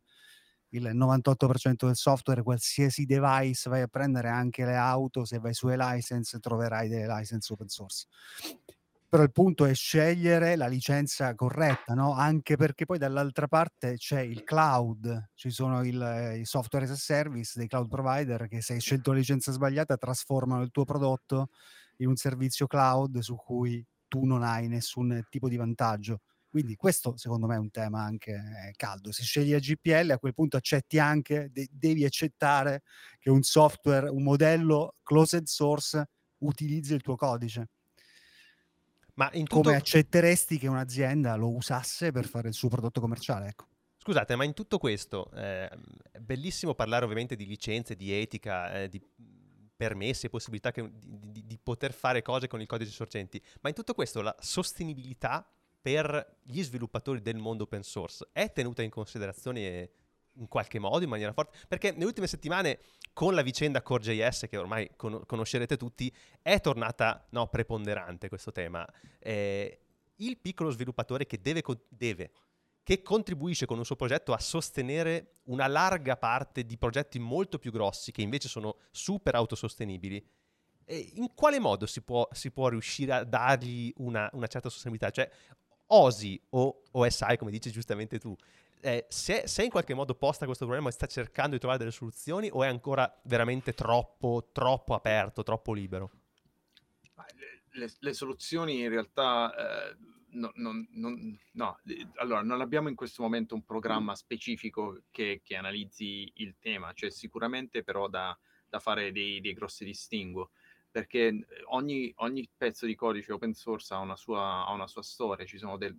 il 0.71 0.91
98% 0.95 1.87
del 1.87 1.97
software, 1.97 2.43
qualsiasi 2.43 3.07
device 3.07 3.71
vai 3.71 3.83
a 3.83 3.87
prendere, 3.87 4.29
anche 4.29 4.65
le 4.65 4.77
auto, 4.77 5.25
se 5.25 5.39
vai 5.39 5.55
su 5.55 5.69
e-license 5.69 6.39
troverai 6.41 6.89
delle 6.89 7.07
license 7.07 7.53
open 7.53 7.69
source. 7.69 8.07
Però 9.11 9.23
il 9.23 9.33
punto 9.33 9.65
è 9.65 9.75
scegliere 9.75 10.55
la 10.55 10.67
licenza 10.67 11.35
corretta, 11.35 11.95
no? 11.95 12.13
anche 12.13 12.57
perché 12.57 12.85
poi 12.85 12.99
dall'altra 12.99 13.49
parte 13.49 13.95
c'è 13.95 14.21
il 14.21 14.45
cloud, 14.45 15.31
ci 15.35 15.49
sono 15.49 15.83
il, 15.83 16.37
i 16.39 16.45
software 16.45 16.85
as 16.85 16.91
a 16.91 16.97
service 16.97 17.59
dei 17.59 17.69
cloud 17.69 17.89
provider 17.89 18.47
che 18.49 18.61
se 18.61 18.75
hai 18.75 18.81
scelto 18.81 19.13
la 19.13 19.17
licenza 19.17 19.51
sbagliata 19.51 19.97
trasformano 19.97 20.63
il 20.63 20.71
tuo 20.71 20.85
prodotto 20.85 21.49
in 21.99 22.09
un 22.09 22.17
servizio 22.17 22.67
cloud 22.67 23.19
su 23.21 23.35
cui 23.35 23.83
tu 24.09 24.25
non 24.25 24.43
hai 24.43 24.69
nessun 24.69 25.25
tipo 25.29 25.49
di 25.49 25.57
vantaggio. 25.57 26.21
Quindi 26.49 26.77
questo 26.77 27.17
secondo 27.17 27.47
me 27.47 27.57
è 27.57 27.59
un 27.59 27.71
tema 27.71 28.03
anche 28.03 28.33
eh, 28.33 28.73
caldo. 28.75 29.13
Se 29.13 29.23
scegli 29.23 29.53
la 29.53 29.59
GPL 29.59 30.11
a 30.11 30.19
quel 30.19 30.35
punto 30.35 30.57
accetti 30.57 30.99
anche, 30.99 31.51
de- 31.53 31.69
devi 31.71 32.05
accettare 32.05 32.83
che 33.19 33.31
un 33.31 33.43
software, 33.43 34.09
un 34.09 34.23
modello 34.23 34.95
closed 35.03 35.45
source 35.47 36.09
utilizzi 36.39 36.95
il 36.95 37.03
tuo 37.03 37.17
codice. 37.17 37.69
Ma 39.15 39.29
in 39.33 39.47
tutto... 39.47 39.63
Come 39.63 39.77
accetteresti 39.77 40.59
che 40.59 40.69
un'azienda 40.69 41.35
lo 41.35 41.51
usasse 41.51 42.13
per 42.13 42.27
fare 42.27 42.49
il 42.49 42.55
suo 42.55 42.69
prodotto 42.69 43.01
commerciale? 43.01 43.49
Ecco. 43.49 43.67
Scusate, 43.99 44.37
ma 44.37 44.45
in 44.45 44.55
tutto 44.55 44.79
questo 44.79 45.31
eh, 45.33 45.69
è 45.69 46.19
bellissimo 46.19 46.75
parlare 46.75 47.05
ovviamente 47.05 47.37
di 47.37 47.45
licenze, 47.45 47.95
di 47.95 48.13
etica, 48.13 48.73
eh, 48.73 48.89
di 48.89 49.03
permessi 49.79 50.27
e 50.27 50.29
possibilità 50.29 50.73
che, 50.73 50.91
di, 50.93 51.31
di, 51.31 51.47
di 51.47 51.59
poter 51.63 51.93
fare 51.93 52.21
cose 52.21 52.49
con 52.49 52.61
il 52.61 52.67
codice 52.67 52.91
sorgenti, 52.91 53.41
ma 53.61 53.69
in 53.69 53.77
tutto 53.77 53.95
questo 53.95 54.21
la 54.21 54.35
sostenibilità 54.41 55.49
per 55.81 56.41
gli 56.43 56.61
sviluppatori 56.65 57.23
del 57.23 57.37
mondo 57.37 57.63
open 57.63 57.85
source 57.85 58.29
è 58.33 58.53
tenuta 58.53 58.83
in 58.83 58.91
considerazione 58.91 59.91
in 60.35 60.49
qualche 60.49 60.81
modo, 60.81 61.05
in 61.05 61.09
maniera 61.09 61.33
forte? 61.33 61.57
Perché 61.69 61.93
nelle 61.93 62.07
ultime 62.07 62.27
settimane, 62.27 62.81
con 63.13 63.35
la 63.35 63.43
vicenda 63.43 63.81
Core.js, 63.81 64.47
che 64.49 64.57
ormai 64.57 64.91
con- 64.97 65.25
conoscerete 65.25 65.77
tutti, 65.77 66.13
è 66.43 66.61
tornata 66.61 67.25
no, 67.31 67.47
preponderante 67.47 68.29
questo 68.29 68.51
tema. 68.51 68.87
Eh, 69.21 69.81
il 70.17 70.39
piccolo 70.39 70.71
sviluppatore 70.71 71.27
che 71.27 71.41
deve, 71.41 71.63
deve, 71.89 72.31
che 72.89 73.03
contribuisce 73.03 73.67
con 73.67 73.77
un 73.77 73.85
suo 73.85 73.97
progetto 73.97 74.33
a 74.33 74.39
sostenere 74.39 75.41
una 75.49 75.67
larga 75.67 76.17
parte 76.17 76.65
di 76.65 76.79
progetti 76.79 77.19
molto 77.19 77.59
più 77.59 77.71
grossi, 77.71 78.13
che 78.13 78.23
invece 78.23 78.49
sono 78.49 78.79
super 78.91 79.35
autosostenibili, 79.35 80.27
eh, 80.87 81.11
in 81.17 81.35
quale 81.35 81.59
modo 81.59 81.85
si 81.85 82.01
può, 82.01 82.27
si 82.33 82.51
può 82.51 82.69
riuscire 82.69 83.13
a 83.13 83.25
dargli 83.25 83.93
una, 83.99 84.31
una 84.33 84.47
certa 84.47 84.71
sostenibilità? 84.71 85.11
Cioè, 85.11 85.31
OSI 85.89 86.41
o 86.49 86.85
OSI, 86.93 87.37
come 87.37 87.51
dici 87.51 87.71
giustamente 87.71 88.19
tu, 88.19 88.35
eh, 88.81 89.05
se, 89.11 89.47
se, 89.47 89.63
in 89.65 89.69
qualche 89.69 89.93
modo 89.93 90.15
posta 90.15 90.47
questo 90.47 90.65
problema 90.65 90.89
e 90.89 90.93
sta 90.93 91.05
cercando 91.05 91.51
di 91.51 91.59
trovare 91.59 91.81
delle 91.81 91.93
soluzioni 91.93 92.49
o 92.51 92.65
è 92.65 92.69
ancora 92.69 93.21
veramente 93.25 93.75
troppo, 93.75 94.49
troppo 94.51 94.95
aperto, 94.95 95.43
troppo 95.43 95.75
libero? 95.75 96.11
Le, 97.35 97.81
le, 97.81 97.93
le 97.99 98.13
soluzioni 98.15 98.81
in 98.81 98.89
realtà... 98.89 99.91
Eh, 99.91 100.17
no, 100.31 100.51
no, 100.55 100.87
no, 100.91 101.17
no, 101.53 101.81
allora 102.17 102.43
non 102.43 102.61
abbiamo 102.61 102.89
in 102.89 102.95
questo 102.95 103.23
momento 103.23 103.55
un 103.55 103.65
programma 103.65 104.15
specifico 104.15 105.03
che, 105.11 105.41
che 105.43 105.57
analizzi 105.57 106.31
il 106.37 106.57
tema, 106.59 106.93
cioè 106.93 107.11
sicuramente 107.11 107.83
però 107.83 108.09
da, 108.09 108.37
da 108.69 108.79
fare 108.79 109.13
dei, 109.13 109.41
dei 109.41 109.53
grossi 109.53 109.85
distinguo 109.85 110.51
perché 110.91 111.47
ogni, 111.67 112.13
ogni, 112.17 112.49
pezzo 112.57 112.87
di 112.87 112.95
codice 112.95 113.33
open 113.33 113.53
source 113.53 113.93
ha 113.93 113.99
una 113.99 114.17
sua, 114.17 114.67
ha 114.67 114.73
una 114.73 114.87
sua 114.87 115.03
storia, 115.03 115.47
del, 115.77 115.97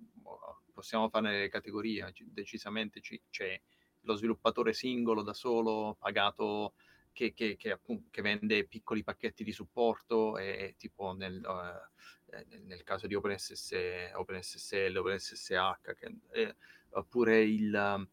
possiamo 0.73 1.09
fare 1.09 1.47
categorie, 1.47 2.11
decisamente 2.25 2.99
c- 2.99 3.21
c'è 3.29 3.59
lo 4.01 4.15
sviluppatore 4.15 4.73
singolo 4.73 5.21
da 5.21 5.33
solo, 5.33 5.95
pagato, 5.99 6.73
che, 7.11 7.33
che, 7.33 7.55
che, 7.55 7.71
appunto, 7.71 8.07
che 8.09 8.21
vende 8.21 8.65
piccoli 8.65 9.03
pacchetti 9.03 9.43
di 9.43 9.51
supporto, 9.51 10.37
e, 10.37 10.75
tipo 10.77 11.13
nel, 11.13 11.41
uh, 11.45 12.18
nel 12.65 12.83
caso 12.83 13.07
di 13.07 13.15
OpenSS, 13.15 14.11
OpenSSL, 14.13 14.95
OpenSSH, 14.97 15.93
che, 15.95 16.15
eh, 16.31 16.55
oppure 16.91 17.41
il, 17.41 18.07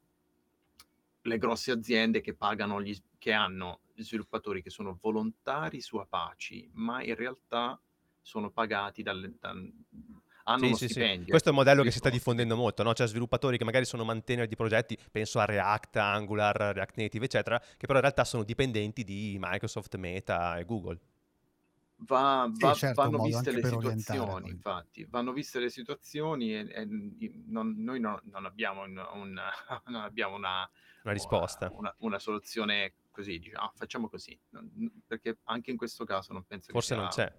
le 1.23 1.39
grosse 1.39 1.73
aziende 1.73 2.21
che 2.21 2.35
pagano 2.35 2.83
gli, 2.83 2.97
che 3.19 3.33
hanno 3.33 3.81
sviluppatori 3.97 4.63
che 4.63 4.71
sono 4.71 4.99
volontari 5.01 5.81
su 5.81 5.97
Apache, 5.97 6.69
ma 6.73 7.03
in 7.03 7.15
realtà 7.15 7.81
sono 8.21 8.51
pagati 8.51 9.03
dal, 9.03 9.35
da, 9.39 9.55
hanno 10.49 10.59
sì, 10.59 10.67
uno 10.67 10.77
sì, 10.77 10.89
stipendio. 10.89 11.25
Sì. 11.25 11.31
Questo 11.31 11.49
è 11.49 11.53
un 11.53 11.59
modello 11.59 11.83
che 11.83 11.91
si 11.91 11.99
sta 11.99 12.11
diffondendo 12.11 12.57
molto, 12.57 12.83
no? 12.83 12.93
C'è 12.93 13.07
sviluppatori 13.07 13.59
che 13.59 13.65
magari 13.65 13.85
sono 13.85 14.05
maintainer 14.05 14.47
di 14.47 14.57
progetti, 14.57 14.97
penso 15.11 15.39
a 15.39 15.45
React, 15.45 15.97
Angular, 15.97 16.57
React 16.57 16.97
Native, 16.97 17.25
eccetera, 17.25 17.59
che 17.59 17.87
però 17.87 17.95
in 17.95 18.01
realtà 18.01 18.25
sono 18.25 18.45
dipendenti 18.45 19.05
di 19.05 19.37
Microsoft, 19.41 19.97
Meta 19.97 20.57
e 20.59 20.65
Google. 20.65 20.99
Va, 21.99 22.51
va, 22.53 22.75
sì, 22.75 22.81
certo, 22.81 23.03
vanno 23.03 23.23
viste 23.23 23.51
le 23.51 23.65
situazioni, 23.65 24.51
infatti, 24.51 25.07
vanno 25.09 25.33
viste 25.33 25.59
le 25.59 25.71
situazioni 25.71 26.55
e, 26.55 26.67
e 26.71 26.87
non, 27.47 27.75
noi 27.79 28.01
no, 28.01 28.21
non 28.25 28.45
abbiamo, 28.45 28.83
un, 28.83 29.03
un, 29.15 29.33
non 29.87 30.03
abbiamo 30.03 30.37
una, 30.37 30.69
una 31.03 31.13
risposta, 31.13 31.71
una, 31.73 31.95
una, 32.01 32.19
soluzione 32.19 32.95
così, 33.11 33.39
diciamo, 33.39 33.65
ah, 33.65 33.73
facciamo 33.75 34.09
così, 34.09 34.39
perché 35.07 35.39
anche 35.45 35.71
in 35.71 35.79
questo 35.79 36.05
caso 36.05 36.35
non 36.35 36.45
penso 36.45 36.71
Forse 36.71 36.95
che 36.95 37.01
non 37.01 37.09
c'è. 37.09 37.33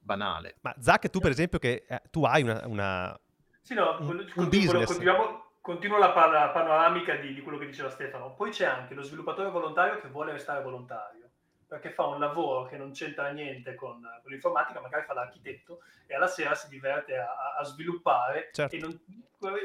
banale. 0.00 0.56
Ma 0.60 0.74
Zach, 0.78 1.08
tu 1.08 1.20
per 1.20 1.30
esempio 1.30 1.58
che 1.58 1.86
eh, 1.88 2.02
tu 2.10 2.24
hai 2.24 2.42
una, 2.42 2.66
una 2.66 3.18
sì, 3.62 3.74
no, 3.74 3.96
un, 4.00 4.26
un 4.34 4.48
business. 4.48 4.86
Continuiamo, 4.86 5.52
continuo 5.60 5.96
la, 5.96 6.08
la 6.08 6.50
panoramica 6.50 7.14
di, 7.14 7.32
di, 7.32 7.40
quello 7.40 7.58
che 7.58 7.66
diceva 7.66 7.88
Stefano. 7.88 8.34
Poi 8.34 8.50
c'è 8.50 8.66
anche 8.66 8.94
lo 8.94 9.02
sviluppatore 9.02 9.50
volontario 9.50 10.00
che 10.00 10.08
vuole 10.08 10.32
restare 10.32 10.62
volontario, 10.62 11.21
perché 11.72 11.88
fa 11.88 12.04
un 12.04 12.20
lavoro 12.20 12.66
che 12.66 12.76
non 12.76 12.92
c'entra 12.92 13.30
niente 13.30 13.74
con, 13.74 13.98
con 14.20 14.30
l'informatica, 14.30 14.82
magari 14.82 15.06
fa 15.06 15.14
l'architetto 15.14 15.80
e 16.06 16.14
alla 16.14 16.26
sera 16.26 16.54
si 16.54 16.68
diverte 16.68 17.16
a, 17.16 17.56
a 17.58 17.64
sviluppare 17.64 18.50
certo. 18.52 18.76
e 18.76 18.78
non, 18.78 19.00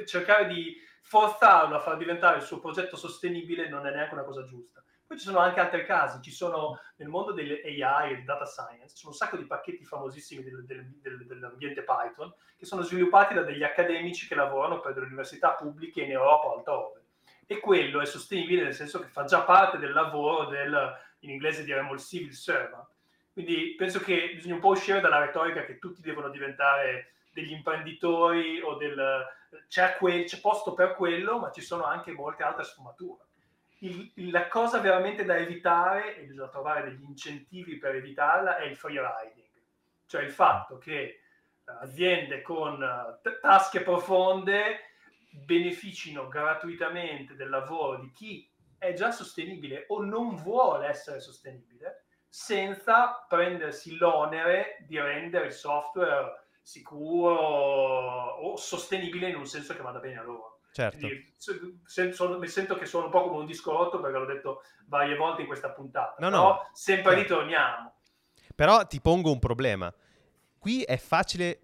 cercare 0.05 0.47
di 0.47 0.78
forzarlo 1.01 1.76
a 1.76 1.82
far 1.82 1.97
diventare 1.97 2.38
il 2.38 2.43
suo 2.43 2.62
progetto 2.62 2.95
sostenibile 2.95 3.68
non 3.68 3.86
è 3.86 3.91
neanche 3.91 4.14
una 4.14 4.24
cosa 4.24 4.45
giusta. 4.45 4.82
Poi 5.05 5.18
ci 5.18 5.26
sono 5.26 5.39
anche 5.39 5.60
altri 5.60 5.86
casi, 5.86 6.22
ci 6.22 6.32
sono 6.32 6.80
nel 6.95 7.10
mondo 7.10 7.34
delle 7.34 7.62
AI 7.62 8.14
e 8.14 8.22
data 8.24 8.45
science, 8.45 8.95
ci 8.95 9.01
sono 9.01 9.12
un 9.12 9.18
sacco 9.18 9.36
di 9.36 9.43
pacchetti 9.43 9.84
famosissimi 9.84 10.43
del, 10.43 10.64
del, 10.66 10.88
del, 11.01 11.26
dell'ambiente 11.26 11.84
Python 11.84 12.34
che 12.55 12.66
sono 12.66 12.84
sviluppati 12.84 13.34
da 13.34 13.41
degli 13.41 13.64
accademici 13.64 14.30
che 14.30 14.36
lavorano 14.36 14.80
per 14.80 14.93
delle 14.93 15.08
università 15.08 15.55
pubbliche 15.55 16.03
in 16.03 16.12
Europa 16.12 16.47
o 16.47 16.55
altrove. 16.55 17.01
E 17.45 17.60
quello 17.60 17.99
è 17.99 18.05
sostenibile 18.05 18.64
nel 18.64 18.74
senso 18.74 18.99
che 18.99 19.08
fa 19.08 19.26
già 19.26 19.41
parte 19.41 19.78
del 19.78 19.91
lavoro 19.91 20.45
del, 20.45 21.05
in 21.20 21.32
inglese 21.32 21.63
diremmo 21.63 21.93
il 21.93 21.99
civil 21.99 22.34
servant. 22.34 22.88
Quindi 23.34 23.76
penso 23.78 23.99
che 23.99 24.32
bisogna 24.34 24.55
un 24.55 24.59
po' 24.59 24.70
uscire 24.70 24.99
dalla 24.99 25.20
retorica 25.20 25.63
che 25.63 25.78
tutti 25.78 26.01
devono 26.01 26.30
diventare 26.30 27.13
degli 27.32 27.51
imprenditori 27.51 28.59
o 28.61 28.76
del... 28.76 29.26
C'è, 29.68 29.95
quel, 29.97 30.26
c'è 30.26 30.39
posto 30.39 30.74
per 30.74 30.95
quello, 30.95 31.39
ma 31.39 31.51
ci 31.51 31.61
sono 31.61 31.86
anche 31.86 32.11
molte 32.11 32.43
altre 32.43 32.63
sfumature. 32.63 33.24
Il, 33.80 34.11
la 34.32 34.47
cosa 34.47 34.80
veramente 34.80 35.24
da 35.24 35.38
evitare, 35.38 36.18
e 36.18 36.24
bisogna 36.24 36.49
trovare 36.49 36.89
degli 36.89 37.03
incentivi 37.03 37.78
per 37.78 37.95
evitarla, 37.95 38.57
è 38.57 38.65
il 38.65 38.76
free 38.76 38.99
riding. 38.99 39.47
Cioè 40.07 40.24
il 40.24 40.32
fatto 40.32 40.78
che 40.80 41.22
aziende 41.80 42.41
con 42.41 42.82
eh, 42.82 43.39
tasche 43.39 43.82
profonde 43.82 44.93
beneficino 45.30 46.28
gratuitamente 46.28 47.36
del 47.36 47.49
lavoro 47.49 47.99
di 47.99 48.11
chi 48.11 48.49
è 48.78 48.94
già 48.94 49.12
sostenibile 49.12 49.86
o 49.90 50.04
non 50.04 50.36
vuole 50.36 50.88
essere 50.88 51.20
sostenibile 51.20 52.06
senza 52.30 53.26
prendersi 53.28 53.98
l'onere 53.98 54.84
di 54.88 55.00
rendere 55.00 55.48
il 55.48 55.54
software 55.54 56.48
sicuro 56.62 57.34
o 57.34 58.56
sostenibile 58.58 59.30
in 59.30 59.38
un 59.38 59.46
senso 59.46 59.74
che 59.74 59.82
vada 59.82 60.00
bene 60.00 60.20
a 60.20 60.24
loro. 60.24 60.60
Certo. 60.72 60.98
Quindi, 60.98 61.34
se, 61.86 62.12
sono, 62.12 62.38
mi 62.38 62.48
sento 62.48 62.76
che 62.76 62.86
sono 62.86 63.06
un 63.06 63.12
po' 63.12 63.24
come 63.24 63.40
un 63.40 63.46
disco 63.46 63.72
rotto 63.72 64.00
perché 64.00 64.18
l'ho 64.18 64.26
detto 64.26 64.62
varie 64.86 65.16
volte 65.16 65.42
in 65.42 65.48
questa 65.48 65.72
puntata. 65.72 66.16
No, 66.20 66.30
però 66.30 66.48
no. 66.50 66.70
sempre 66.74 67.16
certo. 67.16 67.22
ritorniamo. 67.22 67.96
Però 68.54 68.86
ti 68.86 69.02
pongo 69.02 69.32
un 69.32 69.40
problema. 69.40 69.92
Qui 70.60 70.84
è 70.84 70.98
facile 70.98 71.62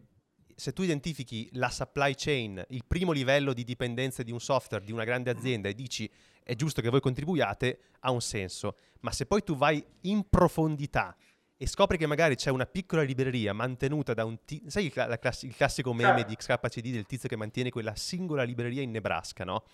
se 0.64 0.72
tu 0.72 0.82
identifichi 0.82 1.49
la 1.55 1.70
supply 1.70 2.14
chain, 2.16 2.64
il 2.70 2.86
primo 2.88 3.11
livello 3.11 3.51
di 3.51 3.66
dipendenza 3.66 4.24
di 4.24 4.32
un 4.32 4.39
software, 4.39 4.86
di 4.86 4.93
una 4.93 5.03
grande 5.03 5.30
azienda 5.30 5.68
e 5.68 5.76
dici 5.76 6.09
è 6.41 6.55
giusto 6.55 6.80
che 6.80 6.88
voi 6.88 7.01
contribuiate, 7.01 7.80
ha 7.99 8.11
un 8.11 8.22
senso. 8.22 8.78
Ma 9.01 9.11
se 9.11 9.26
poi 9.26 9.43
tu 9.43 9.57
vai 9.57 9.86
in 10.03 10.30
profondità 10.30 11.18
e 11.57 11.68
scopri 11.68 11.97
che 11.97 12.05
magari 12.05 12.36
c'è 12.36 12.49
una 12.49 12.66
piccola 12.66 13.01
libreria 13.01 13.51
mantenuta 13.51 14.14
da 14.14 14.24
un 14.24 14.45
tizio, 14.45 14.70
sai 14.70 14.86
il, 14.86 14.93
class- 14.93 15.43
il, 15.43 15.53
classico 15.53 15.91
meme 15.91 16.24
di 16.24 16.34
XKCD 16.34 16.93
del 16.93 17.07
tizio 17.07 17.28
che 17.28 17.36
mantiene 17.36 17.70
quella 17.70 17.95
singola 17.95 18.43
libreria 18.43 18.82
in 18.82 18.91
Nebraska, 18.91 19.43
no? 19.43 19.66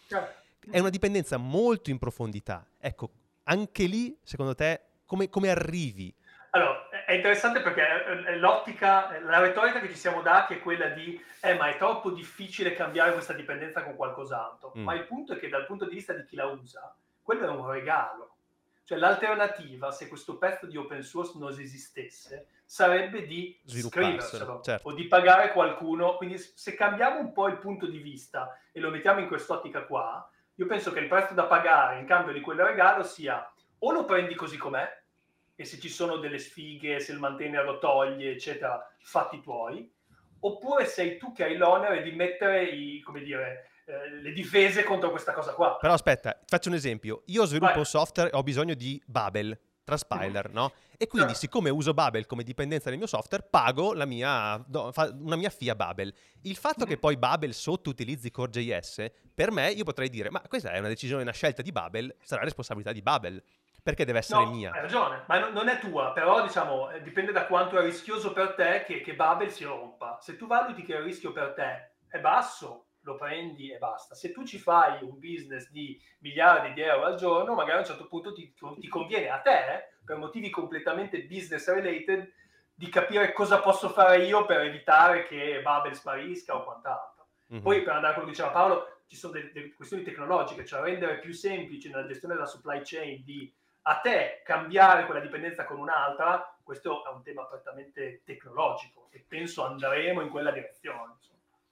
È 0.71 0.79
una 0.79 0.89
dipendenza 0.89 1.37
molto 1.37 1.91
in 1.91 1.99
profondità. 1.99 2.65
Ecco, 2.79 3.11
anche 3.43 3.85
lì, 3.85 4.17
secondo 4.23 4.55
te, 4.55 4.81
come, 5.05 5.29
come 5.29 5.49
arrivi 5.49 6.11
allora, 6.51 6.88
è 7.09 7.13
interessante 7.13 7.61
perché 7.61 8.37
l'ottica, 8.37 9.19
la 9.21 9.39
retorica 9.39 9.79
che 9.79 9.89
ci 9.89 9.95
siamo 9.95 10.21
dati 10.21 10.53
è 10.53 10.59
quella 10.59 10.89
di 10.89 11.19
eh, 11.41 11.55
ma 11.55 11.67
è 11.67 11.77
troppo 11.77 12.11
difficile 12.11 12.75
cambiare 12.75 13.13
questa 13.13 13.33
dipendenza 13.33 13.83
con 13.83 13.95
qualcos'altro. 13.95 14.73
Mm. 14.77 14.83
Ma 14.83 14.93
il 14.93 15.07
punto 15.07 15.33
è 15.33 15.39
che 15.39 15.49
dal 15.49 15.65
punto 15.65 15.85
di 15.85 15.95
vista 15.95 16.13
di 16.13 16.23
chi 16.25 16.35
la 16.35 16.45
usa, 16.45 16.95
quello 17.23 17.47
è 17.47 17.49
un 17.49 17.67
regalo. 17.67 18.35
Cioè 18.83 18.99
l'alternativa, 18.99 19.91
se 19.91 20.07
questo 20.07 20.37
pezzo 20.37 20.67
di 20.67 20.77
open 20.77 21.01
source 21.01 21.33
non 21.39 21.49
esistesse, 21.49 22.47
sarebbe 22.63 23.25
di 23.25 23.59
scriverselo 23.65 24.61
certo. 24.61 24.89
o 24.89 24.93
di 24.93 25.05
pagare 25.05 25.51
qualcuno. 25.51 26.15
Quindi 26.15 26.37
se 26.37 26.75
cambiamo 26.75 27.19
un 27.19 27.31
po' 27.31 27.47
il 27.47 27.57
punto 27.57 27.87
di 27.87 27.97
vista 27.97 28.55
e 28.71 28.79
lo 28.79 28.91
mettiamo 28.91 29.19
in 29.19 29.27
quest'ottica 29.27 29.81
qua, 29.81 30.29
io 30.53 30.65
penso 30.67 30.91
che 30.91 30.99
il 30.99 31.07
prezzo 31.07 31.33
da 31.33 31.45
pagare 31.45 31.97
in 31.99 32.05
cambio 32.05 32.33
di 32.33 32.41
quel 32.41 32.59
regalo 32.59 33.01
sia 33.01 33.51
o 33.79 33.91
lo 33.91 34.05
prendi 34.05 34.35
così 34.35 34.57
com'è, 34.57 34.98
e 35.59 35.65
se 35.65 35.77
ci 35.77 35.89
sono 35.89 36.15
delle 36.15 36.39
sfighe, 36.39 37.01
se 37.01 37.11
il 37.11 37.19
maintainer 37.19 37.65
lo 37.65 37.79
toglie, 37.79 38.31
eccetera, 38.31 38.81
fatti 39.01 39.41
tuoi, 39.41 39.93
oppure 40.39 40.85
sei 40.85 41.17
tu 41.17 41.33
che 41.33 41.43
hai 41.43 41.57
l'onere 41.57 42.01
di 42.01 42.11
mettere 42.11 42.63
i, 42.63 43.01
come 43.01 43.21
dire, 43.21 43.71
eh, 43.83 44.21
le 44.21 44.31
difese 44.31 44.85
contro 44.85 45.09
questa 45.09 45.33
cosa 45.33 45.51
qua. 45.51 45.75
Però 45.75 45.91
aspetta, 45.91 46.39
faccio 46.45 46.69
un 46.69 46.75
esempio. 46.75 47.23
Io 47.25 47.43
sviluppo 47.43 47.73
Vai. 47.73 47.85
software 47.85 48.29
e 48.31 48.37
ho 48.37 48.41
bisogno 48.41 48.73
di 48.73 49.03
Babel, 49.05 49.59
Transpiler, 49.83 50.45
mm-hmm. 50.45 50.55
no? 50.55 50.71
E 50.97 51.07
quindi, 51.07 51.31
certo. 51.31 51.41
siccome 51.41 51.69
uso 51.69 51.93
Babel 51.93 52.25
come 52.25 52.43
dipendenza 52.43 52.87
del 52.89 52.97
mio 52.97 53.07
software, 53.07 53.45
pago 53.49 53.91
la 53.91 54.05
mia, 54.05 54.63
una 55.19 55.35
mia 55.35 55.49
FIA 55.49 55.75
Babel. 55.75 56.13
Il 56.43 56.55
fatto 56.55 56.85
mm-hmm. 56.85 56.89
che 56.89 56.97
poi 56.97 57.17
Babel 57.17 57.53
sotto 57.53 57.89
utilizzi 57.89 58.31
Core.js, 58.31 59.07
per 59.33 59.51
me 59.51 59.71
io 59.71 59.83
potrei 59.83 60.07
dire, 60.07 60.29
ma 60.29 60.39
questa 60.47 60.71
è 60.71 60.79
una 60.79 60.87
decisione, 60.87 61.23
una 61.23 61.33
scelta 61.33 61.61
di 61.61 61.73
Babel, 61.73 62.15
sarà 62.21 62.43
responsabilità 62.43 62.93
di 62.93 63.01
Babel. 63.01 63.43
Perché 63.89 64.05
deve 64.05 64.19
essere 64.19 64.43
no, 64.43 64.51
mia? 64.51 64.71
Hai 64.71 64.81
ragione, 64.81 65.23
ma 65.27 65.39
non, 65.39 65.51
non 65.53 65.67
è 65.67 65.79
tua, 65.79 66.11
però 66.11 66.41
diciamo 66.43 66.91
eh, 66.91 67.01
dipende 67.01 67.31
da 67.31 67.45
quanto 67.45 67.77
è 67.77 67.81
rischioso 67.81 68.33
per 68.33 68.53
te 68.53 68.83
che, 68.85 69.01
che 69.01 69.15
Babel 69.15 69.51
si 69.51 69.63
rompa. 69.63 70.19
Se 70.21 70.35
tu 70.35 70.45
valuti 70.45 70.83
che 70.83 70.93
il 70.93 71.01
rischio 71.01 71.31
per 71.31 71.53
te 71.53 71.95
è 72.07 72.19
basso, 72.19 72.89
lo 73.01 73.15
prendi 73.15 73.71
e 73.71 73.77
basta. 73.77 74.13
Se 74.13 74.31
tu 74.31 74.45
ci 74.45 74.59
fai 74.59 75.01
un 75.01 75.17
business 75.17 75.69
di 75.71 75.99
miliardi 76.19 76.73
di 76.73 76.81
euro 76.81 77.05
al 77.05 77.15
giorno, 77.15 77.55
magari 77.55 77.77
a 77.77 77.79
un 77.79 77.85
certo 77.85 78.07
punto 78.07 78.33
ti, 78.33 78.53
ti 78.79 78.87
conviene 78.87 79.29
a 79.29 79.39
te, 79.39 79.95
per 80.05 80.17
motivi 80.17 80.49
completamente 80.49 81.23
business 81.23 81.67
related, 81.67 82.31
di 82.73 82.89
capire 82.89 83.33
cosa 83.33 83.59
posso 83.59 83.89
fare 83.89 84.23
io 84.25 84.45
per 84.45 84.61
evitare 84.61 85.23
che 85.23 85.61
Babel 85.61 85.95
sparisca 85.95 86.55
o 86.55 86.63
quant'altro. 86.63 87.27
Mm-hmm. 87.51 87.63
Poi 87.63 87.81
per 87.81 87.93
andare 87.93 88.11
a 88.11 88.13
quello 88.13 88.29
che 88.29 88.35
diceva 88.35 88.53
Paolo, 88.53 89.01
ci 89.07 89.15
sono 89.15 89.33
delle, 89.33 89.51
delle 89.51 89.73
questioni 89.73 90.03
tecnologiche, 90.03 90.65
cioè 90.65 90.81
rendere 90.81 91.19
più 91.19 91.33
semplice 91.33 91.89
nella 91.89 92.05
gestione 92.05 92.35
della 92.35 92.45
supply 92.45 92.81
chain 92.83 93.23
di 93.23 93.51
a 93.83 93.95
te 93.95 94.41
cambiare 94.43 95.05
quella 95.05 95.19
dipendenza 95.19 95.65
con 95.65 95.79
un'altra, 95.79 96.57
questo 96.63 97.05
è 97.05 97.09
un 97.09 97.23
tema 97.23 97.45
prettamente 97.45 98.21
tecnologico 98.23 99.07
e 99.11 99.23
penso 99.27 99.65
andremo 99.65 100.21
in 100.21 100.29
quella 100.29 100.51
direzione. 100.51 101.17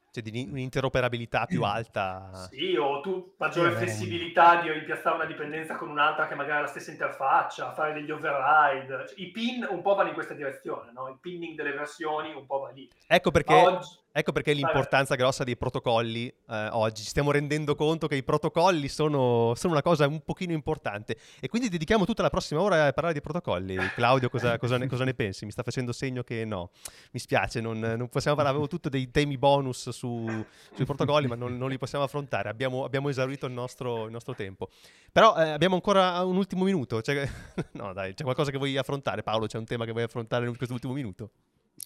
Cioè 0.09 0.23
di 0.23 0.47
un'interoperabilità 0.49 1.45
più 1.45 1.61
alta. 1.65 2.47
Sì, 2.49 2.75
o 2.75 3.01
tu 3.01 3.35
maggiore 3.37 3.71
sì, 3.71 3.77
flessibilità 3.77 4.61
di 4.61 4.71
rimpiazzare 4.71 5.15
una 5.15 5.25
dipendenza 5.25 5.75
con 5.75 5.89
un'altra 5.89 6.27
che 6.27 6.33
magari 6.33 6.59
ha 6.59 6.61
la 6.61 6.67
stessa 6.67 6.89
interfaccia, 6.89 7.73
fare 7.73 7.93
degli 7.93 8.09
override. 8.09 9.13
I 9.17 9.29
pin 9.31 9.67
un 9.69 9.81
po' 9.81 9.93
vanno 9.93 10.09
in 10.09 10.15
questa 10.15 10.33
direzione, 10.33 10.91
no? 10.91 11.09
il 11.09 11.19
pinning 11.21 11.55
delle 11.55 11.73
versioni 11.73 12.33
un 12.33 12.45
po' 12.47 12.59
va 12.59 12.71
lì. 12.71 12.89
Ecco 13.05 13.29
perché... 13.29 13.53
Oggi 13.53 14.05
Ecco 14.17 14.31
perché 14.31 14.51
l'importanza 14.53 15.13
grossa 15.13 15.43
dei 15.43 15.55
protocolli 15.55 16.25
eh, 16.49 16.69
oggi. 16.71 17.03
Ci 17.03 17.09
stiamo 17.09 17.29
rendendo 17.29 17.75
conto 17.75 18.07
che 18.07 18.15
i 18.15 18.23
protocolli 18.23 18.87
sono, 18.87 19.53
sono, 19.53 19.73
una 19.73 19.83
cosa 19.83 20.07
un 20.07 20.21
pochino 20.21 20.53
importante. 20.53 21.15
E 21.39 21.47
quindi 21.47 21.69
dedichiamo 21.69 22.03
tutta 22.03 22.23
la 22.23 22.31
prossima 22.31 22.59
ora 22.59 22.87
a 22.87 22.93
parlare 22.93 23.13
di 23.13 23.21
protocolli. 23.21 23.77
Claudio, 23.93 24.31
cosa, 24.31 24.57
cosa, 24.57 24.77
ne, 24.77 24.87
cosa 24.87 25.03
ne, 25.03 25.13
pensi? 25.13 25.45
Mi 25.45 25.51
sta 25.51 25.61
facendo 25.61 25.91
segno 25.91 26.23
che 26.23 26.45
no. 26.45 26.71
Mi 27.11 27.19
spiace, 27.19 27.61
non, 27.61 27.77
non 27.77 28.09
possiamo 28.09 28.35
parlare. 28.35 28.57
Avevo 28.57 28.67
tutto 28.67 28.89
dei 28.89 29.11
temi 29.11 29.37
bonus 29.37 29.91
su, 29.91 30.25
sui 30.73 30.85
protocolli, 30.85 31.27
ma 31.27 31.35
non, 31.35 31.55
non, 31.55 31.69
li 31.69 31.77
possiamo 31.77 32.03
affrontare. 32.03 32.49
Abbiamo, 32.49 32.85
abbiamo 32.85 33.09
esaurito 33.09 33.45
il 33.45 33.53
nostro, 33.53 34.05
il 34.05 34.11
nostro, 34.11 34.33
tempo. 34.33 34.69
Però 35.11 35.35
eh, 35.37 35.49
abbiamo 35.49 35.75
ancora 35.75 36.23
un 36.23 36.37
ultimo 36.37 36.63
minuto. 36.63 37.01
C'è, 37.01 37.29
no, 37.73 37.93
dai, 37.93 38.15
c'è 38.15 38.23
qualcosa 38.23 38.49
che 38.49 38.57
vuoi 38.57 38.77
affrontare, 38.77 39.21
Paolo? 39.21 39.45
C'è 39.45 39.59
un 39.59 39.65
tema 39.65 39.85
che 39.85 39.91
vuoi 39.91 40.05
affrontare 40.05 40.47
in 40.47 40.57
questo 40.57 40.73
ultimo 40.73 40.93
minuto? 40.93 41.29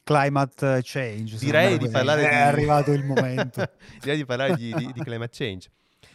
Climate 0.04 0.82
change. 0.84 1.38
Direi 1.38 1.78
di 1.78 1.90
parlare 1.90 2.24
è 2.24 2.30
di... 2.30 2.36
È 2.36 2.40
arrivato 2.40 2.92
il 2.92 3.04
momento. 3.04 3.70
Direi 4.00 4.18
di 4.18 4.26
parlare 4.26 4.56
di, 4.56 4.74
di, 4.74 4.92
di 4.94 5.04
climate 5.04 5.32
change. 5.32 5.70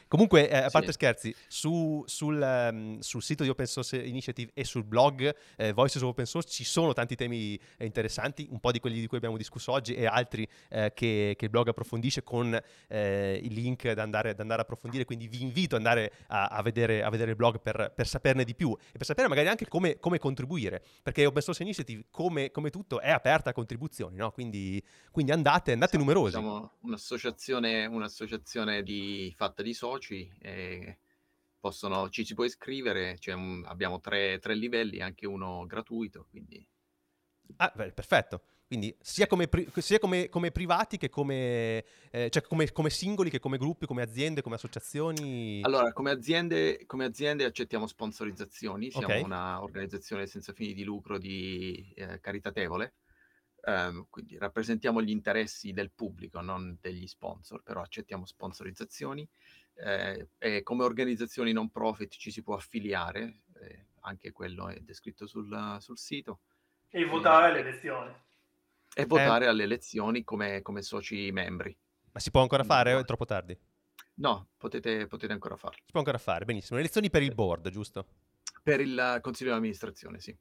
Comunque, 0.08 0.48
eh, 0.48 0.56
a 0.56 0.70
parte 0.70 0.88
sì. 0.88 0.92
scherzi, 0.92 1.34
su, 1.48 2.04
sul, 2.06 2.40
um, 2.40 3.00
sul, 3.00 3.22
sito 3.22 3.42
di 3.42 3.48
Open 3.48 3.66
Source 3.66 3.96
Initiative 3.96 4.52
e 4.54 4.62
sul 4.62 4.84
blog 4.84 5.34
eh, 5.56 5.72
Voices 5.72 6.00
of 6.02 6.10
Open 6.10 6.26
Source 6.26 6.48
ci 6.48 6.62
sono 6.62 6.92
tanti 6.92 7.16
temi 7.16 7.58
eh, 7.76 7.84
interessanti, 7.84 8.46
un 8.48 8.60
po' 8.60 8.70
di 8.70 8.78
quelli 8.78 9.00
di 9.00 9.08
cui 9.08 9.16
abbiamo 9.16 9.36
discusso 9.36 9.72
oggi 9.72 9.94
e 9.94 10.06
altri 10.06 10.48
eh, 10.68 10.92
che, 10.94 11.34
che, 11.36 11.44
il 11.44 11.50
blog 11.50 11.68
approfondisce 11.68 12.22
con 12.22 12.56
eh, 12.86 13.40
i 13.42 13.48
link 13.48 13.90
da 13.90 14.02
andare, 14.02 14.34
da 14.34 14.42
andare, 14.42 14.60
a 14.60 14.64
approfondire, 14.64 15.04
quindi 15.04 15.26
vi 15.26 15.42
invito 15.42 15.74
ad 15.74 15.84
andare 15.84 16.12
a, 16.28 16.46
a, 16.46 16.62
vedere, 16.62 17.02
a 17.02 17.10
vedere, 17.10 17.30
il 17.30 17.36
blog 17.36 17.60
per, 17.60 17.92
per, 17.92 18.06
saperne 18.06 18.44
di 18.44 18.54
più 18.54 18.76
e 18.92 18.96
per 18.96 19.06
sapere 19.06 19.26
magari 19.26 19.48
anche 19.48 19.66
come, 19.66 19.98
come 19.98 20.20
contribuire, 20.20 20.84
perché 21.02 21.26
Open 21.26 21.42
Source 21.42 21.64
Initiative, 21.64 22.04
come, 22.12 22.52
come, 22.52 22.70
tutto, 22.70 23.00
è 23.00 23.10
aperta 23.10 23.50
a 23.50 23.52
contribuzioni, 23.52 24.16
no? 24.18 24.30
quindi, 24.30 24.80
quindi, 25.10 25.32
andate, 25.32 25.72
andate 25.72 25.96
siamo, 25.96 26.04
numerosi. 26.04 26.30
Siamo 26.30 26.74
un'associazione, 26.82 27.86
un'associazione 27.86 28.84
di, 28.84 29.34
fatta 29.36 29.64
di 29.64 29.74
soci 29.74 29.95
soci 29.96 30.30
e 30.38 30.98
possono, 31.58 32.08
ci 32.10 32.24
si 32.24 32.34
può 32.34 32.44
iscrivere, 32.44 33.18
cioè 33.18 33.34
un, 33.34 33.64
abbiamo 33.66 34.00
tre, 34.00 34.38
tre, 34.38 34.54
livelli, 34.54 35.00
anche 35.00 35.26
uno 35.26 35.64
gratuito, 35.66 36.26
quindi... 36.30 36.64
Ah, 37.56 37.72
beh, 37.74 37.92
perfetto. 37.92 38.42
Quindi 38.66 38.96
sia 39.00 39.28
come, 39.28 39.46
pri- 39.46 39.68
sia 39.76 40.00
come, 40.00 40.28
come 40.28 40.50
privati 40.50 40.96
che 40.96 41.08
come, 41.08 41.84
eh, 42.10 42.28
cioè 42.30 42.42
come, 42.42 42.72
come, 42.72 42.90
singoli 42.90 43.30
che 43.30 43.38
come 43.38 43.58
gruppi, 43.58 43.86
come 43.86 44.02
aziende, 44.02 44.42
come 44.42 44.56
associazioni? 44.56 45.60
Allora, 45.62 45.92
come 45.92 46.10
aziende, 46.10 46.84
come 46.86 47.04
aziende 47.04 47.44
accettiamo 47.44 47.86
sponsorizzazioni, 47.86 48.90
siamo 48.90 49.06
okay. 49.06 49.22
un'organizzazione 49.22 50.26
senza 50.26 50.52
fini 50.52 50.74
di 50.74 50.82
lucro 50.82 51.16
di 51.16 51.92
eh, 51.94 52.18
caritatevole, 52.18 52.94
um, 53.66 54.06
quindi 54.10 54.36
rappresentiamo 54.36 55.00
gli 55.00 55.10
interessi 55.10 55.72
del 55.72 55.92
pubblico, 55.92 56.40
non 56.40 56.76
degli 56.80 57.06
sponsor, 57.06 57.62
però 57.62 57.82
accettiamo 57.82 58.26
sponsorizzazioni 58.26 59.28
eh, 59.76 60.28
e 60.38 60.62
come 60.62 60.84
organizzazioni 60.84 61.52
non 61.52 61.70
profit 61.70 62.14
ci 62.16 62.30
si 62.30 62.42
può 62.42 62.54
affiliare, 62.54 63.42
eh, 63.60 63.86
anche 64.00 64.32
quello 64.32 64.68
è 64.68 64.78
descritto 64.80 65.26
sul, 65.26 65.76
sul 65.80 65.98
sito. 65.98 66.40
E 66.88 67.04
votare 67.04 67.46
alle 67.46 67.60
elezioni. 67.60 68.14
E 68.94 69.04
votare 69.04 69.44
eh. 69.44 69.48
alle 69.48 69.64
elezioni 69.64 70.24
come, 70.24 70.62
come, 70.62 70.82
soci 70.82 71.30
membri. 71.30 71.76
Ma 72.12 72.20
si 72.20 72.30
può 72.30 72.40
ancora 72.40 72.64
fare 72.64 72.94
o 72.94 72.98
è 73.00 73.04
troppo 73.04 73.26
tardi? 73.26 73.58
No, 74.14 74.48
potete, 74.56 75.06
potete 75.06 75.32
ancora 75.32 75.56
farlo. 75.56 75.76
Si 75.84 75.90
può 75.90 76.00
ancora 76.00 76.18
fare, 76.18 76.46
benissimo. 76.46 76.76
Le 76.76 76.82
elezioni 76.82 77.10
per 77.10 77.22
il 77.22 77.34
board, 77.34 77.68
giusto? 77.68 78.06
Per 78.62 78.80
il 78.80 79.18
consiglio 79.20 79.50
di 79.50 79.56
amministrazione, 79.56 80.20
sì. 80.20 80.34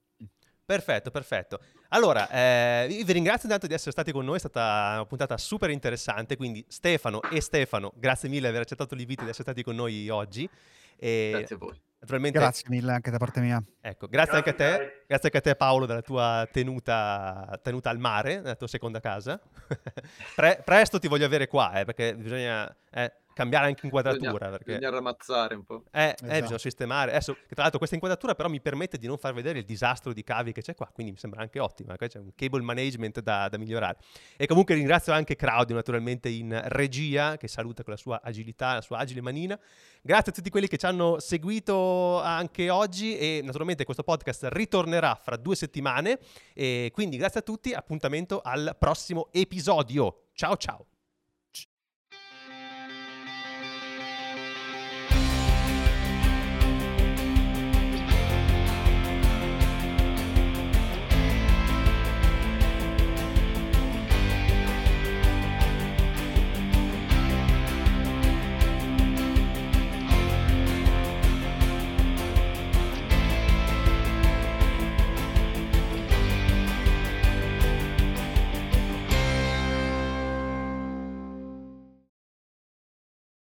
Perfetto, 0.65 1.11
perfetto. 1.11 1.59
Allora, 1.89 2.27
eh, 2.29 2.87
vi 3.05 3.13
ringrazio 3.13 3.47
tanto 3.47 3.67
di 3.67 3.73
essere 3.75 3.91
stati 3.91 4.11
con 4.11 4.25
noi, 4.25 4.37
è 4.37 4.39
stata 4.39 4.93
una 4.95 5.05
puntata 5.05 5.37
super 5.37 5.69
interessante, 5.69 6.35
quindi 6.35 6.65
Stefano 6.67 7.21
e 7.21 7.39
Stefano, 7.39 7.93
grazie 7.95 8.29
mille 8.29 8.41
di 8.41 8.47
aver 8.47 8.61
accettato 8.61 8.95
l'invito 8.95 9.21
e 9.21 9.25
di 9.25 9.29
essere 9.29 9.43
stati 9.43 9.61
con 9.61 9.75
noi 9.75 10.09
oggi. 10.09 10.49
E 10.97 11.29
Grazie 11.33 11.55
a 11.55 11.59
voi. 11.59 11.79
Naturalmente, 11.99 12.39
Grazie 12.39 12.65
mille 12.69 12.91
anche 12.91 13.11
da 13.11 13.17
parte 13.17 13.41
mia. 13.41 13.61
Ecco, 13.81 14.07
grazie, 14.07 14.37
anche 14.37 14.51
a 14.51 14.53
Grazie, 14.53 14.77
te, 14.77 14.83
dai. 14.83 14.93
grazie 15.07 15.25
anche 15.25 15.37
a 15.37 15.41
te 15.41 15.55
Paolo 15.55 15.85
della 15.85 16.01
tua 16.01 16.47
tenuta, 16.51 17.59
tenuta 17.61 17.89
al 17.89 17.99
mare, 17.99 18.35
nella 18.37 18.55
tua 18.55 18.67
seconda 18.67 18.99
casa. 18.99 19.39
Pre- 20.35 20.61
presto 20.63 20.99
ti 20.99 21.07
voglio 21.07 21.25
avere 21.25 21.47
qua, 21.47 21.79
eh, 21.79 21.85
perché 21.85 22.15
bisogna 22.15 22.75
eh, 22.91 23.11
cambiare 23.35 23.65
anche 23.65 23.85
inquadratura. 23.85 24.31
Bisogna, 24.31 24.49
perché... 24.49 24.77
bisogna 24.77 24.89
ramazzare 24.89 25.55
un 25.55 25.65
po'. 25.65 25.83
Eh, 25.91 26.03
eh, 26.03 26.15
Esatto. 26.21 26.39
bisogna 26.39 26.57
sistemare. 26.57 27.11
Adesso, 27.11 27.33
tra 27.49 27.61
l'altro, 27.61 27.77
questa 27.77 27.95
inquadratura 27.95 28.33
però 28.33 28.47
mi 28.47 28.61
permette 28.61 28.97
di 28.97 29.07
non 29.07 29.17
far 29.17 29.33
vedere 29.33 29.59
il 29.59 29.65
disastro 29.65 30.13
di 30.13 30.23
cavi 30.23 30.53
che 30.53 30.61
c'è 30.61 30.73
qua, 30.73 30.89
quindi 30.91 31.11
mi 31.11 31.19
sembra 31.19 31.41
anche 31.41 31.59
ottima. 31.59 31.97
Qua 31.97 32.07
c'è 32.07 32.17
un 32.17 32.31
cable 32.33 32.61
management 32.61 33.19
da, 33.19 33.49
da 33.49 33.57
migliorare. 33.57 33.97
E 34.37 34.47
comunque 34.47 34.73
ringrazio 34.75 35.11
anche 35.11 35.35
Claudio, 35.35 35.75
naturalmente, 35.75 36.29
in 36.29 36.57
regia, 36.67 37.35
che 37.35 37.49
saluta 37.49 37.83
con 37.83 37.91
la 37.91 37.99
sua 37.99 38.21
agilità, 38.23 38.75
la 38.75 38.81
sua 38.81 38.99
agile 38.99 39.19
manina. 39.19 39.59
Grazie 40.01 40.31
a 40.31 40.35
tutti 40.35 40.49
quelli 40.49 40.67
che 40.67 40.77
ci 40.77 40.85
hanno 40.85 41.19
seguito 41.19 42.21
anche 42.21 42.69
oggi 42.69 43.17
e 43.17 43.41
naturalmente 43.43 43.83
questo 43.83 44.03
podcast 44.03 44.47
ritornerà 44.51 45.19
fra 45.21 45.35
due 45.35 45.57
settimane. 45.57 46.19
E 46.53 46.89
quindi 46.93 47.17
grazie 47.17 47.41
a 47.41 47.43
tutti, 47.43 47.73
appuntamento 47.73 48.39
al 48.41 48.77
prossimo 48.79 49.27
episodio. 49.33 50.27
Ciao 50.33 50.55
ciao! 50.55 50.94